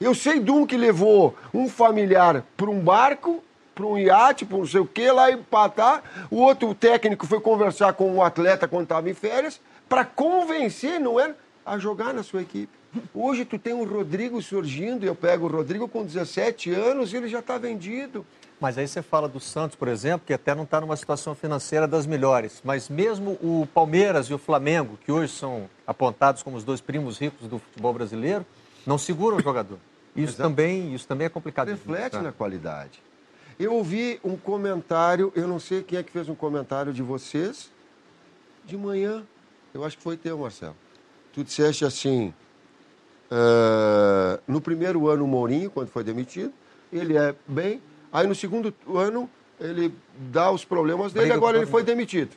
Eu 0.00 0.14
sei 0.14 0.40
de 0.40 0.50
um 0.50 0.66
que 0.66 0.78
levou 0.78 1.36
um 1.52 1.68
familiar 1.68 2.42
para 2.56 2.70
um 2.70 2.80
barco 2.80 3.44
para 3.80 3.88
um 3.88 3.98
iate, 3.98 4.44
para 4.44 4.58
não 4.58 4.66
sei 4.66 4.80
o 4.80 4.86
que, 4.86 5.10
lá 5.10 5.30
empatar. 5.30 6.02
O 6.30 6.36
outro 6.36 6.74
técnico 6.74 7.26
foi 7.26 7.40
conversar 7.40 7.94
com 7.94 8.14
o 8.14 8.22
atleta 8.22 8.68
quando 8.68 8.82
estava 8.82 9.08
em 9.08 9.14
férias, 9.14 9.58
para 9.88 10.04
convencer, 10.04 11.00
não 11.00 11.18
é? 11.18 11.34
A 11.64 11.78
jogar 11.78 12.12
na 12.12 12.22
sua 12.22 12.42
equipe. 12.42 12.78
Hoje 13.14 13.44
tu 13.44 13.58
tem 13.58 13.72
o 13.72 13.84
Rodrigo 13.84 14.42
surgindo, 14.42 15.06
eu 15.06 15.14
pego 15.14 15.46
o 15.46 15.48
Rodrigo 15.48 15.88
com 15.88 16.04
17 16.04 16.72
anos 16.72 17.12
e 17.12 17.16
ele 17.16 17.28
já 17.28 17.38
está 17.38 17.56
vendido. 17.56 18.26
Mas 18.60 18.76
aí 18.76 18.86
você 18.86 19.00
fala 19.00 19.26
do 19.26 19.40
Santos, 19.40 19.74
por 19.74 19.88
exemplo, 19.88 20.26
que 20.26 20.34
até 20.34 20.54
não 20.54 20.64
está 20.64 20.80
numa 20.80 20.96
situação 20.96 21.34
financeira 21.34 21.88
das 21.88 22.04
melhores. 22.04 22.60
Mas 22.62 22.90
mesmo 22.90 23.38
o 23.40 23.66
Palmeiras 23.72 24.26
e 24.26 24.34
o 24.34 24.38
Flamengo, 24.38 24.98
que 25.02 25.10
hoje 25.10 25.32
são 25.32 25.70
apontados 25.86 26.42
como 26.42 26.58
os 26.58 26.64
dois 26.64 26.80
primos 26.80 27.16
ricos 27.16 27.48
do 27.48 27.58
futebol 27.58 27.94
brasileiro, 27.94 28.44
não 28.86 28.98
seguram 28.98 29.38
o 29.38 29.42
jogador. 29.42 29.78
Isso, 30.14 30.36
também, 30.36 30.92
isso 30.94 31.06
também 31.06 31.26
é 31.26 31.30
complicado. 31.30 31.68
Reflete 31.68 32.18
na 32.18 32.32
qualidade. 32.32 33.00
Eu 33.60 33.74
ouvi 33.74 34.18
um 34.24 34.38
comentário, 34.38 35.30
eu 35.36 35.46
não 35.46 35.60
sei 35.60 35.82
quem 35.82 35.98
é 35.98 36.02
que 36.02 36.10
fez 36.10 36.30
um 36.30 36.34
comentário 36.34 36.94
de 36.94 37.02
vocês, 37.02 37.70
de 38.64 38.74
manhã. 38.74 39.22
Eu 39.74 39.84
acho 39.84 39.98
que 39.98 40.02
foi 40.02 40.16
teu, 40.16 40.38
Marcelo. 40.38 40.74
Tu 41.30 41.44
disseste 41.44 41.84
assim, 41.84 42.32
uh, 43.30 44.40
no 44.48 44.62
primeiro 44.62 45.08
ano 45.10 45.26
o 45.26 45.28
Mourinho, 45.28 45.70
quando 45.70 45.88
foi 45.88 46.02
demitido, 46.02 46.54
ele 46.90 47.18
é 47.18 47.34
bem. 47.46 47.82
Aí 48.10 48.26
no 48.26 48.34
segundo 48.34 48.74
ano 48.94 49.28
ele 49.60 49.94
dá 50.32 50.50
os 50.50 50.64
problemas 50.64 51.12
dele, 51.12 51.30
agora 51.30 51.58
ele 51.58 51.66
foi 51.66 51.82
demitido. 51.82 52.34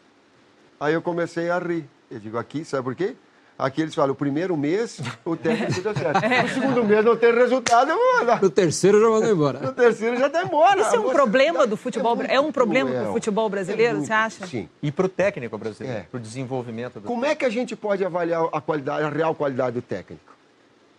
Aí 0.78 0.94
eu 0.94 1.02
comecei 1.02 1.50
a 1.50 1.58
rir. 1.58 1.88
Eu 2.12 2.20
digo, 2.20 2.38
aqui, 2.38 2.66
sabe 2.66 2.84
por 2.84 2.96
quê? 2.96 3.16
Aqui 3.58 3.82
eles 3.82 3.94
falam, 3.94 4.14
o 4.14 4.16
primeiro 4.16 4.58
mês 4.58 5.00
o 5.24 5.36
técnico 5.36 5.82
deu 5.82 5.94
certo. 5.94 6.22
No 6.44 6.50
segundo 6.50 6.84
mês 6.84 7.06
não 7.06 7.16
tem 7.16 7.34
resultado, 7.34 7.92
eu 7.92 7.96
vou 7.96 8.20
mandar. 8.20 8.42
No 8.42 8.50
terceiro 8.50 9.00
já 9.00 9.10
mandou 9.10 9.32
embora. 9.32 9.60
No 9.60 9.72
terceiro 9.72 10.18
já 10.18 10.28
está 10.28 10.44
embora. 10.44 10.82
Isso 10.82 10.96
é 10.96 11.00
um 11.00 11.10
problema 11.10 11.68
do 11.68 11.78
futebol 11.78 12.18
É, 12.24 12.36
é 12.36 12.40
um 12.40 12.52
problema 12.52 12.90
para 12.90 13.10
o 13.10 13.14
futebol 13.14 13.48
brasileiro, 13.50 13.98
é 13.98 14.02
você 14.02 14.14
acha? 14.14 14.48
Sim. 14.48 14.68
E 14.82 14.92
para 14.92 15.06
o 15.06 15.10
técnico 15.10 15.58
brasileiro, 15.58 16.00
é. 16.00 16.04
para 16.04 16.18
o 16.18 16.20
desenvolvimento 16.20 17.00
do 17.00 17.08
Como 17.08 17.26
é 17.26 17.36
que 17.36 17.46
a 17.46 17.50
gente 17.50 17.76
pode 17.76 18.04
avaliar 18.04 18.44
a 18.52 18.60
qualidade, 18.60 19.04
a 19.04 19.10
real 19.10 19.36
qualidade 19.36 19.76
do 19.76 19.82
técnico? 19.82 20.34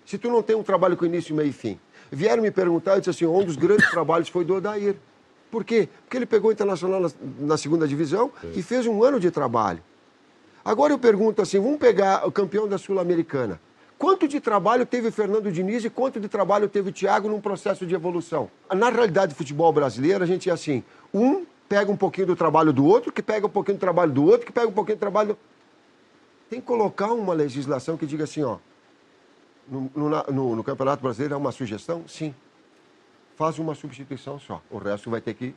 Se 0.06 0.16
tu 0.16 0.30
não 0.30 0.42
tem 0.42 0.54
um 0.54 0.62
trabalho 0.62 0.96
com 0.96 1.04
início, 1.04 1.34
meio 1.34 1.48
e 1.48 1.52
fim. 1.52 1.78
Vieram 2.10 2.42
me 2.42 2.50
perguntar, 2.50 2.94
eu 2.94 2.98
disse 2.98 3.10
assim, 3.10 3.26
um 3.26 3.44
dos 3.44 3.56
grandes 3.56 3.90
trabalhos 3.90 4.28
foi 4.28 4.44
do 4.44 4.56
Odair. 4.56 4.94
Por 5.50 5.64
quê? 5.64 5.88
Porque 6.04 6.16
ele 6.16 6.26
pegou 6.26 6.50
o 6.50 6.52
Internacional 6.52 7.00
na, 7.00 7.10
na 7.40 7.56
segunda 7.56 7.88
divisão 7.88 8.30
e 8.54 8.62
fez 8.62 8.86
um 8.86 9.02
ano 9.02 9.18
de 9.18 9.30
trabalho. 9.30 9.80
Agora 10.64 10.92
eu 10.92 10.98
pergunto 10.98 11.42
assim, 11.42 11.60
vamos 11.60 11.78
pegar 11.78 12.26
o 12.26 12.32
campeão 12.32 12.66
da 12.66 12.78
Sul-Americana. 12.78 13.60
Quanto 13.98 14.26
de 14.26 14.40
trabalho 14.40 14.86
teve 14.86 15.10
Fernando 15.10 15.52
Diniz 15.52 15.84
e 15.84 15.90
quanto 15.90 16.18
de 16.18 16.28
trabalho 16.28 16.68
teve 16.68 16.90
Thiago 16.90 17.28
num 17.28 17.40
processo 17.40 17.86
de 17.86 17.94
evolução? 17.94 18.50
Na 18.74 18.88
realidade 18.88 19.34
do 19.34 19.36
futebol 19.36 19.72
brasileiro, 19.72 20.24
a 20.24 20.26
gente 20.26 20.48
é 20.48 20.52
assim, 20.52 20.82
um 21.12 21.44
pega 21.68 21.90
um 21.90 21.96
pouquinho 21.96 22.28
do 22.28 22.36
trabalho 22.36 22.72
do 22.72 22.84
outro, 22.84 23.12
que 23.12 23.22
pega 23.22 23.46
um 23.46 23.50
pouquinho 23.50 23.76
do 23.76 23.80
trabalho 23.80 24.12
do 24.12 24.24
outro, 24.24 24.46
que 24.46 24.52
pega 24.52 24.66
um 24.66 24.72
pouquinho 24.72 24.96
do 24.96 25.00
trabalho 25.00 25.28
do... 25.30 25.38
Tem 26.48 26.60
que 26.60 26.66
colocar 26.66 27.12
uma 27.12 27.34
legislação 27.34 27.96
que 27.96 28.06
diga 28.06 28.24
assim, 28.24 28.42
ó, 28.42 28.58
no, 29.68 29.90
no, 29.94 30.56
no 30.56 30.64
Campeonato 30.64 31.02
Brasileiro 31.02 31.34
é 31.34 31.36
uma 31.36 31.52
sugestão? 31.52 32.04
Sim. 32.06 32.34
Faz 33.36 33.58
uma 33.58 33.74
substituição 33.74 34.38
só. 34.38 34.62
O 34.70 34.78
resto 34.78 35.10
vai 35.10 35.20
ter 35.20 35.34
que 35.34 35.54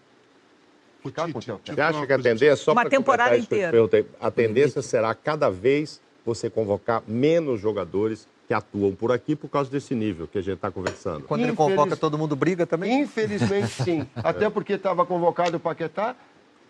ficar 1.04 1.32
com 1.32 1.40
o 1.40 1.42
teu 1.42 1.60
Você 1.64 1.82
acha 1.82 2.06
que 2.06 2.14
a 2.14 2.18
tendência, 2.18 2.56
só 2.56 2.74
uma 2.74 2.90
temporada 2.90 3.38
inteira, 3.38 3.78
a 4.20 4.32
tendência 4.32 4.82
será 4.82 5.14
cada 5.14 5.50
vez 5.50 6.02
você 6.26 6.50
convocar 6.50 7.04
menos 7.08 7.60
jogadores 7.60 8.28
que 8.48 8.54
atuam 8.54 8.96
por 8.96 9.12
aqui 9.12 9.36
por 9.36 9.50
causa 9.50 9.70
desse 9.70 9.94
nível 9.94 10.28
que 10.28 10.38
a 10.38 10.42
gente 10.42 10.56
está 10.56 10.72
conversando. 10.72 11.24
Quando 11.24 11.42
Infeliz... 11.42 11.60
ele 11.60 11.76
convoca, 11.76 11.98
todo 11.98 12.18
mundo 12.18 12.36
briga 12.36 12.66
também? 12.66 13.02
Infelizmente, 13.02 13.68
sim. 13.84 14.08
Até 14.16 14.50
porque 14.50 14.74
estava 14.74 15.06
convocado 15.06 15.58
o 15.58 15.60
Paquetá, 15.60 16.16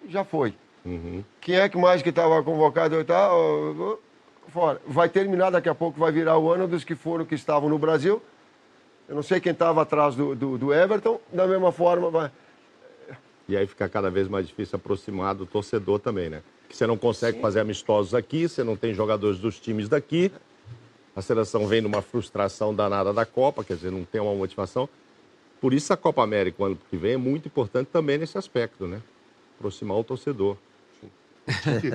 já 0.09 0.23
foi. 0.23 0.55
Uhum. 0.83 1.23
Quem 1.39 1.55
é 1.55 1.69
que 1.69 1.77
mais 1.77 2.01
que 2.01 2.09
estava 2.09 2.41
convocado? 2.41 3.03
Tá, 3.03 3.29
fora. 4.47 4.81
Vai 4.87 5.07
terminar 5.07 5.51
daqui 5.51 5.69
a 5.69 5.75
pouco, 5.75 5.99
vai 5.99 6.11
virar 6.11 6.37
o 6.37 6.51
ano 6.51 6.67
dos 6.67 6.83
que 6.83 6.95
foram, 6.95 7.25
que 7.25 7.35
estavam 7.35 7.69
no 7.69 7.77
Brasil. 7.77 8.21
Eu 9.07 9.15
não 9.15 9.23
sei 9.23 9.39
quem 9.39 9.51
estava 9.51 9.81
atrás 9.83 10.15
do, 10.15 10.35
do, 10.35 10.57
do 10.57 10.73
Everton, 10.73 11.19
da 11.31 11.47
mesma 11.47 11.71
forma 11.71 12.09
vai... 12.09 12.31
E 13.49 13.55
aí 13.55 13.65
fica 13.65 13.87
cada 13.87 14.09
vez 14.09 14.27
mais 14.27 14.45
difícil 14.47 14.75
aproximar 14.75 15.33
do 15.35 15.45
torcedor 15.45 15.99
também, 15.99 16.29
né? 16.29 16.43
Que 16.67 16.75
você 16.75 16.85
não 16.85 16.97
consegue 16.97 17.37
Sim. 17.37 17.41
fazer 17.41 17.61
amistosos 17.61 18.13
aqui, 18.13 18.47
você 18.47 18.63
não 18.63 18.75
tem 18.75 18.93
jogadores 18.93 19.39
dos 19.39 19.59
times 19.59 19.87
daqui. 19.87 20.31
A 21.15 21.21
seleção 21.21 21.65
vem 21.65 21.81
numa 21.81 22.01
frustração 22.01 22.75
danada 22.75 23.13
da 23.13 23.25
Copa, 23.25 23.63
quer 23.63 23.75
dizer, 23.75 23.91
não 23.91 24.03
tem 24.03 24.19
uma 24.19 24.35
motivação. 24.35 24.87
Por 25.61 25.73
isso 25.73 25.91
a 25.91 25.97
Copa 25.97 26.21
América, 26.21 26.61
o 26.61 26.65
ano 26.65 26.77
que 26.89 26.97
vem, 26.97 27.13
é 27.13 27.17
muito 27.17 27.47
importante 27.47 27.87
também 27.87 28.17
nesse 28.17 28.37
aspecto, 28.37 28.85
né? 28.85 29.01
Aproximar 29.57 29.97
o 29.97 30.03
torcedor. 30.03 30.57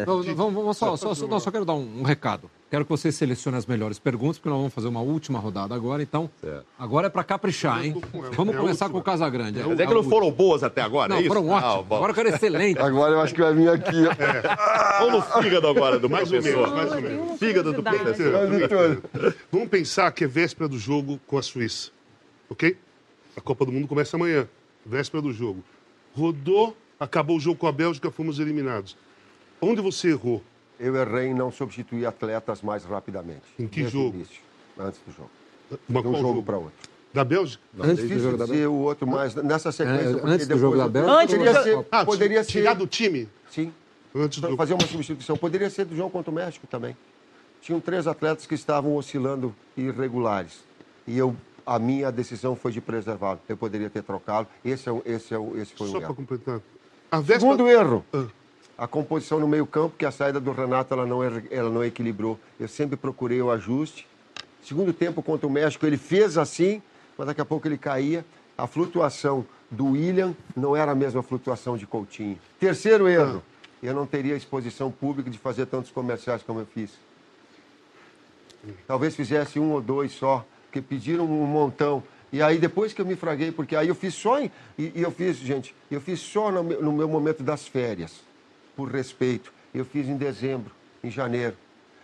Não, 0.07 0.22
vamos, 0.34 0.55
vamos 0.55 0.76
só, 0.76 0.96
só, 0.96 1.14
só, 1.14 1.26
não, 1.26 1.38
só 1.38 1.50
quero 1.50 1.64
dar 1.64 1.74
um, 1.74 2.00
um 2.00 2.03
recado. 2.03 2.50
Quero 2.72 2.86
que 2.86 2.90
você 2.90 3.12
selecione 3.12 3.54
as 3.58 3.66
melhores 3.66 3.98
perguntas, 3.98 4.38
porque 4.38 4.48
nós 4.48 4.56
vamos 4.56 4.72
fazer 4.72 4.88
uma 4.88 5.02
última 5.02 5.38
rodada 5.38 5.74
agora. 5.74 6.02
Então, 6.02 6.30
agora 6.78 7.08
é 7.08 7.10
para 7.10 7.22
caprichar, 7.22 7.84
hein? 7.84 7.94
Vamos 8.34 8.54
É 8.54 8.56
começar 8.56 8.88
com 8.88 8.96
o 8.96 9.02
Casagrande. 9.02 9.62
Mas 9.62 9.78
é 9.78 9.86
que 9.86 9.92
não 9.92 10.02
foram 10.02 10.32
boas 10.32 10.62
até 10.62 10.80
agora, 10.80 11.10
Não, 11.10 11.16
é 11.16 11.20
isso? 11.20 11.28
foram 11.28 11.46
ótimas. 11.50 11.84
bom. 11.86 11.96
Agora 11.96 12.12
eu 12.12 12.14
quero 12.14 12.28
excelente. 12.30 12.78
Agora 12.80 13.12
eu 13.12 13.20
acho 13.20 13.34
que 13.34 13.42
vai 13.42 13.52
vir 13.52 13.68
aqui. 13.68 14.06
É. 14.06 15.02
Ou 15.04 15.10
no 15.10 15.20
fígado 15.20 15.68
agora 15.68 15.98
do 15.98 16.08
Mais 16.08 16.32
ou 16.32 16.40
menos, 16.40 16.72
mais 16.72 16.92
ou 16.92 17.02
menos. 17.02 17.38
Fígado 17.38 17.74
do 17.74 17.82
professor. 17.82 19.02
Vamos 19.52 19.68
pensar 19.68 20.10
que 20.12 20.24
é 20.24 20.26
véspera 20.26 20.66
do 20.66 20.78
jogo 20.78 21.20
com 21.26 21.36
a 21.36 21.42
Suíça, 21.42 21.90
ok? 22.48 22.74
A 23.36 23.40
Copa 23.42 23.66
do 23.66 23.72
Mundo 23.72 23.86
começa 23.86 24.16
amanhã, 24.16 24.48
véspera 24.86 25.20
do 25.22 25.30
jogo. 25.30 25.62
Rodou, 26.16 26.74
acabou 26.98 27.36
o 27.36 27.40
jogo 27.40 27.58
com 27.58 27.66
a 27.66 27.72
Bélgica, 27.72 28.10
fomos 28.10 28.38
eliminados. 28.38 28.96
Onde 29.60 29.82
você 29.82 30.08
errou? 30.08 30.42
Eu 30.80 30.96
errei 30.96 31.28
em 31.28 31.34
não 31.34 31.50
substituir 31.52 32.06
atletas 32.06 32.62
mais 32.62 32.84
rapidamente. 32.84 33.42
Em 33.58 33.66
que 33.68 33.86
jogo? 33.86 34.16
início, 34.16 34.40
antes 34.78 35.00
do 35.06 35.12
jogo. 35.12 35.30
Uma 35.88 36.02
de 36.02 36.08
um 36.08 36.12
jogo 36.12 36.28
jogo? 36.28 36.42
para 36.42 36.56
outro. 36.58 36.72
Da 37.14 37.24
Bélgica? 37.24 37.62
Antes 37.78 38.08
do 38.08 38.18
jogo 38.18 38.36
da 38.38 38.46
Bélgica. 38.46 38.70
o 38.70 38.78
outro 38.80 39.06
mais 39.06 39.34
nessa 39.34 39.70
sequência. 39.70 40.08
É, 40.08 40.12
porque 40.14 40.26
antes 40.30 40.46
do 40.46 40.48
depois 40.48 40.60
jogo 40.60 40.76
da 40.78 40.88
Bélgica? 40.88 41.14
Antes 41.14 41.34
do 41.34 41.38
Poderia 41.38 41.52
jogo- 41.62 41.82
ser. 41.82 41.88
Ah, 41.90 42.04
poderia 42.04 42.44
tirar 42.44 42.70
ser. 42.72 42.78
do 42.78 42.86
time? 42.86 43.28
Sim. 43.50 43.72
Antes 44.14 44.40
do... 44.40 44.56
fazer 44.56 44.74
uma 44.74 44.86
substituição. 44.86 45.36
Poderia 45.36 45.70
ser 45.70 45.84
do 45.84 45.94
jogo 45.96 46.10
contra 46.10 46.30
o 46.30 46.34
México 46.34 46.66
também. 46.66 46.96
Tinham 47.60 47.80
três 47.80 48.06
atletas 48.06 48.46
que 48.46 48.54
estavam 48.54 48.96
oscilando 48.96 49.54
irregulares. 49.76 50.64
E 51.06 51.16
eu, 51.16 51.36
a 51.64 51.78
minha 51.78 52.10
decisão 52.10 52.56
foi 52.56 52.72
de 52.72 52.80
preservá-lo. 52.80 53.38
Eu 53.48 53.56
poderia 53.56 53.88
ter 53.90 54.02
trocado. 54.02 54.48
Esse, 54.64 54.88
é, 54.88 54.92
o- 54.92 55.02
esse, 55.04 55.32
é, 55.34 55.38
o- 55.38 55.56
esse 55.56 55.72
foi 55.74 55.86
Só 55.88 55.92
o 55.92 56.00
para 56.00 56.06
erro. 56.08 56.14
completar. 56.16 56.60
A 57.10 57.18
véspera... 57.18 57.40
Segundo 57.40 57.68
erro. 57.68 58.04
Ah. 58.12 58.24
A 58.76 58.86
composição 58.86 59.38
no 59.38 59.46
meio 59.46 59.66
campo, 59.66 59.94
que 59.96 60.04
a 60.04 60.10
saída 60.10 60.40
do 60.40 60.50
Renato 60.52 60.92
ela 60.94 61.06
não, 61.06 61.22
er- 61.22 61.46
ela 61.50 61.70
não 61.70 61.84
equilibrou. 61.84 62.38
Eu 62.58 62.66
sempre 62.68 62.96
procurei 62.96 63.40
o 63.40 63.50
ajuste. 63.50 64.06
Segundo 64.62 64.92
tempo 64.92 65.22
contra 65.22 65.46
o 65.46 65.50
México, 65.50 65.84
ele 65.86 65.96
fez 65.96 66.38
assim, 66.38 66.80
mas 67.16 67.26
daqui 67.26 67.40
a 67.40 67.44
pouco 67.44 67.66
ele 67.68 67.76
caía. 67.78 68.24
A 68.56 68.66
flutuação 68.66 69.44
do 69.70 69.88
William 69.92 70.34
não 70.56 70.76
era 70.76 70.92
a 70.92 70.94
mesma 70.94 71.22
flutuação 71.22 71.76
de 71.76 71.86
Coutinho. 71.86 72.38
Terceiro 72.60 73.08
erro, 73.08 73.42
eu 73.82 73.94
não 73.94 74.06
teria 74.06 74.36
exposição 74.36 74.90
pública 74.90 75.28
de 75.30 75.38
fazer 75.38 75.66
tantos 75.66 75.90
comerciais 75.90 76.42
como 76.42 76.60
eu 76.60 76.66
fiz. 76.66 76.90
Talvez 78.86 79.14
fizesse 79.16 79.58
um 79.58 79.72
ou 79.72 79.80
dois 79.80 80.12
só, 80.12 80.44
porque 80.66 80.80
pediram 80.80 81.24
um 81.24 81.46
montão. 81.46 82.02
E 82.32 82.40
aí 82.40 82.58
depois 82.58 82.92
que 82.92 83.00
eu 83.00 83.06
me 83.06 83.16
fraguei, 83.16 83.50
porque 83.52 83.74
aí 83.76 83.88
eu 83.88 83.94
fiz 83.94 84.14
só 84.14 84.38
em, 84.40 84.50
e, 84.78 84.92
e 84.94 85.02
eu 85.02 85.10
fiz, 85.10 85.36
gente, 85.36 85.74
eu 85.90 86.00
fiz 86.00 86.20
só 86.20 86.50
no 86.50 86.62
no 86.62 86.92
meu 86.92 87.08
momento 87.08 87.42
das 87.42 87.66
férias, 87.66 88.20
por 88.76 88.90
respeito. 88.90 89.52
Eu 89.74 89.84
fiz 89.84 90.08
em 90.08 90.16
dezembro, 90.16 90.70
em 91.02 91.10
janeiro. 91.10 91.56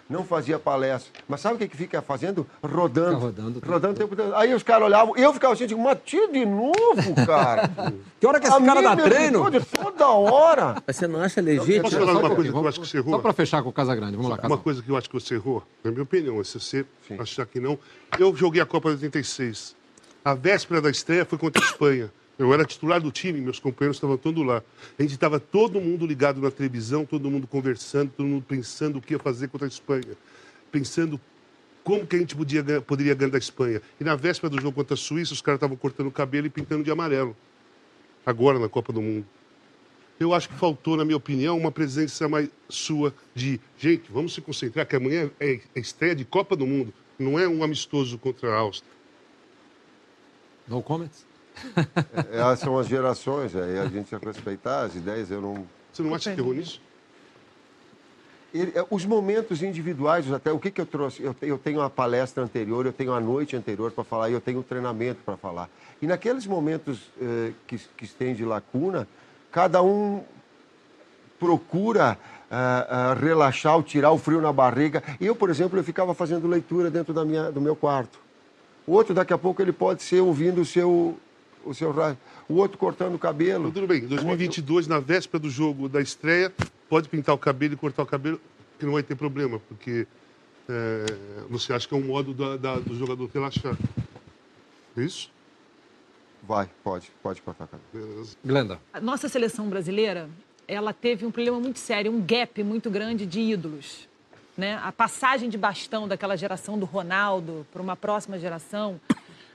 Não 0.08 0.24
fazia 0.24 0.58
palestra. 0.58 1.12
Mas 1.28 1.42
sabe 1.42 1.56
o 1.56 1.58
que, 1.58 1.68
que 1.68 1.76
fica 1.76 2.00
fazendo? 2.00 2.46
Rodando. 2.62 3.16
Fica 3.16 3.26
rodando 3.26 3.50
o 3.50 3.60
tempo 3.60 3.72
Rodando 3.72 3.92
o 3.92 3.96
tempo 3.98 4.16
todo. 4.16 4.34
Aí 4.36 4.54
os 4.54 4.62
caras 4.62 4.86
olhavam, 4.86 5.14
eu 5.18 5.34
ficava 5.34 5.52
assim, 5.52 5.66
digo, 5.66 5.82
mas 5.82 5.98
tira 6.02 6.32
de 6.32 6.46
novo, 6.46 6.72
cara. 7.26 7.70
Que 8.18 8.26
hora 8.26 8.40
que 8.40 8.46
esse 8.46 8.56
A 8.56 8.64
cara 8.64 8.80
dá 8.80 8.96
treino? 8.96 9.44
Toda 9.60 10.08
hora. 10.08 10.82
Mas 10.86 10.96
você 10.96 11.06
não 11.06 11.20
acha 11.20 11.42
legítimo? 11.42 11.82
Posso 11.82 11.98
falar 11.98 12.14
um 12.14 12.20
uma 12.20 12.34
coisa 12.34 12.50
que 12.50 12.56
eu 12.56 12.68
acho 12.68 12.80
que 12.80 12.86
você 12.88 12.96
errou? 12.96 13.14
Só 13.16 13.18
para 13.18 13.32
fechar 13.34 13.62
com 13.62 13.68
o 13.68 13.72
Casagrande. 13.72 14.12
Vamos 14.16 14.30
lá, 14.30 14.36
Uma 14.36 14.42
Casagrande. 14.42 14.62
coisa 14.64 14.82
que 14.82 14.88
eu 14.90 14.96
acho 14.96 15.10
que 15.10 15.14
você 15.14 15.34
errou, 15.34 15.62
na 15.84 15.90
minha 15.90 16.02
opinião, 16.04 16.42
se 16.42 16.58
você 16.58 16.86
achar 17.18 17.44
que 17.44 17.60
não. 17.60 17.78
Eu 18.18 18.34
joguei 18.34 18.62
a 18.62 18.66
Copa 18.66 18.88
de 18.88 18.94
86. 19.04 19.76
A 20.24 20.32
véspera 20.32 20.80
da 20.80 20.88
estreia 20.88 21.26
foi 21.26 21.36
contra 21.36 21.62
a 21.62 21.66
Espanha. 21.66 22.10
Eu 22.38 22.54
era 22.54 22.64
titular 22.64 23.00
do 23.00 23.10
time, 23.10 23.40
meus 23.40 23.58
companheiros 23.58 23.96
estavam 23.96 24.16
todos 24.16 24.46
lá. 24.46 24.62
A 24.96 25.02
gente 25.02 25.14
estava 25.14 25.40
todo 25.40 25.80
mundo 25.80 26.06
ligado 26.06 26.40
na 26.40 26.52
televisão, 26.52 27.04
todo 27.04 27.28
mundo 27.28 27.48
conversando, 27.48 28.12
todo 28.16 28.26
mundo 28.26 28.44
pensando 28.46 28.98
o 28.98 29.02
que 29.02 29.14
ia 29.14 29.18
fazer 29.18 29.48
contra 29.48 29.66
a 29.66 29.68
Espanha. 29.68 30.16
Pensando 30.70 31.20
como 31.82 32.06
que 32.06 32.14
a 32.14 32.18
gente 32.20 32.36
podia, 32.36 32.62
poderia 32.80 33.14
ganhar 33.14 33.32
da 33.32 33.38
Espanha. 33.38 33.82
E 34.00 34.04
na 34.04 34.14
véspera 34.14 34.48
do 34.48 34.60
jogo 34.60 34.76
contra 34.76 34.94
a 34.94 34.96
Suíça, 34.96 35.32
os 35.32 35.42
caras 35.42 35.56
estavam 35.56 35.76
cortando 35.76 36.06
o 36.06 36.12
cabelo 36.12 36.46
e 36.46 36.50
pintando 36.50 36.84
de 36.84 36.90
amarelo. 36.92 37.36
Agora 38.24 38.58
na 38.58 38.68
Copa 38.68 38.92
do 38.92 39.02
Mundo. 39.02 39.26
Eu 40.20 40.32
acho 40.32 40.48
que 40.48 40.54
faltou, 40.54 40.96
na 40.96 41.04
minha 41.04 41.16
opinião, 41.16 41.56
uma 41.56 41.72
presença 41.72 42.28
mais 42.28 42.48
sua 42.68 43.14
de, 43.34 43.60
gente, 43.76 44.10
vamos 44.12 44.34
se 44.34 44.40
concentrar, 44.40 44.86
que 44.86 44.94
amanhã 44.94 45.30
é 45.40 45.60
é 45.74 45.80
estreia 45.80 46.14
de 46.14 46.24
Copa 46.24 46.54
do 46.54 46.66
Mundo, 46.66 46.92
não 47.18 47.38
é 47.38 47.48
um 47.48 47.64
amistoso 47.64 48.18
contra 48.18 48.52
a 48.52 48.56
Áustria. 48.58 48.92
No 50.66 50.82
comments? 50.82 51.27
Essas 52.32 52.60
são 52.60 52.78
as 52.78 52.86
gerações, 52.86 53.54
aí 53.54 53.78
a 53.78 53.86
gente 53.86 54.10
tem 54.10 54.18
que 54.18 54.26
respeitar 54.26 54.82
as 54.82 54.94
ideias. 54.94 55.30
Eu 55.30 55.40
não, 55.40 55.66
Você 55.92 56.02
não 56.02 56.14
acha 56.14 56.34
que 56.34 56.40
errou 56.40 56.54
nisso? 56.54 56.80
Ele- 58.52 58.72
é, 58.74 58.84
os 58.90 59.04
momentos 59.04 59.62
individuais, 59.62 60.30
até 60.32 60.50
o 60.50 60.58
que, 60.58 60.70
que 60.70 60.80
eu 60.80 60.86
trouxe? 60.86 61.22
Eu, 61.22 61.34
eu 61.42 61.58
tenho 61.58 61.80
a 61.82 61.90
palestra 61.90 62.42
anterior, 62.42 62.86
eu 62.86 62.92
tenho 62.92 63.12
a 63.12 63.20
noite 63.20 63.54
anterior 63.54 63.90
para 63.92 64.04
falar, 64.04 64.30
eu 64.30 64.40
tenho 64.40 64.60
o 64.60 64.62
treinamento 64.62 65.20
para 65.24 65.36
falar. 65.36 65.68
E 66.00 66.06
naqueles 66.06 66.46
momentos 66.46 67.10
eh, 67.20 67.52
que, 67.66 67.78
que 67.96 68.08
tem 68.08 68.34
de 68.34 68.44
lacuna, 68.44 69.06
cada 69.50 69.82
um 69.82 70.22
procura 71.38 72.18
ah, 72.50 72.86
ah, 72.88 73.14
relaxar 73.14 73.76
ou 73.76 73.82
tirar 73.82 74.10
o 74.10 74.18
frio 74.18 74.40
na 74.40 74.52
barriga. 74.52 75.02
Eu, 75.20 75.36
por 75.36 75.50
exemplo, 75.50 75.78
eu 75.78 75.84
ficava 75.84 76.14
fazendo 76.14 76.46
leitura 76.48 76.90
dentro 76.90 77.12
da 77.12 77.24
minha, 77.24 77.50
do 77.52 77.60
meu 77.60 77.76
quarto. 77.76 78.18
O 78.86 78.92
outro, 78.92 79.14
daqui 79.14 79.32
a 79.32 79.38
pouco, 79.38 79.60
ele 79.60 79.72
pode 79.72 80.02
ser 80.02 80.20
ouvindo 80.20 80.62
o 80.62 80.64
seu, 80.64 81.16
o 81.68 81.74
seu 81.74 81.92
rádio. 81.92 82.18
O 82.48 82.54
outro 82.54 82.78
cortando 82.78 83.14
o 83.14 83.18
cabelo. 83.18 83.70
Tudo 83.70 83.86
bem, 83.86 84.00
2022, 84.06 84.86
na 84.86 84.98
véspera 85.00 85.40
do 85.40 85.50
jogo 85.50 85.88
da 85.88 86.00
estreia, 86.00 86.52
pode 86.88 87.08
pintar 87.08 87.34
o 87.34 87.38
cabelo 87.38 87.74
e 87.74 87.76
cortar 87.76 88.02
o 88.02 88.06
cabelo, 88.06 88.40
que 88.78 88.86
não 88.86 88.92
vai 88.94 89.02
ter 89.02 89.14
problema, 89.14 89.60
porque 89.68 90.06
é, 90.68 91.04
você 91.48 91.72
acha 91.72 91.86
que 91.88 91.94
é 91.94 91.96
um 91.96 92.02
modo 92.04 92.32
da- 92.34 92.56
da- 92.56 92.78
do 92.78 92.94
jogador 92.96 93.28
relaxar. 93.32 93.76
É 94.96 95.02
isso? 95.02 95.30
Vai, 96.42 96.68
pode, 96.82 97.10
pode 97.22 97.42
cortar 97.42 97.64
o 97.64 97.68
cabelo. 97.68 98.10
Beleza. 98.12 98.36
Glenda. 98.44 98.80
A 98.92 99.00
nossa 99.00 99.28
seleção 99.28 99.68
brasileira, 99.68 100.28
ela 100.66 100.92
teve 100.92 101.26
um 101.26 101.30
problema 101.30 101.58
muito 101.60 101.78
sério, 101.78 102.10
um 102.12 102.20
gap 102.24 102.62
muito 102.62 102.90
grande 102.90 103.26
de 103.26 103.40
ídolos. 103.40 104.08
Né? 104.56 104.74
A 104.82 104.90
passagem 104.90 105.48
de 105.48 105.56
bastão 105.56 106.08
daquela 106.08 106.36
geração 106.36 106.78
do 106.78 106.84
Ronaldo 106.84 107.64
para 107.72 107.80
uma 107.80 107.94
próxima 107.96 108.38
geração 108.38 109.00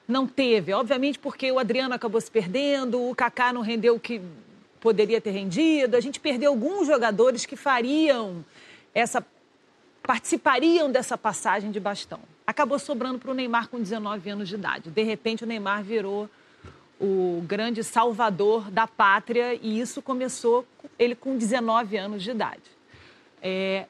não 0.08 0.28
teve. 0.28 0.74
Obviamente 0.74 1.20
porque 1.20 1.52
o 1.52 1.60
Adriano 1.60 1.94
acabou 1.94 2.20
se 2.20 2.30
perdendo, 2.30 3.10
o 3.10 3.16
Kaká 3.16 3.54
não 3.54 3.62
rendeu 3.62 3.96
o 3.96 4.00
que 4.00 4.22
poderia 4.80 5.22
ter 5.22 5.32
rendido. 5.32 5.96
A 5.96 6.02
gente 6.02 6.20
perdeu 6.20 6.52
alguns 6.52 6.88
jogadores 6.88 7.46
que 7.46 7.56
fariam 7.56 8.44
essa 8.94 9.26
participariam 10.04 10.92
dessa 10.92 11.18
passagem 11.18 11.72
de 11.72 11.80
bastão. 11.80 12.20
Acabou 12.46 12.78
sobrando 12.78 13.20
para 13.20 13.32
o 13.32 13.34
Neymar 13.34 13.70
com 13.70 13.80
19 13.80 14.30
anos 14.30 14.50
de 14.50 14.56
idade. 14.56 14.90
De 14.90 15.02
repente, 15.02 15.46
o 15.46 15.48
Neymar 15.48 15.82
virou 15.82 16.30
o 17.00 17.42
grande 17.48 17.84
salvador 17.84 18.70
da 18.70 18.86
pátria 18.86 19.54
e 19.62 19.80
isso 19.80 20.02
começou 20.02 20.66
com 20.78 20.90
ele 21.00 21.16
com 21.16 21.38
19 21.38 21.98
anos 21.98 22.22
de 22.22 22.32
idade. 22.32 22.62
É, 23.42 23.86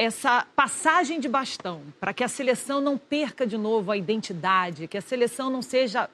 essa 0.00 0.46
passagem 0.56 1.20
de 1.20 1.28
bastão 1.28 1.82
para 2.00 2.14
que 2.14 2.24
a 2.24 2.28
seleção 2.28 2.80
não 2.80 2.96
perca 2.96 3.46
de 3.46 3.58
novo 3.58 3.92
a 3.92 3.98
identidade, 3.98 4.88
que 4.88 4.96
a 4.96 5.02
seleção 5.02 5.50
não 5.50 5.60
seja 5.60 6.08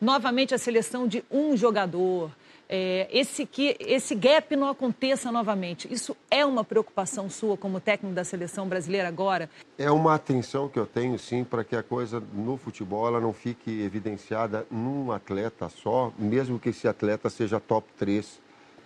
novamente 0.00 0.56
a 0.56 0.58
seleção 0.58 1.06
de 1.06 1.22
um 1.30 1.56
jogador, 1.56 2.32
é, 2.68 3.06
esse, 3.12 3.46
que, 3.46 3.76
esse 3.78 4.16
gap 4.16 4.56
não 4.56 4.68
aconteça 4.68 5.30
novamente. 5.30 5.86
Isso 5.88 6.16
é 6.28 6.44
uma 6.44 6.64
preocupação 6.64 7.30
sua 7.30 7.56
como 7.56 7.78
técnico 7.78 8.12
da 8.12 8.24
seleção 8.24 8.68
brasileira 8.68 9.06
agora? 9.06 9.48
É 9.78 9.88
uma 9.88 10.16
atenção 10.16 10.68
que 10.68 10.76
eu 10.76 10.84
tenho, 10.84 11.16
sim, 11.16 11.44
para 11.44 11.62
que 11.62 11.76
a 11.76 11.82
coisa 11.82 12.20
no 12.32 12.56
futebol 12.56 13.06
ela 13.06 13.20
não 13.20 13.32
fique 13.32 13.70
evidenciada 13.82 14.66
num 14.68 15.12
atleta 15.12 15.68
só, 15.68 16.12
mesmo 16.18 16.58
que 16.58 16.70
esse 16.70 16.88
atleta 16.88 17.30
seja 17.30 17.60
top 17.60 17.86
3. 17.96 18.40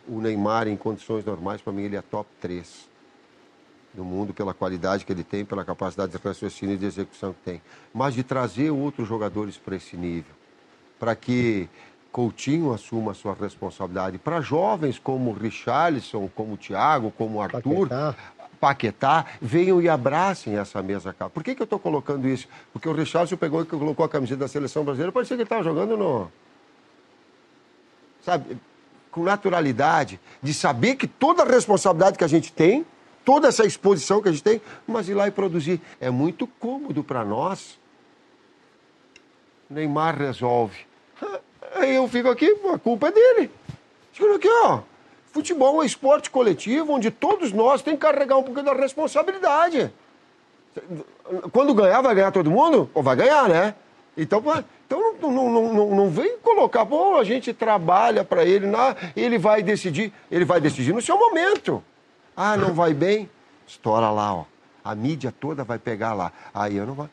O 0.07 0.21
Neymar, 0.21 0.69
em 0.69 0.77
condições 0.77 1.25
normais, 1.25 1.63
para 1.63 1.73
mim, 1.73 1.85
ele 1.85 1.97
é 1.97 2.03
top 2.03 2.29
3 2.39 2.91
no 3.95 4.05
mundo 4.05 4.32
pela 4.32 4.55
qualidade 4.55 5.05
que 5.05 5.12
ele 5.12 5.24
tem, 5.24 5.45
pela 5.45 5.64
capacidade 5.64 6.12
de 6.12 6.18
raciocínio 6.18 6.74
e 6.74 6.78
de 6.78 6.86
execução 6.86 7.32
que 7.32 7.40
tem. 7.45 7.62
Mas 7.93 8.14
de 8.14 8.22
trazer 8.22 8.70
outros 8.70 9.07
jogadores 9.07 9.59
para 9.59 9.76
esse 9.76 9.97
nível, 9.97 10.32
para 10.99 11.14
que 11.14 11.68
Coutinho 12.12 12.72
assuma 12.72 13.12
a 13.12 13.14
sua 13.14 13.34
responsabilidade. 13.34 14.18
Para 14.18 14.40
jovens 14.40 14.99
como 14.99 15.32
Richarlison, 15.32 16.28
como 16.34 16.59
Thiago, 16.59 17.11
como 17.11 17.40
Arthur, 17.40 17.88
Paquetá. 17.88 18.14
Paquetá, 18.61 19.26
venham 19.40 19.82
e 19.82 19.88
abracem 19.88 20.57
essa 20.57 20.80
mesa 20.82 21.12
cá. 21.12 21.28
Por 21.28 21.43
que, 21.43 21.55
que 21.55 21.62
eu 21.62 21.64
estou 21.64 21.78
colocando 21.78 22.28
isso? 22.28 22.47
Porque 22.72 22.88
o 22.88 22.93
Richardson 22.93 23.36
pegou 23.36 23.62
e 23.62 23.64
colocou 23.64 24.05
a 24.05 24.09
camiseta 24.09 24.40
da 24.40 24.49
seleção 24.49 24.84
brasileira, 24.84 25.11
parecia 25.11 25.36
que 25.36 25.43
ele 25.43 25.47
estava 25.47 25.64
jogando 25.64 25.97
no. 25.97 26.30
Sabe, 28.24 28.57
com 29.11 29.24
naturalidade, 29.24 30.20
de 30.40 30.55
saber 30.55 30.95
que 30.95 31.09
toda 31.09 31.43
a 31.43 31.47
responsabilidade 31.47 32.16
que 32.16 32.24
a 32.24 32.28
gente 32.28 32.53
tem, 32.53 32.86
toda 33.25 33.49
essa 33.49 33.64
exposição 33.64 34.20
que 34.23 34.29
a 34.29 34.33
gente 34.33 34.43
tem, 34.43 34.61
mas 34.87 35.09
ir 35.09 35.14
lá 35.14 35.29
e 35.29 35.31
produzir. 35.31 35.81
É 36.01 36.11
muito 36.11 36.47
cômodo 36.47 37.03
para 37.03 37.25
nós. 37.25 37.79
Neymar 39.68 40.16
resolve. 40.18 40.87
Aí 41.75 41.95
eu 41.95 42.07
fico 42.09 42.29
aqui, 42.29 42.55
a 42.73 42.79
culpa 42.79 43.09
é 43.09 43.12
dele. 43.12 43.51
Fico 44.12 44.35
aqui, 44.35 44.49
ó. 44.64 44.81
Futebol 45.33 45.77
é 45.77 45.81
um 45.81 45.85
esporte 45.85 46.31
coletivo 46.31 46.93
onde 46.93 47.11
todos 47.11 47.53
nós 47.53 47.81
temos 47.81 47.99
que 47.99 48.07
carregar 48.07 48.37
um 48.37 48.43
pouquinho 48.43 48.66
da 48.66 48.75
responsabilidade. 48.75 49.91
Quando 51.51 51.75
ganhar, 51.75 52.03
vai 52.03 52.14
ganhar 52.14 52.31
todo 52.31 52.51
mundo? 52.51 52.91
Ou 52.93 53.03
vai 53.03 53.16
ganhar, 53.16 53.49
né? 53.49 53.75
Então, 54.16 54.43
então 54.87 55.14
não, 55.23 55.51
não, 55.51 55.73
não, 55.73 55.95
não 55.95 56.11
vem 56.11 56.37
colocar, 56.39 56.85
pô, 56.85 57.16
a 57.16 57.25
gente 57.25 57.55
trabalha 57.55 58.23
para 58.25 58.45
ele, 58.45 58.66
na, 58.66 58.95
ele 59.16 59.39
vai 59.39 59.62
decidir, 59.62 60.12
ele 60.31 60.45
vai 60.45 60.61
decidir 60.61 60.93
no 60.93 61.01
seu 61.01 61.18
momento. 61.18 61.83
Ah, 62.37 62.57
não 62.57 62.72
vai 62.72 62.95
bem? 62.95 63.28
Estoura 63.66 64.11
lá, 64.11 64.35
ó. 64.35 64.45
A 64.85 64.95
mídia 64.95 65.33
toda 65.33 65.62
vai 65.62 65.78
pegar 65.78 66.14
lá. 66.14 66.33
Aí 66.53 66.76
eu 66.76 66.87
não 66.87 66.95
vou. 66.95 67.09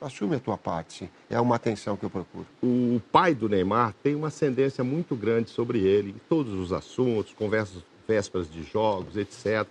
Assume 0.00 0.36
a 0.36 0.40
tua 0.40 0.58
parte, 0.58 0.94
sim. 0.94 1.10
É 1.30 1.40
uma 1.40 1.54
atenção 1.54 1.96
que 1.96 2.04
eu 2.04 2.10
procuro. 2.10 2.44
O 2.60 3.00
pai 3.12 3.34
do 3.34 3.48
Neymar 3.48 3.94
tem 4.02 4.16
uma 4.16 4.28
ascendência 4.28 4.82
muito 4.82 5.14
grande 5.14 5.50
sobre 5.50 5.78
ele, 5.78 6.10
em 6.10 6.20
todos 6.28 6.52
os 6.54 6.72
assuntos, 6.72 7.32
conversas, 7.32 7.84
vésperas 8.06 8.50
de 8.50 8.64
jogos, 8.64 9.16
etc. 9.16 9.66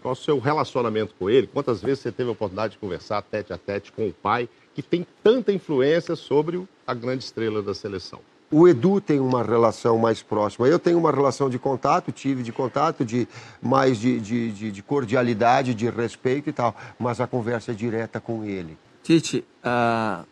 Qual 0.00 0.12
o 0.12 0.16
seu 0.16 0.38
relacionamento 0.38 1.14
com 1.18 1.28
ele? 1.28 1.46
Quantas 1.46 1.82
vezes 1.82 2.00
você 2.00 2.10
teve 2.10 2.30
a 2.30 2.32
oportunidade 2.32 2.72
de 2.72 2.78
conversar 2.78 3.20
tete 3.22 3.52
a 3.52 3.58
tete 3.58 3.92
com 3.92 4.08
o 4.08 4.12
pai, 4.12 4.48
que 4.74 4.82
tem 4.82 5.06
tanta 5.22 5.52
influência 5.52 6.16
sobre 6.16 6.66
a 6.86 6.94
grande 6.94 7.24
estrela 7.24 7.62
da 7.62 7.74
seleção? 7.74 8.20
O 8.50 8.68
Edu 8.68 9.00
tem 9.00 9.18
uma 9.18 9.42
relação 9.42 9.98
mais 9.98 10.22
próxima. 10.22 10.68
Eu 10.68 10.78
tenho 10.78 10.98
uma 10.98 11.10
relação 11.10 11.50
de 11.50 11.58
contato, 11.58 12.12
tive 12.12 12.42
de 12.42 12.52
contato, 12.52 13.04
de 13.04 13.26
mais 13.60 13.98
de, 13.98 14.20
de, 14.20 14.52
de, 14.52 14.70
de 14.70 14.82
cordialidade, 14.82 15.74
de 15.74 15.88
respeito 15.88 16.50
e 16.50 16.52
tal. 16.52 16.74
Mas 16.98 17.20
a 17.20 17.26
conversa 17.26 17.72
é 17.72 17.74
direta 17.74 18.20
com 18.20 18.44
ele. 18.44 18.78
Tite, 19.02 19.44
o 19.64 20.24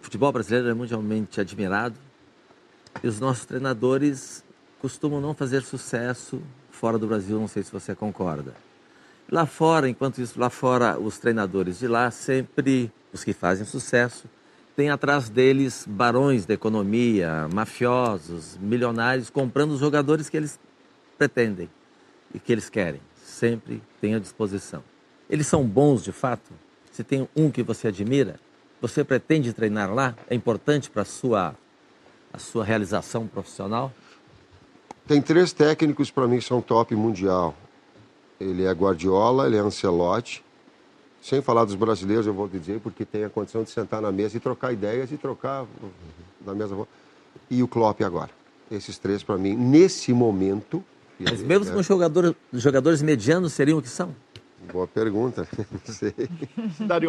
futebol 0.00 0.32
brasileiro 0.32 0.68
é 0.68 0.74
mundialmente 0.74 1.40
admirado 1.40 1.96
e 3.02 3.08
os 3.08 3.20
nossos 3.20 3.44
treinadores 3.44 4.44
costumam 4.80 5.20
não 5.20 5.34
fazer 5.34 5.62
sucesso 5.62 6.40
fora 6.70 6.98
do 6.98 7.06
Brasil, 7.06 7.38
não 7.38 7.48
sei 7.48 7.62
se 7.62 7.72
você 7.72 7.94
concorda. 7.94 8.54
Lá 9.30 9.44
fora, 9.44 9.88
enquanto 9.88 10.20
isso, 10.20 10.38
lá 10.38 10.48
fora, 10.48 10.98
os 10.98 11.18
treinadores 11.18 11.78
de 11.78 11.88
lá, 11.88 12.10
sempre 12.10 12.92
os 13.12 13.24
que 13.24 13.32
fazem 13.32 13.66
sucesso, 13.66 14.26
têm 14.76 14.90
atrás 14.90 15.30
deles 15.30 15.86
barões 15.88 16.44
da 16.44 16.52
economia, 16.52 17.48
mafiosos, 17.52 18.58
milionários, 18.60 19.30
comprando 19.30 19.70
os 19.70 19.80
jogadores 19.80 20.28
que 20.28 20.36
eles 20.36 20.60
pretendem 21.16 21.70
e 22.34 22.38
que 22.38 22.52
eles 22.52 22.68
querem. 22.68 23.00
Sempre 23.16 23.82
têm 24.00 24.14
à 24.14 24.18
disposição. 24.18 24.84
Eles 25.28 25.46
são 25.46 25.64
bons 25.64 26.04
de 26.04 26.12
fato? 26.12 26.52
Se 26.92 27.02
tem 27.02 27.26
um 27.34 27.50
que 27.50 27.62
você 27.62 27.88
admira, 27.88 28.38
você 28.80 29.02
pretende 29.02 29.52
treinar 29.52 29.92
lá? 29.92 30.14
É 30.28 30.34
importante 30.34 30.90
para 30.90 31.02
a 31.02 31.06
sua, 31.06 31.56
a 32.32 32.38
sua 32.38 32.62
realização 32.62 33.26
profissional? 33.26 33.92
Tem 35.06 35.22
três 35.22 35.52
técnicos 35.52 36.10
para 36.10 36.28
mim 36.28 36.38
que 36.38 36.44
são 36.44 36.60
top 36.60 36.94
mundial. 36.94 37.54
Ele 38.38 38.64
é 38.64 38.72
Guardiola, 38.72 39.46
ele 39.46 39.56
é 39.56 39.60
Ancelotti. 39.60 40.44
Sem 41.26 41.42
falar 41.42 41.64
dos 41.64 41.74
brasileiros, 41.74 42.24
eu 42.24 42.32
vou 42.32 42.46
dizer, 42.46 42.78
porque 42.78 43.04
tem 43.04 43.24
a 43.24 43.28
condição 43.28 43.64
de 43.64 43.70
sentar 43.70 44.00
na 44.00 44.12
mesa 44.12 44.36
e 44.36 44.40
trocar 44.40 44.72
ideias 44.72 45.10
e 45.10 45.16
trocar 45.16 45.66
na 46.46 46.54
mesa. 46.54 46.78
E 47.50 47.64
o 47.64 47.66
Klopp 47.66 48.00
agora. 48.02 48.30
Esses 48.70 48.96
três 48.96 49.24
para 49.24 49.36
mim, 49.36 49.56
nesse 49.56 50.12
momento. 50.12 50.84
Mas 51.18 51.42
mesmo 51.42 51.68
é... 51.68 51.72
com 51.74 51.82
jogador, 51.82 52.32
jogadores 52.52 53.02
medianos 53.02 53.54
seriam 53.54 53.78
o 53.78 53.82
que 53.82 53.88
são? 53.88 54.14
Boa 54.72 54.86
pergunta. 54.86 55.48
Não 55.58 55.92
sei. 55.92 56.14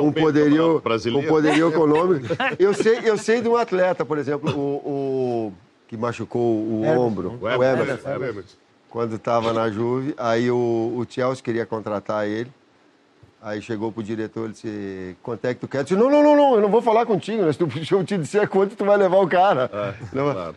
Um 0.02 0.12
poderio, 0.12 0.78
um 1.16 1.28
poderio 1.28 1.70
econômico. 1.70 2.26
Eu 2.58 2.74
sei, 2.74 3.02
eu 3.04 3.20
sei 3.20 3.40
de 3.40 3.48
um 3.48 3.56
atleta, 3.56 4.04
por 4.04 4.18
exemplo, 4.18 4.50
o, 4.50 5.50
o 5.50 5.54
que 5.88 5.96
machucou 5.96 6.42
o 6.42 6.82
Hermes, 6.84 7.00
ombro, 7.00 7.38
o 7.40 7.48
Emerson. 7.48 8.10
Emerson. 8.10 8.58
Quando 8.90 9.16
estava 9.16 9.54
na 9.54 9.70
Juve, 9.70 10.16
aí 10.18 10.50
o, 10.50 10.56
o 10.56 11.06
Chelsea 11.08 11.44
queria 11.44 11.68
contratar 11.68 12.28
ele. 12.28 12.52
Aí 13.48 13.62
chegou 13.62 13.94
pro 13.94 14.04
diretor 14.04 14.50
e 14.50 14.52
disse, 14.52 15.16
quanto 15.24 15.46
é 15.46 15.54
que 15.54 15.62
tu 15.62 15.70
quer? 15.70 15.80
Eu 15.80 15.84
disse, 15.84 15.96
não, 15.96 16.12
não, 16.12 16.22
não, 16.22 16.36
não, 16.36 16.56
eu 16.56 16.62
não 16.62 16.70
vou 16.70 16.82
falar 16.82 17.06
contigo, 17.06 17.44
né? 17.44 17.54
se 17.54 17.58
tu, 17.58 17.66
eu 17.96 18.04
te 18.04 18.18
disser 18.18 18.50
quanto 18.50 18.76
tu 18.76 18.84
vai 18.84 18.98
levar 18.98 19.20
o 19.20 19.28
cara. 19.28 19.72
É, 19.72 19.96
não, 20.14 20.34
claro. 20.34 20.56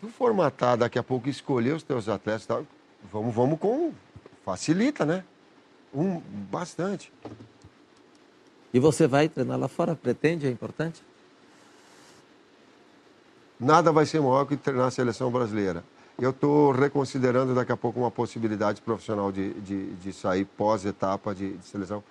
Tu 0.00 0.08
formatar 0.08 0.78
daqui 0.78 0.98
a 0.98 1.02
pouco 1.02 1.28
escolher 1.28 1.74
os 1.74 1.82
teus 1.82 2.08
atletas, 2.08 2.46
tá? 2.46 2.62
vamos, 3.12 3.34
vamos 3.34 3.58
com... 3.58 3.92
Facilita, 4.46 5.04
né? 5.04 5.22
Um, 5.94 6.22
bastante. 6.50 7.12
E 8.72 8.80
você 8.80 9.06
vai 9.06 9.28
treinar 9.28 9.58
lá 9.58 9.68
fora? 9.68 9.94
Pretende? 9.94 10.46
É 10.46 10.50
importante? 10.50 11.02
Nada 13.60 13.92
vai 13.92 14.06
ser 14.06 14.20
maior 14.22 14.46
que 14.46 14.56
treinar 14.56 14.86
a 14.86 14.90
seleção 14.90 15.30
brasileira. 15.30 15.84
Eu 16.20 16.30
estou 16.30 16.72
reconsiderando 16.72 17.54
daqui 17.54 17.70
a 17.70 17.76
pouco 17.76 18.00
uma 18.00 18.10
possibilidade 18.10 18.80
profissional 18.80 19.30
de, 19.30 19.54
de, 19.54 19.94
de 19.94 20.12
sair 20.12 20.44
pós-etapa 20.44 21.32
de, 21.34 21.56
de, 21.56 21.64
seleção. 21.64 22.02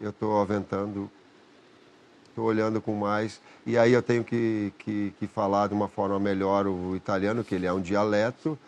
Eu 0.00 0.10
estou 0.10 0.40
aventando, 0.40 1.08
estou 2.28 2.46
olhando 2.46 2.80
com 2.80 2.94
mais. 2.94 3.40
E 3.64 3.78
aí 3.78 3.92
eu 3.92 4.02
tenho 4.02 4.24
que, 4.24 4.72
que, 4.78 5.14
que 5.20 5.26
falar 5.28 5.68
de 5.68 5.74
uma 5.74 5.86
forma 5.86 6.18
melhor 6.18 6.66
o 6.66 6.96
italiano, 6.96 7.44
que 7.44 7.54
ele 7.54 7.64
é 7.64 7.72
um 7.72 7.80
dialeto, 7.80 8.58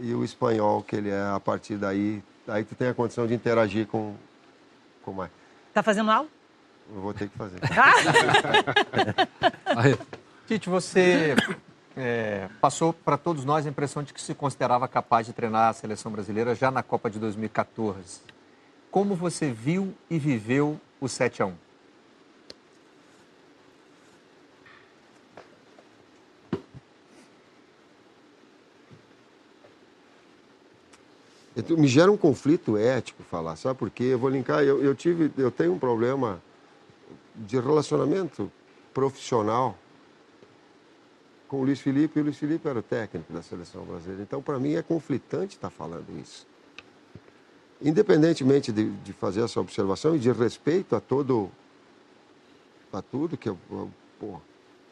e 0.00 0.12
o 0.12 0.24
espanhol, 0.24 0.82
que 0.82 0.96
ele 0.96 1.10
é 1.10 1.22
a 1.22 1.38
partir 1.38 1.76
daí 1.76 2.20
aí 2.48 2.64
tu 2.64 2.74
tem 2.74 2.88
a 2.88 2.94
condição 2.94 3.26
de 3.26 3.34
interagir 3.34 3.86
com, 3.86 4.14
com 5.02 5.12
mais. 5.12 5.30
Tá 5.72 5.82
fazendo 5.82 6.10
aula? 6.10 6.28
Eu 6.94 7.00
vou 7.00 7.14
ter 7.14 7.28
que 7.28 7.36
fazer. 7.36 7.58
Tite, 10.46 10.68
você 10.68 11.34
é, 11.96 12.48
passou 12.60 12.92
para 12.92 13.16
todos 13.16 13.44
nós 13.44 13.66
a 13.66 13.70
impressão 13.70 14.02
de 14.02 14.12
que 14.12 14.20
se 14.20 14.34
considerava 14.34 14.88
capaz 14.88 15.26
de 15.26 15.32
treinar 15.32 15.68
a 15.68 15.72
seleção 15.72 16.10
brasileira 16.10 16.54
já 16.54 16.70
na 16.70 16.82
Copa 16.82 17.08
de 17.08 17.18
2014. 17.18 18.20
Como 18.90 19.14
você 19.14 19.50
viu 19.50 19.94
e 20.10 20.18
viveu 20.18 20.80
o 21.00 21.08
7 21.08 21.42
a 21.42 21.46
1 21.46 21.54
me 31.70 31.86
gera 31.86 32.10
um 32.10 32.16
conflito 32.16 32.76
ético 32.76 33.22
falar, 33.22 33.54
sabe 33.56 33.78
por 33.78 33.88
quê? 33.88 34.04
Eu 34.04 34.18
vou 34.18 34.28
linkar, 34.28 34.64
eu, 34.64 34.82
eu, 34.82 34.94
tive, 34.94 35.30
eu 35.38 35.50
tenho 35.52 35.72
um 35.72 35.78
problema 35.78 36.42
de 37.34 37.58
relacionamento 37.60 38.50
profissional 38.92 39.78
com 41.54 41.60
o 41.60 41.64
Luiz 41.64 41.78
Felipe, 41.78 42.18
e 42.18 42.20
o 42.20 42.24
Luiz 42.24 42.36
Felipe 42.36 42.66
era 42.66 42.80
o 42.80 42.82
técnico 42.82 43.32
da 43.32 43.40
seleção 43.40 43.84
brasileira. 43.84 44.20
Então, 44.24 44.42
para 44.42 44.58
mim, 44.58 44.74
é 44.74 44.82
conflitante 44.82 45.54
estar 45.54 45.70
tá 45.70 45.74
falando 45.74 46.06
isso. 46.20 46.44
Independentemente 47.80 48.72
de, 48.72 48.90
de, 48.90 49.12
fazer 49.12 49.42
essa 49.42 49.60
observação 49.60 50.16
e 50.16 50.18
de 50.18 50.32
respeito 50.32 50.96
a 50.96 51.00
todo, 51.00 51.48
a 52.92 53.00
tudo 53.00 53.36
que 53.36 53.48
é, 53.48 53.54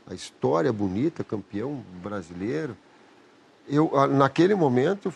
a 0.06 0.14
história 0.14 0.72
bonita, 0.72 1.24
campeão 1.24 1.82
brasileiro, 2.00 2.76
eu, 3.68 3.90
naquele 4.10 4.54
momento, 4.54 5.12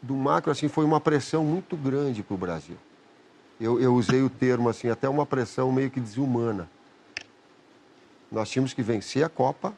do 0.00 0.16
macro 0.16 0.50
assim 0.50 0.66
foi 0.66 0.84
uma 0.84 1.00
pressão 1.00 1.44
muito 1.44 1.76
grande 1.76 2.24
para 2.24 2.34
o 2.34 2.38
Brasil. 2.38 2.76
Eu, 3.60 3.80
eu 3.80 3.94
usei 3.94 4.20
o 4.20 4.28
termo 4.28 4.68
assim, 4.68 4.88
até 4.88 5.08
uma 5.08 5.24
pressão 5.24 5.70
meio 5.70 5.92
que 5.92 6.00
desumana. 6.00 6.68
Nós 8.32 8.50
tínhamos 8.50 8.74
que 8.74 8.82
vencer 8.82 9.22
a 9.22 9.28
Copa, 9.28 9.72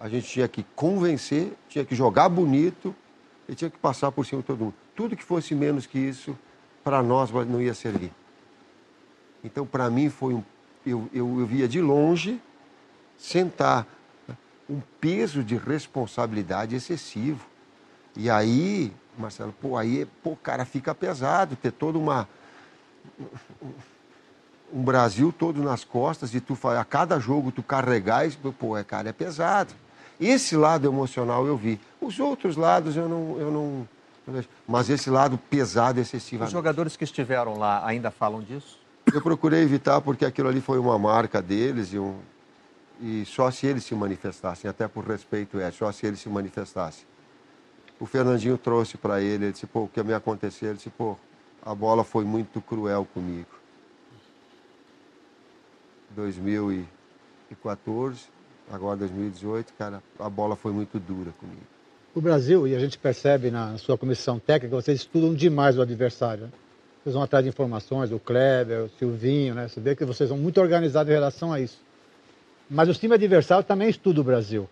a 0.00 0.08
gente 0.08 0.28
tinha 0.28 0.46
que 0.46 0.64
convencer, 0.76 1.52
tinha 1.68 1.84
que 1.84 1.94
jogar 1.94 2.28
bonito 2.28 2.94
e 3.48 3.54
tinha 3.54 3.70
que 3.70 3.78
passar 3.78 4.12
por 4.12 4.24
cima 4.24 4.40
de 4.42 4.46
todo 4.46 4.64
mundo. 4.64 4.74
Tudo 4.94 5.16
que 5.16 5.24
fosse 5.24 5.54
menos 5.54 5.86
que 5.86 5.98
isso, 5.98 6.36
para 6.84 7.02
nós 7.02 7.30
não 7.30 7.60
ia 7.60 7.74
servir. 7.74 8.12
Então, 9.42 9.66
para 9.66 9.90
mim, 9.90 10.08
foi 10.08 10.34
um. 10.34 10.42
Eu, 10.86 11.08
eu, 11.12 11.40
eu 11.40 11.46
via 11.46 11.68
de 11.68 11.80
longe 11.80 12.40
sentar 13.16 13.86
um 14.70 14.80
peso 15.00 15.42
de 15.42 15.56
responsabilidade 15.56 16.76
excessivo. 16.76 17.44
E 18.16 18.30
aí, 18.30 18.92
Marcelo, 19.16 19.52
pô, 19.60 19.76
aí, 19.76 20.06
pô, 20.22 20.36
cara, 20.36 20.64
fica 20.64 20.94
pesado 20.94 21.56
ter 21.56 21.72
toda 21.72 21.98
uma. 21.98 22.28
Um 24.72 24.82
Brasil 24.82 25.32
todo 25.32 25.62
nas 25.62 25.82
costas 25.82 26.34
e 26.34 26.40
tu 26.40 26.56
a 26.68 26.84
cada 26.84 27.18
jogo 27.18 27.50
tu 27.50 27.62
carregar 27.62 28.30
pô, 28.58 28.76
é, 28.76 28.84
cara, 28.84 29.08
é 29.08 29.12
pesado. 29.12 29.72
Esse 30.20 30.56
lado 30.56 30.86
emocional 30.86 31.46
eu 31.46 31.56
vi. 31.56 31.80
Os 32.00 32.18
outros 32.18 32.56
lados 32.56 32.96
eu 32.96 33.08
não, 33.08 33.36
eu 33.38 33.50
não. 33.50 33.88
Mas 34.66 34.90
esse 34.90 35.08
lado 35.08 35.38
pesado 35.50 36.00
excessivo. 36.00 36.44
Os 36.44 36.50
jogadores 36.50 36.96
que 36.96 37.04
estiveram 37.04 37.58
lá 37.58 37.84
ainda 37.86 38.10
falam 38.10 38.42
disso? 38.42 38.78
Eu 39.12 39.22
procurei 39.22 39.62
evitar 39.62 40.00
porque 40.00 40.24
aquilo 40.24 40.48
ali 40.48 40.60
foi 40.60 40.78
uma 40.78 40.98
marca 40.98 41.40
deles 41.40 41.94
e, 41.94 41.98
um, 41.98 42.18
e 43.00 43.24
só 43.24 43.50
se 43.50 43.66
eles 43.66 43.84
se 43.84 43.94
manifestassem, 43.94 44.68
até 44.68 44.86
por 44.86 45.06
respeito 45.06 45.58
é, 45.58 45.70
só 45.70 45.90
se 45.92 46.06
eles 46.06 46.20
se 46.20 46.28
manifestassem 46.28 47.06
o 48.00 48.06
Fernandinho 48.06 48.56
trouxe 48.56 48.96
para 48.96 49.20
ele, 49.20 49.46
ele 49.46 49.52
disse, 49.52 49.66
pô, 49.66 49.82
o 49.82 49.88
que 49.88 50.00
me 50.02 50.14
aconteceu? 50.14 50.68
Ele 50.68 50.76
disse, 50.76 50.90
pô, 50.90 51.16
a 51.62 51.74
bola 51.74 52.04
foi 52.04 52.24
muito 52.24 52.60
cruel 52.60 53.04
comigo. 53.12 53.48
2014, 56.10 58.28
agora 58.70 58.96
2018, 58.98 59.72
cara, 59.78 60.02
a 60.18 60.28
bola 60.28 60.56
foi 60.56 60.72
muito 60.72 60.98
dura 60.98 61.32
comigo. 61.32 61.62
O 62.14 62.20
Brasil, 62.20 62.66
e 62.66 62.74
a 62.74 62.78
gente 62.78 62.98
percebe 62.98 63.50
na 63.50 63.78
sua 63.78 63.96
comissão 63.96 64.38
técnica, 64.38 64.74
vocês 64.74 65.00
estudam 65.00 65.34
demais 65.34 65.78
o 65.78 65.82
adversário. 65.82 66.44
né? 66.44 66.50
Vocês 67.02 67.14
vão 67.14 67.22
atrás 67.22 67.44
de 67.44 67.48
informações, 67.48 68.10
o 68.10 68.18
Kleber, 68.18 68.84
o 68.84 68.88
Silvinho, 68.98 69.54
né? 69.54 69.68
Você 69.68 69.80
vê 69.80 69.94
que 69.94 70.04
vocês 70.04 70.28
são 70.28 70.36
muito 70.36 70.60
organizados 70.60 71.10
em 71.10 71.14
relação 71.14 71.52
a 71.52 71.60
isso. 71.60 71.80
Mas 72.68 72.88
os 72.88 72.98
times 72.98 73.14
adversários 73.14 73.66
também 73.66 73.88
estudam 73.88 74.22
o 74.22 74.24
Brasil. 74.24 74.68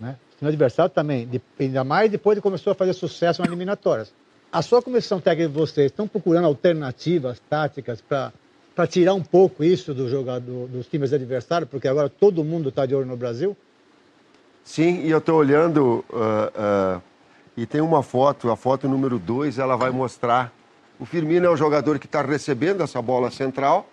Né? 0.00 0.16
O 0.34 0.38
time 0.38 0.48
adversário 0.48 0.92
também, 0.92 1.28
ainda 1.60 1.84
mais 1.84 2.10
depois 2.10 2.36
de 2.36 2.42
começou 2.42 2.72
a 2.72 2.74
fazer 2.74 2.92
sucesso 2.92 3.40
nas 3.40 3.48
eliminatórias. 3.48 4.12
A 4.50 4.62
sua 4.62 4.80
comissão 4.80 5.20
técnica 5.20 5.48
de 5.48 5.54
vocês 5.54 5.86
estão 5.86 6.08
procurando 6.08 6.46
alternativas 6.46 7.40
táticas 7.48 8.00
para 8.00 8.32
tirar 8.84 9.14
um 9.14 9.22
pouco 9.22 9.62
isso 9.62 9.94
do 9.94 10.08
jogador, 10.08 10.66
dos 10.66 10.86
times 10.86 11.12
adversários, 11.12 11.70
porque 11.70 11.86
agora 11.86 12.10
todo 12.10 12.42
mundo 12.42 12.70
está 12.70 12.84
de 12.84 12.96
olho 12.96 13.06
no 13.06 13.16
Brasil? 13.16 13.56
Sim, 14.62 15.02
e 15.04 15.10
eu 15.10 15.18
estou 15.18 15.36
olhando 15.36 16.04
ah, 16.12 16.52
ah, 16.56 17.00
e 17.56 17.64
tem 17.64 17.80
uma 17.80 18.02
foto, 18.02 18.50
a 18.50 18.56
foto 18.56 18.88
número 18.88 19.18
2, 19.18 19.58
ela 19.58 19.76
vai 19.76 19.90
mostrar. 19.90 20.52
O 20.98 21.06
Firmino 21.06 21.46
é 21.46 21.48
o 21.48 21.56
jogador 21.56 21.98
que 21.98 22.06
está 22.06 22.20
recebendo 22.20 22.82
essa 22.82 23.00
bola 23.00 23.30
central. 23.30 23.88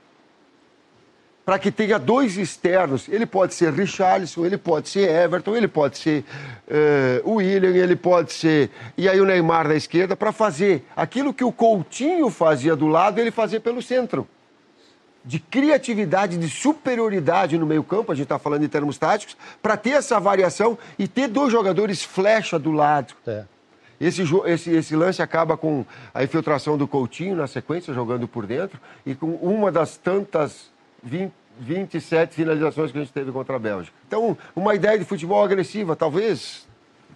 Para 1.45 1.59
que 1.59 1.71
tenha 1.71 1.99
dois 1.99 2.37
externos, 2.37 3.07
ele 3.07 3.25
pode 3.25 3.53
ser 3.53 3.71
Richarlison, 3.71 4.45
ele 4.45 4.57
pode 4.57 4.89
ser 4.89 5.09
Everton, 5.09 5.55
ele 5.55 5.67
pode 5.67 5.97
ser 5.97 6.25
eh, 6.67 7.21
William, 7.25 7.75
ele 7.75 7.95
pode 7.95 8.33
ser. 8.33 8.69
E 8.97 9.07
aí 9.07 9.19
o 9.19 9.25
Neymar 9.25 9.67
na 9.67 9.75
esquerda, 9.75 10.15
para 10.15 10.31
fazer 10.31 10.85
aquilo 10.95 11.33
que 11.33 11.43
o 11.43 11.51
Coutinho 11.51 12.29
fazia 12.29 12.75
do 12.75 12.87
lado, 12.87 13.19
ele 13.19 13.31
fazer 13.31 13.59
pelo 13.59 13.81
centro 13.81 14.27
de 15.25 15.39
criatividade, 15.39 16.37
de 16.37 16.49
superioridade 16.49 17.57
no 17.57 17.65
meio-campo, 17.65 18.11
a 18.11 18.15
gente 18.15 18.25
está 18.25 18.37
falando 18.37 18.63
em 18.63 18.67
termos 18.67 18.97
táticos, 18.97 19.37
para 19.61 19.77
ter 19.77 19.91
essa 19.91 20.19
variação 20.19 20.77
e 20.99 21.07
ter 21.07 21.27
dois 21.27 21.51
jogadores 21.51 22.03
flecha 22.03 22.59
do 22.59 22.71
lado. 22.71 23.13
É. 23.25 23.45
Esse, 24.01 24.23
esse, 24.45 24.71
esse 24.71 24.95
lance 24.95 25.21
acaba 25.21 25.55
com 25.55 25.85
a 26.13 26.23
infiltração 26.23 26.77
do 26.77 26.87
Coutinho 26.87 27.35
na 27.35 27.47
sequência, 27.47 27.93
jogando 27.93 28.27
por 28.27 28.45
dentro, 28.45 28.79
e 29.05 29.15
com 29.15 29.35
uma 29.35 29.71
das 29.71 29.95
tantas 29.95 30.71
20, 31.01 31.31
27 31.59 32.35
finalizações 32.35 32.91
que 32.91 32.97
a 32.97 33.01
gente 33.01 33.13
teve 33.13 33.31
contra 33.31 33.55
a 33.55 33.59
Bélgica. 33.59 33.95
Então, 34.07 34.37
uma 34.55 34.75
ideia 34.75 34.99
de 34.99 35.05
futebol 35.05 35.43
agressiva, 35.43 35.95
talvez 35.95 36.67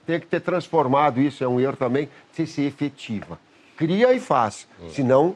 tenha 0.06 0.20
que 0.20 0.28
ter 0.28 0.40
transformado 0.40 1.20
isso, 1.20 1.44
é 1.44 1.48
um 1.48 1.60
erro 1.60 1.76
também, 1.76 2.08
sem 2.32 2.46
ser 2.46 2.64
efetiva. 2.64 3.38
Cria 3.76 4.14
e 4.14 4.20
faz, 4.20 4.68
senão 4.90 5.36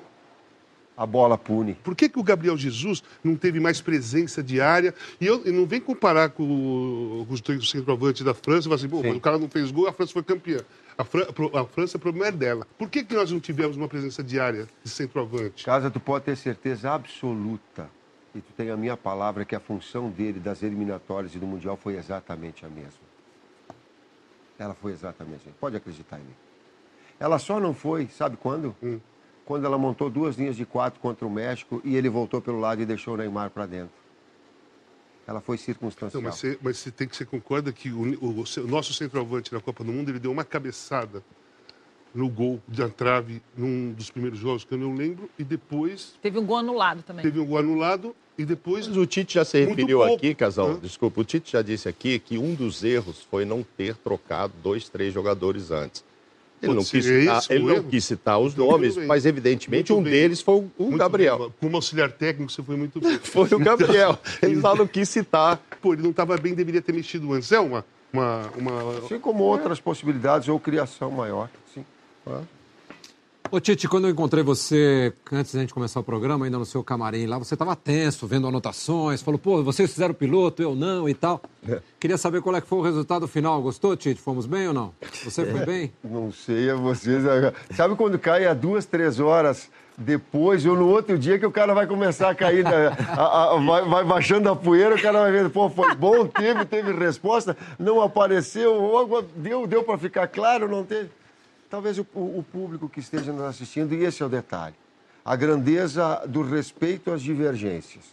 a 1.01 1.05
bola 1.07 1.35
pune. 1.35 1.73
Por 1.73 1.95
que, 1.95 2.07
que 2.07 2.19
o 2.19 2.23
Gabriel 2.23 2.55
Jesus 2.55 3.01
não 3.23 3.35
teve 3.35 3.59
mais 3.59 3.81
presença 3.81 4.43
diária? 4.43 4.93
E 5.19 5.25
eu, 5.25 5.43
não 5.51 5.65
vem 5.65 5.81
comparar 5.81 6.29
com, 6.29 6.43
o- 6.43 7.25
com 7.25 7.33
os 7.33 7.69
centroavantes 7.71 8.21
da 8.23 8.35
França 8.35 8.63
falar 8.65 8.75
assim, 8.75 8.87
"Pô, 8.87 9.01
mas 9.01 9.15
o 9.15 9.19
cara 9.19 9.39
não 9.39 9.49
fez 9.49 9.71
gol, 9.71 9.87
a 9.87 9.93
França 9.93 10.13
foi 10.13 10.21
campeã. 10.21 10.59
A, 10.95 11.03
Fran- 11.03 11.25
a 11.55 11.65
França, 11.65 11.97
o 11.97 11.99
problema 11.99 12.27
é 12.27 12.31
dela. 12.31 12.67
Por 12.77 12.87
que, 12.87 13.03
que 13.03 13.15
nós 13.15 13.31
não 13.31 13.39
tivemos 13.39 13.75
uma 13.75 13.87
presença 13.87 14.21
diária 14.23 14.67
de 14.83 14.89
centroavante? 14.91 15.65
Casa, 15.65 15.89
tu 15.89 15.99
pode 15.99 16.25
ter 16.25 16.37
certeza 16.37 16.91
absoluta, 16.91 17.89
e 18.35 18.39
tu 18.39 18.53
tem 18.55 18.69
a 18.69 18.77
minha 18.77 18.95
palavra, 18.95 19.43
que 19.43 19.55
a 19.55 19.59
função 19.59 20.07
dele 20.11 20.39
das 20.39 20.61
eliminatórias 20.61 21.33
e 21.33 21.39
do 21.39 21.47
Mundial 21.47 21.75
foi 21.81 21.97
exatamente 21.97 22.63
a 22.63 22.69
mesma. 22.69 22.91
Ela 24.59 24.75
foi 24.75 24.91
exatamente 24.91 25.41
a 25.41 25.45
mesma. 25.45 25.53
Pode 25.59 25.75
acreditar 25.77 26.17
em 26.19 26.23
mim. 26.23 26.35
Ela 27.19 27.39
só 27.39 27.59
não 27.59 27.73
foi, 27.73 28.07
sabe 28.07 28.37
quando? 28.37 28.75
Quando 29.45 29.65
ela 29.65 29.77
montou 29.77 30.09
duas 30.09 30.35
linhas 30.37 30.55
de 30.55 30.65
quatro 30.65 30.99
contra 30.99 31.25
o 31.25 31.29
México 31.29 31.81
e 31.83 31.95
ele 31.95 32.09
voltou 32.09 32.41
pelo 32.41 32.59
lado 32.59 32.81
e 32.81 32.85
deixou 32.85 33.13
o 33.15 33.17
Neymar 33.17 33.49
para 33.49 33.65
dentro. 33.65 33.91
Ela 35.27 35.41
foi 35.41 35.57
circunstancial. 35.57 36.21
Não, 36.21 36.29
mas, 36.29 36.39
você, 36.39 36.57
mas 36.61 36.77
você 36.77 36.91
tem 36.91 37.07
que 37.07 37.15
você 37.15 37.25
concorda 37.25 37.71
que 37.71 37.89
o, 37.91 38.01
o- 38.23 38.43
o 38.43 38.67
nosso 38.67 38.93
centroavante 38.93 39.53
na 39.53 39.59
Copa 39.59 39.83
do 39.83 39.91
Mundo 39.91 40.09
ele 40.09 40.19
deu 40.19 40.31
uma 40.31 40.43
cabeçada 40.43 41.23
no 42.13 42.27
gol 42.27 42.61
da 42.67 42.89
trave 42.89 43.41
num 43.55 43.93
dos 43.93 44.09
primeiros 44.11 44.37
jogos 44.39 44.63
que 44.65 44.73
eu 44.73 44.77
não 44.77 44.93
lembro 44.95 45.29
e 45.39 45.43
depois 45.43 46.13
Teve 46.21 46.39
um 46.39 46.45
gol 46.45 46.57
anulado 46.57 47.01
também. 47.03 47.23
teve 47.23 47.39
um 47.39 47.45
gol 47.45 47.57
anulado 47.59 48.15
e 48.37 48.43
depois 48.45 48.87
Mas 48.87 48.97
o 48.97 49.05
Tite 49.05 49.35
já 49.35 49.45
se 49.45 49.63
referiu 49.63 49.99
pouco. 49.99 50.15
aqui, 50.15 50.33
Casal, 50.35 50.71
Hã? 50.71 50.79
desculpa, 50.79 51.21
o 51.21 51.23
Tite 51.23 51.51
já 51.53 51.61
disse 51.61 51.87
aqui 51.87 52.19
que 52.19 52.37
um 52.37 52.53
dos 52.53 52.83
erros 52.83 53.21
foi 53.29 53.45
não 53.45 53.63
ter 53.63 53.95
trocado 53.95 54.53
dois, 54.61 54.89
três 54.89 55.13
jogadores 55.13 55.71
antes. 55.71 56.03
Ele, 56.61 56.73
não 56.75 56.83
quis, 56.83 57.05
citar, 57.05 57.37
esse 57.39 57.49
o 57.49 57.53
ele 57.55 57.65
não 57.65 57.83
quis 57.83 58.05
citar 58.05 58.39
os 58.39 58.53
Então, 58.53 58.67
nomes, 58.67 58.95
mas 58.97 59.25
evidentemente 59.25 59.91
Muito 59.91 59.99
um 60.01 60.03
bem. 60.03 60.13
deles 60.13 60.41
foi 60.41 60.55
o, 60.55 60.71
Muito 60.77 60.97
Gabriel. 60.97 61.39
bem. 61.39 61.53
Como 61.59 61.75
auxiliar 61.75 62.11
técnico, 62.11 62.51
você 62.51 62.61
foi 62.61 62.75
muito 62.75 62.99
bem. 63.01 63.17
Foi 63.23 63.49
o 63.51 63.59
Gabriel. 63.59 64.19
Ele 64.41 64.61
só 64.61 64.75
não 64.75 64.85
quis 64.85 65.09
citar. 65.09 65.59
Pô, 65.81 65.93
ele 65.93 66.03
não 66.03 66.11
estava 66.11 66.37
bem, 66.37 66.53
deveria 66.53 66.81
ter 66.81 66.93
mexido 66.93 67.33
antes. 67.33 67.51
É 67.51 67.59
uma. 67.59 67.83
uma, 68.13 68.49
uma... 68.55 68.97
Assim 68.99 69.19
como 69.19 69.43
outras 69.43 69.79
possibilidades 69.79 70.47
ou 70.49 70.59
criação 70.59 71.09
maior. 71.09 71.49
Sim. 71.73 71.83
Ô 73.53 73.59
Tite, 73.59 73.85
quando 73.89 74.05
eu 74.07 74.11
encontrei 74.11 74.41
você, 74.43 75.11
antes 75.29 75.53
da 75.53 75.59
gente 75.59 75.73
começar 75.73 75.99
o 75.99 76.03
programa, 76.03 76.45
ainda 76.45 76.57
no 76.57 76.63
seu 76.65 76.81
camarim 76.81 77.25
lá, 77.25 77.37
você 77.37 77.53
estava 77.53 77.75
tenso, 77.75 78.25
vendo 78.25 78.47
anotações, 78.47 79.21
falou, 79.21 79.37
pô, 79.37 79.61
vocês 79.61 79.91
fizeram 79.91 80.13
piloto, 80.13 80.63
eu 80.63 80.73
não 80.73 81.09
e 81.09 81.13
tal. 81.13 81.41
Queria 81.99 82.17
saber 82.17 82.41
qual 82.41 82.55
é 82.55 82.61
que 82.61 82.67
foi 82.67 82.79
o 82.79 82.81
resultado 82.81 83.27
final. 83.27 83.61
Gostou, 83.61 83.97
Tite? 83.97 84.21
Fomos 84.21 84.45
bem 84.45 84.69
ou 84.69 84.73
não? 84.73 84.93
Você 85.25 85.45
foi 85.45 85.65
bem? 85.65 85.91
Não 86.01 86.31
sei 86.31 86.69
a 86.69 86.75
vocês. 86.75 87.23
Sabe 87.75 87.95
quando 87.95 88.17
cai 88.17 88.45
a 88.45 88.53
duas, 88.53 88.85
três 88.85 89.19
horas 89.19 89.69
depois 89.97 90.65
ou 90.65 90.75
no 90.77 90.87
outro 90.87 91.19
dia 91.19 91.37
que 91.37 91.45
o 91.45 91.51
cara 91.51 91.73
vai 91.73 91.85
começar 91.85 92.29
a 92.29 92.33
cair, 92.35 92.63
da- 92.63 92.93
a- 93.17 93.51
a- 93.53 93.59
vai, 93.59 93.81
vai 93.83 94.03
baixando 94.05 94.49
a 94.49 94.55
poeira, 94.55 94.95
o 94.95 95.01
cara 95.01 95.19
vai 95.19 95.31
vendo, 95.33 95.49
pô, 95.49 95.69
foi 95.69 95.93
bom, 95.95 96.25
teve, 96.25 96.63
teve 96.65 96.93
resposta, 96.93 97.55
não 97.77 98.01
apareceu, 98.01 98.73
deu, 99.35 99.67
deu 99.67 99.83
para 99.83 99.97
ficar 99.97 100.25
claro, 100.27 100.69
não 100.69 100.83
teve. 100.85 101.09
Talvez 101.71 101.97
o, 101.97 102.05
o- 102.13 102.43
público 102.51 102.89
que 102.89 102.99
esteja 102.99 103.31
nos 103.31 103.43
assistindo, 103.43 103.95
e 103.95 104.03
esse 104.03 104.21
é 104.21 104.25
o 104.25 104.29
detalhe, 104.29 104.75
a 105.23 105.37
grandeza 105.37 106.21
do 106.27 106.41
respeito 106.41 107.11
às 107.11 107.21
divergências, 107.21 108.03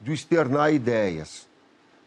do 0.00 0.12
externar 0.12 0.72
ideias, 0.72 1.48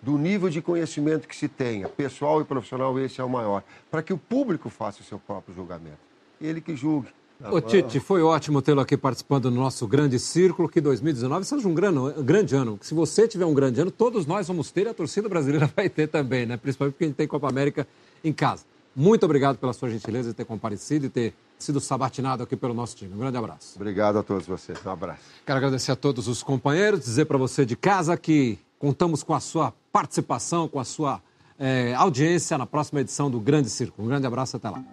do 0.02 0.18
nível 0.18 0.50
de 0.50 0.62
conhecimento 0.62 1.28
que 1.28 1.36
se 1.36 1.50
tenha, 1.50 1.90
pessoal 1.90 2.40
e 2.40 2.46
profissional, 2.46 2.98
esse 2.98 3.20
é 3.20 3.24
o 3.24 3.30
maior, 3.30 3.64
para 3.92 4.02
que 4.02 4.14
o 4.14 4.18
público 4.18 4.70
faça 4.70 5.02
o 5.02 5.04
seu 5.04 5.20
próprio 5.20 5.54
julgamento. 5.54 6.00
Ele 6.40 6.62
que 6.62 6.74
julgue. 6.74 7.10
Ô 7.52 7.60
Tite, 7.60 8.00
foi 8.00 8.22
ótimo 8.22 8.62
tê-lo 8.62 8.80
aqui 8.80 8.96
participando 8.96 9.50
do 9.50 9.56
nosso 9.56 9.86
grande 9.86 10.18
círculo, 10.20 10.70
que 10.70 10.80
2019 10.80 11.44
seja 11.44 11.68
um 11.68 11.74
grande, 11.74 12.24
grande 12.24 12.56
ano. 12.56 12.80
Se 12.82 12.94
você 12.94 13.28
tiver 13.28 13.46
um 13.46 13.54
grande 13.54 13.82
ano, 13.82 13.92
todos 13.92 14.26
nós 14.26 14.48
vamos 14.48 14.72
ter 14.72 14.86
e 14.86 14.90
a 14.90 14.94
torcida 14.94 15.28
brasileira 15.28 15.70
vai 15.76 15.90
ter 15.90 16.08
também, 16.08 16.46
né? 16.46 16.56
Principalmente 16.56 16.94
porque 16.94 17.04
a 17.04 17.08
gente 17.08 17.18
tem 17.18 17.28
Copa 17.28 17.50
América 17.50 17.86
em 18.24 18.32
casa. 18.32 18.64
Muito 18.96 19.24
obrigado 19.24 19.58
pela 19.58 19.74
sua 19.74 19.90
gentileza 19.90 20.30
de 20.30 20.36
ter 20.36 20.46
comparecido 20.46 21.06
e 21.06 21.10
ter 21.10 21.34
sido 21.58 21.80
sabatinado 21.80 22.44
aqui 22.44 22.56
pelo 22.56 22.74
nosso 22.74 22.96
time. 22.96 23.14
Um 23.14 23.18
grande 23.18 23.38
abraço. 23.38 23.74
Obrigado 23.76 24.18
a 24.18 24.24
todos 24.24 24.46
vocês. 24.48 24.78
Um 24.86 24.90
abraço. 24.90 25.22
Quero 25.46 25.58
agradecer 25.58 25.92
a 25.92 25.96
todos 25.96 26.28
os 26.28 26.44
companheiros, 26.44 27.02
dizer 27.02 27.26
para 27.26 27.38
você 27.38 27.66
de 27.66 27.76
casa 27.76 28.18
que 28.18 28.60
contamos 28.78 29.24
com 29.24 29.34
a 29.34 29.40
sua 29.40 29.74
participação, 29.92 30.68
com 30.68 30.80
a 30.80 30.84
sua 30.84 31.22
eh, 31.60 31.94
audiência 31.96 32.58
na 32.58 32.66
próxima 32.66 33.02
edição 33.02 33.30
do 33.30 33.40
Grande 33.40 33.70
Círculo. 33.70 34.06
Um 34.06 34.10
grande 34.10 34.26
abraço, 34.26 34.58
até 34.58 34.70
lá. 34.70 34.84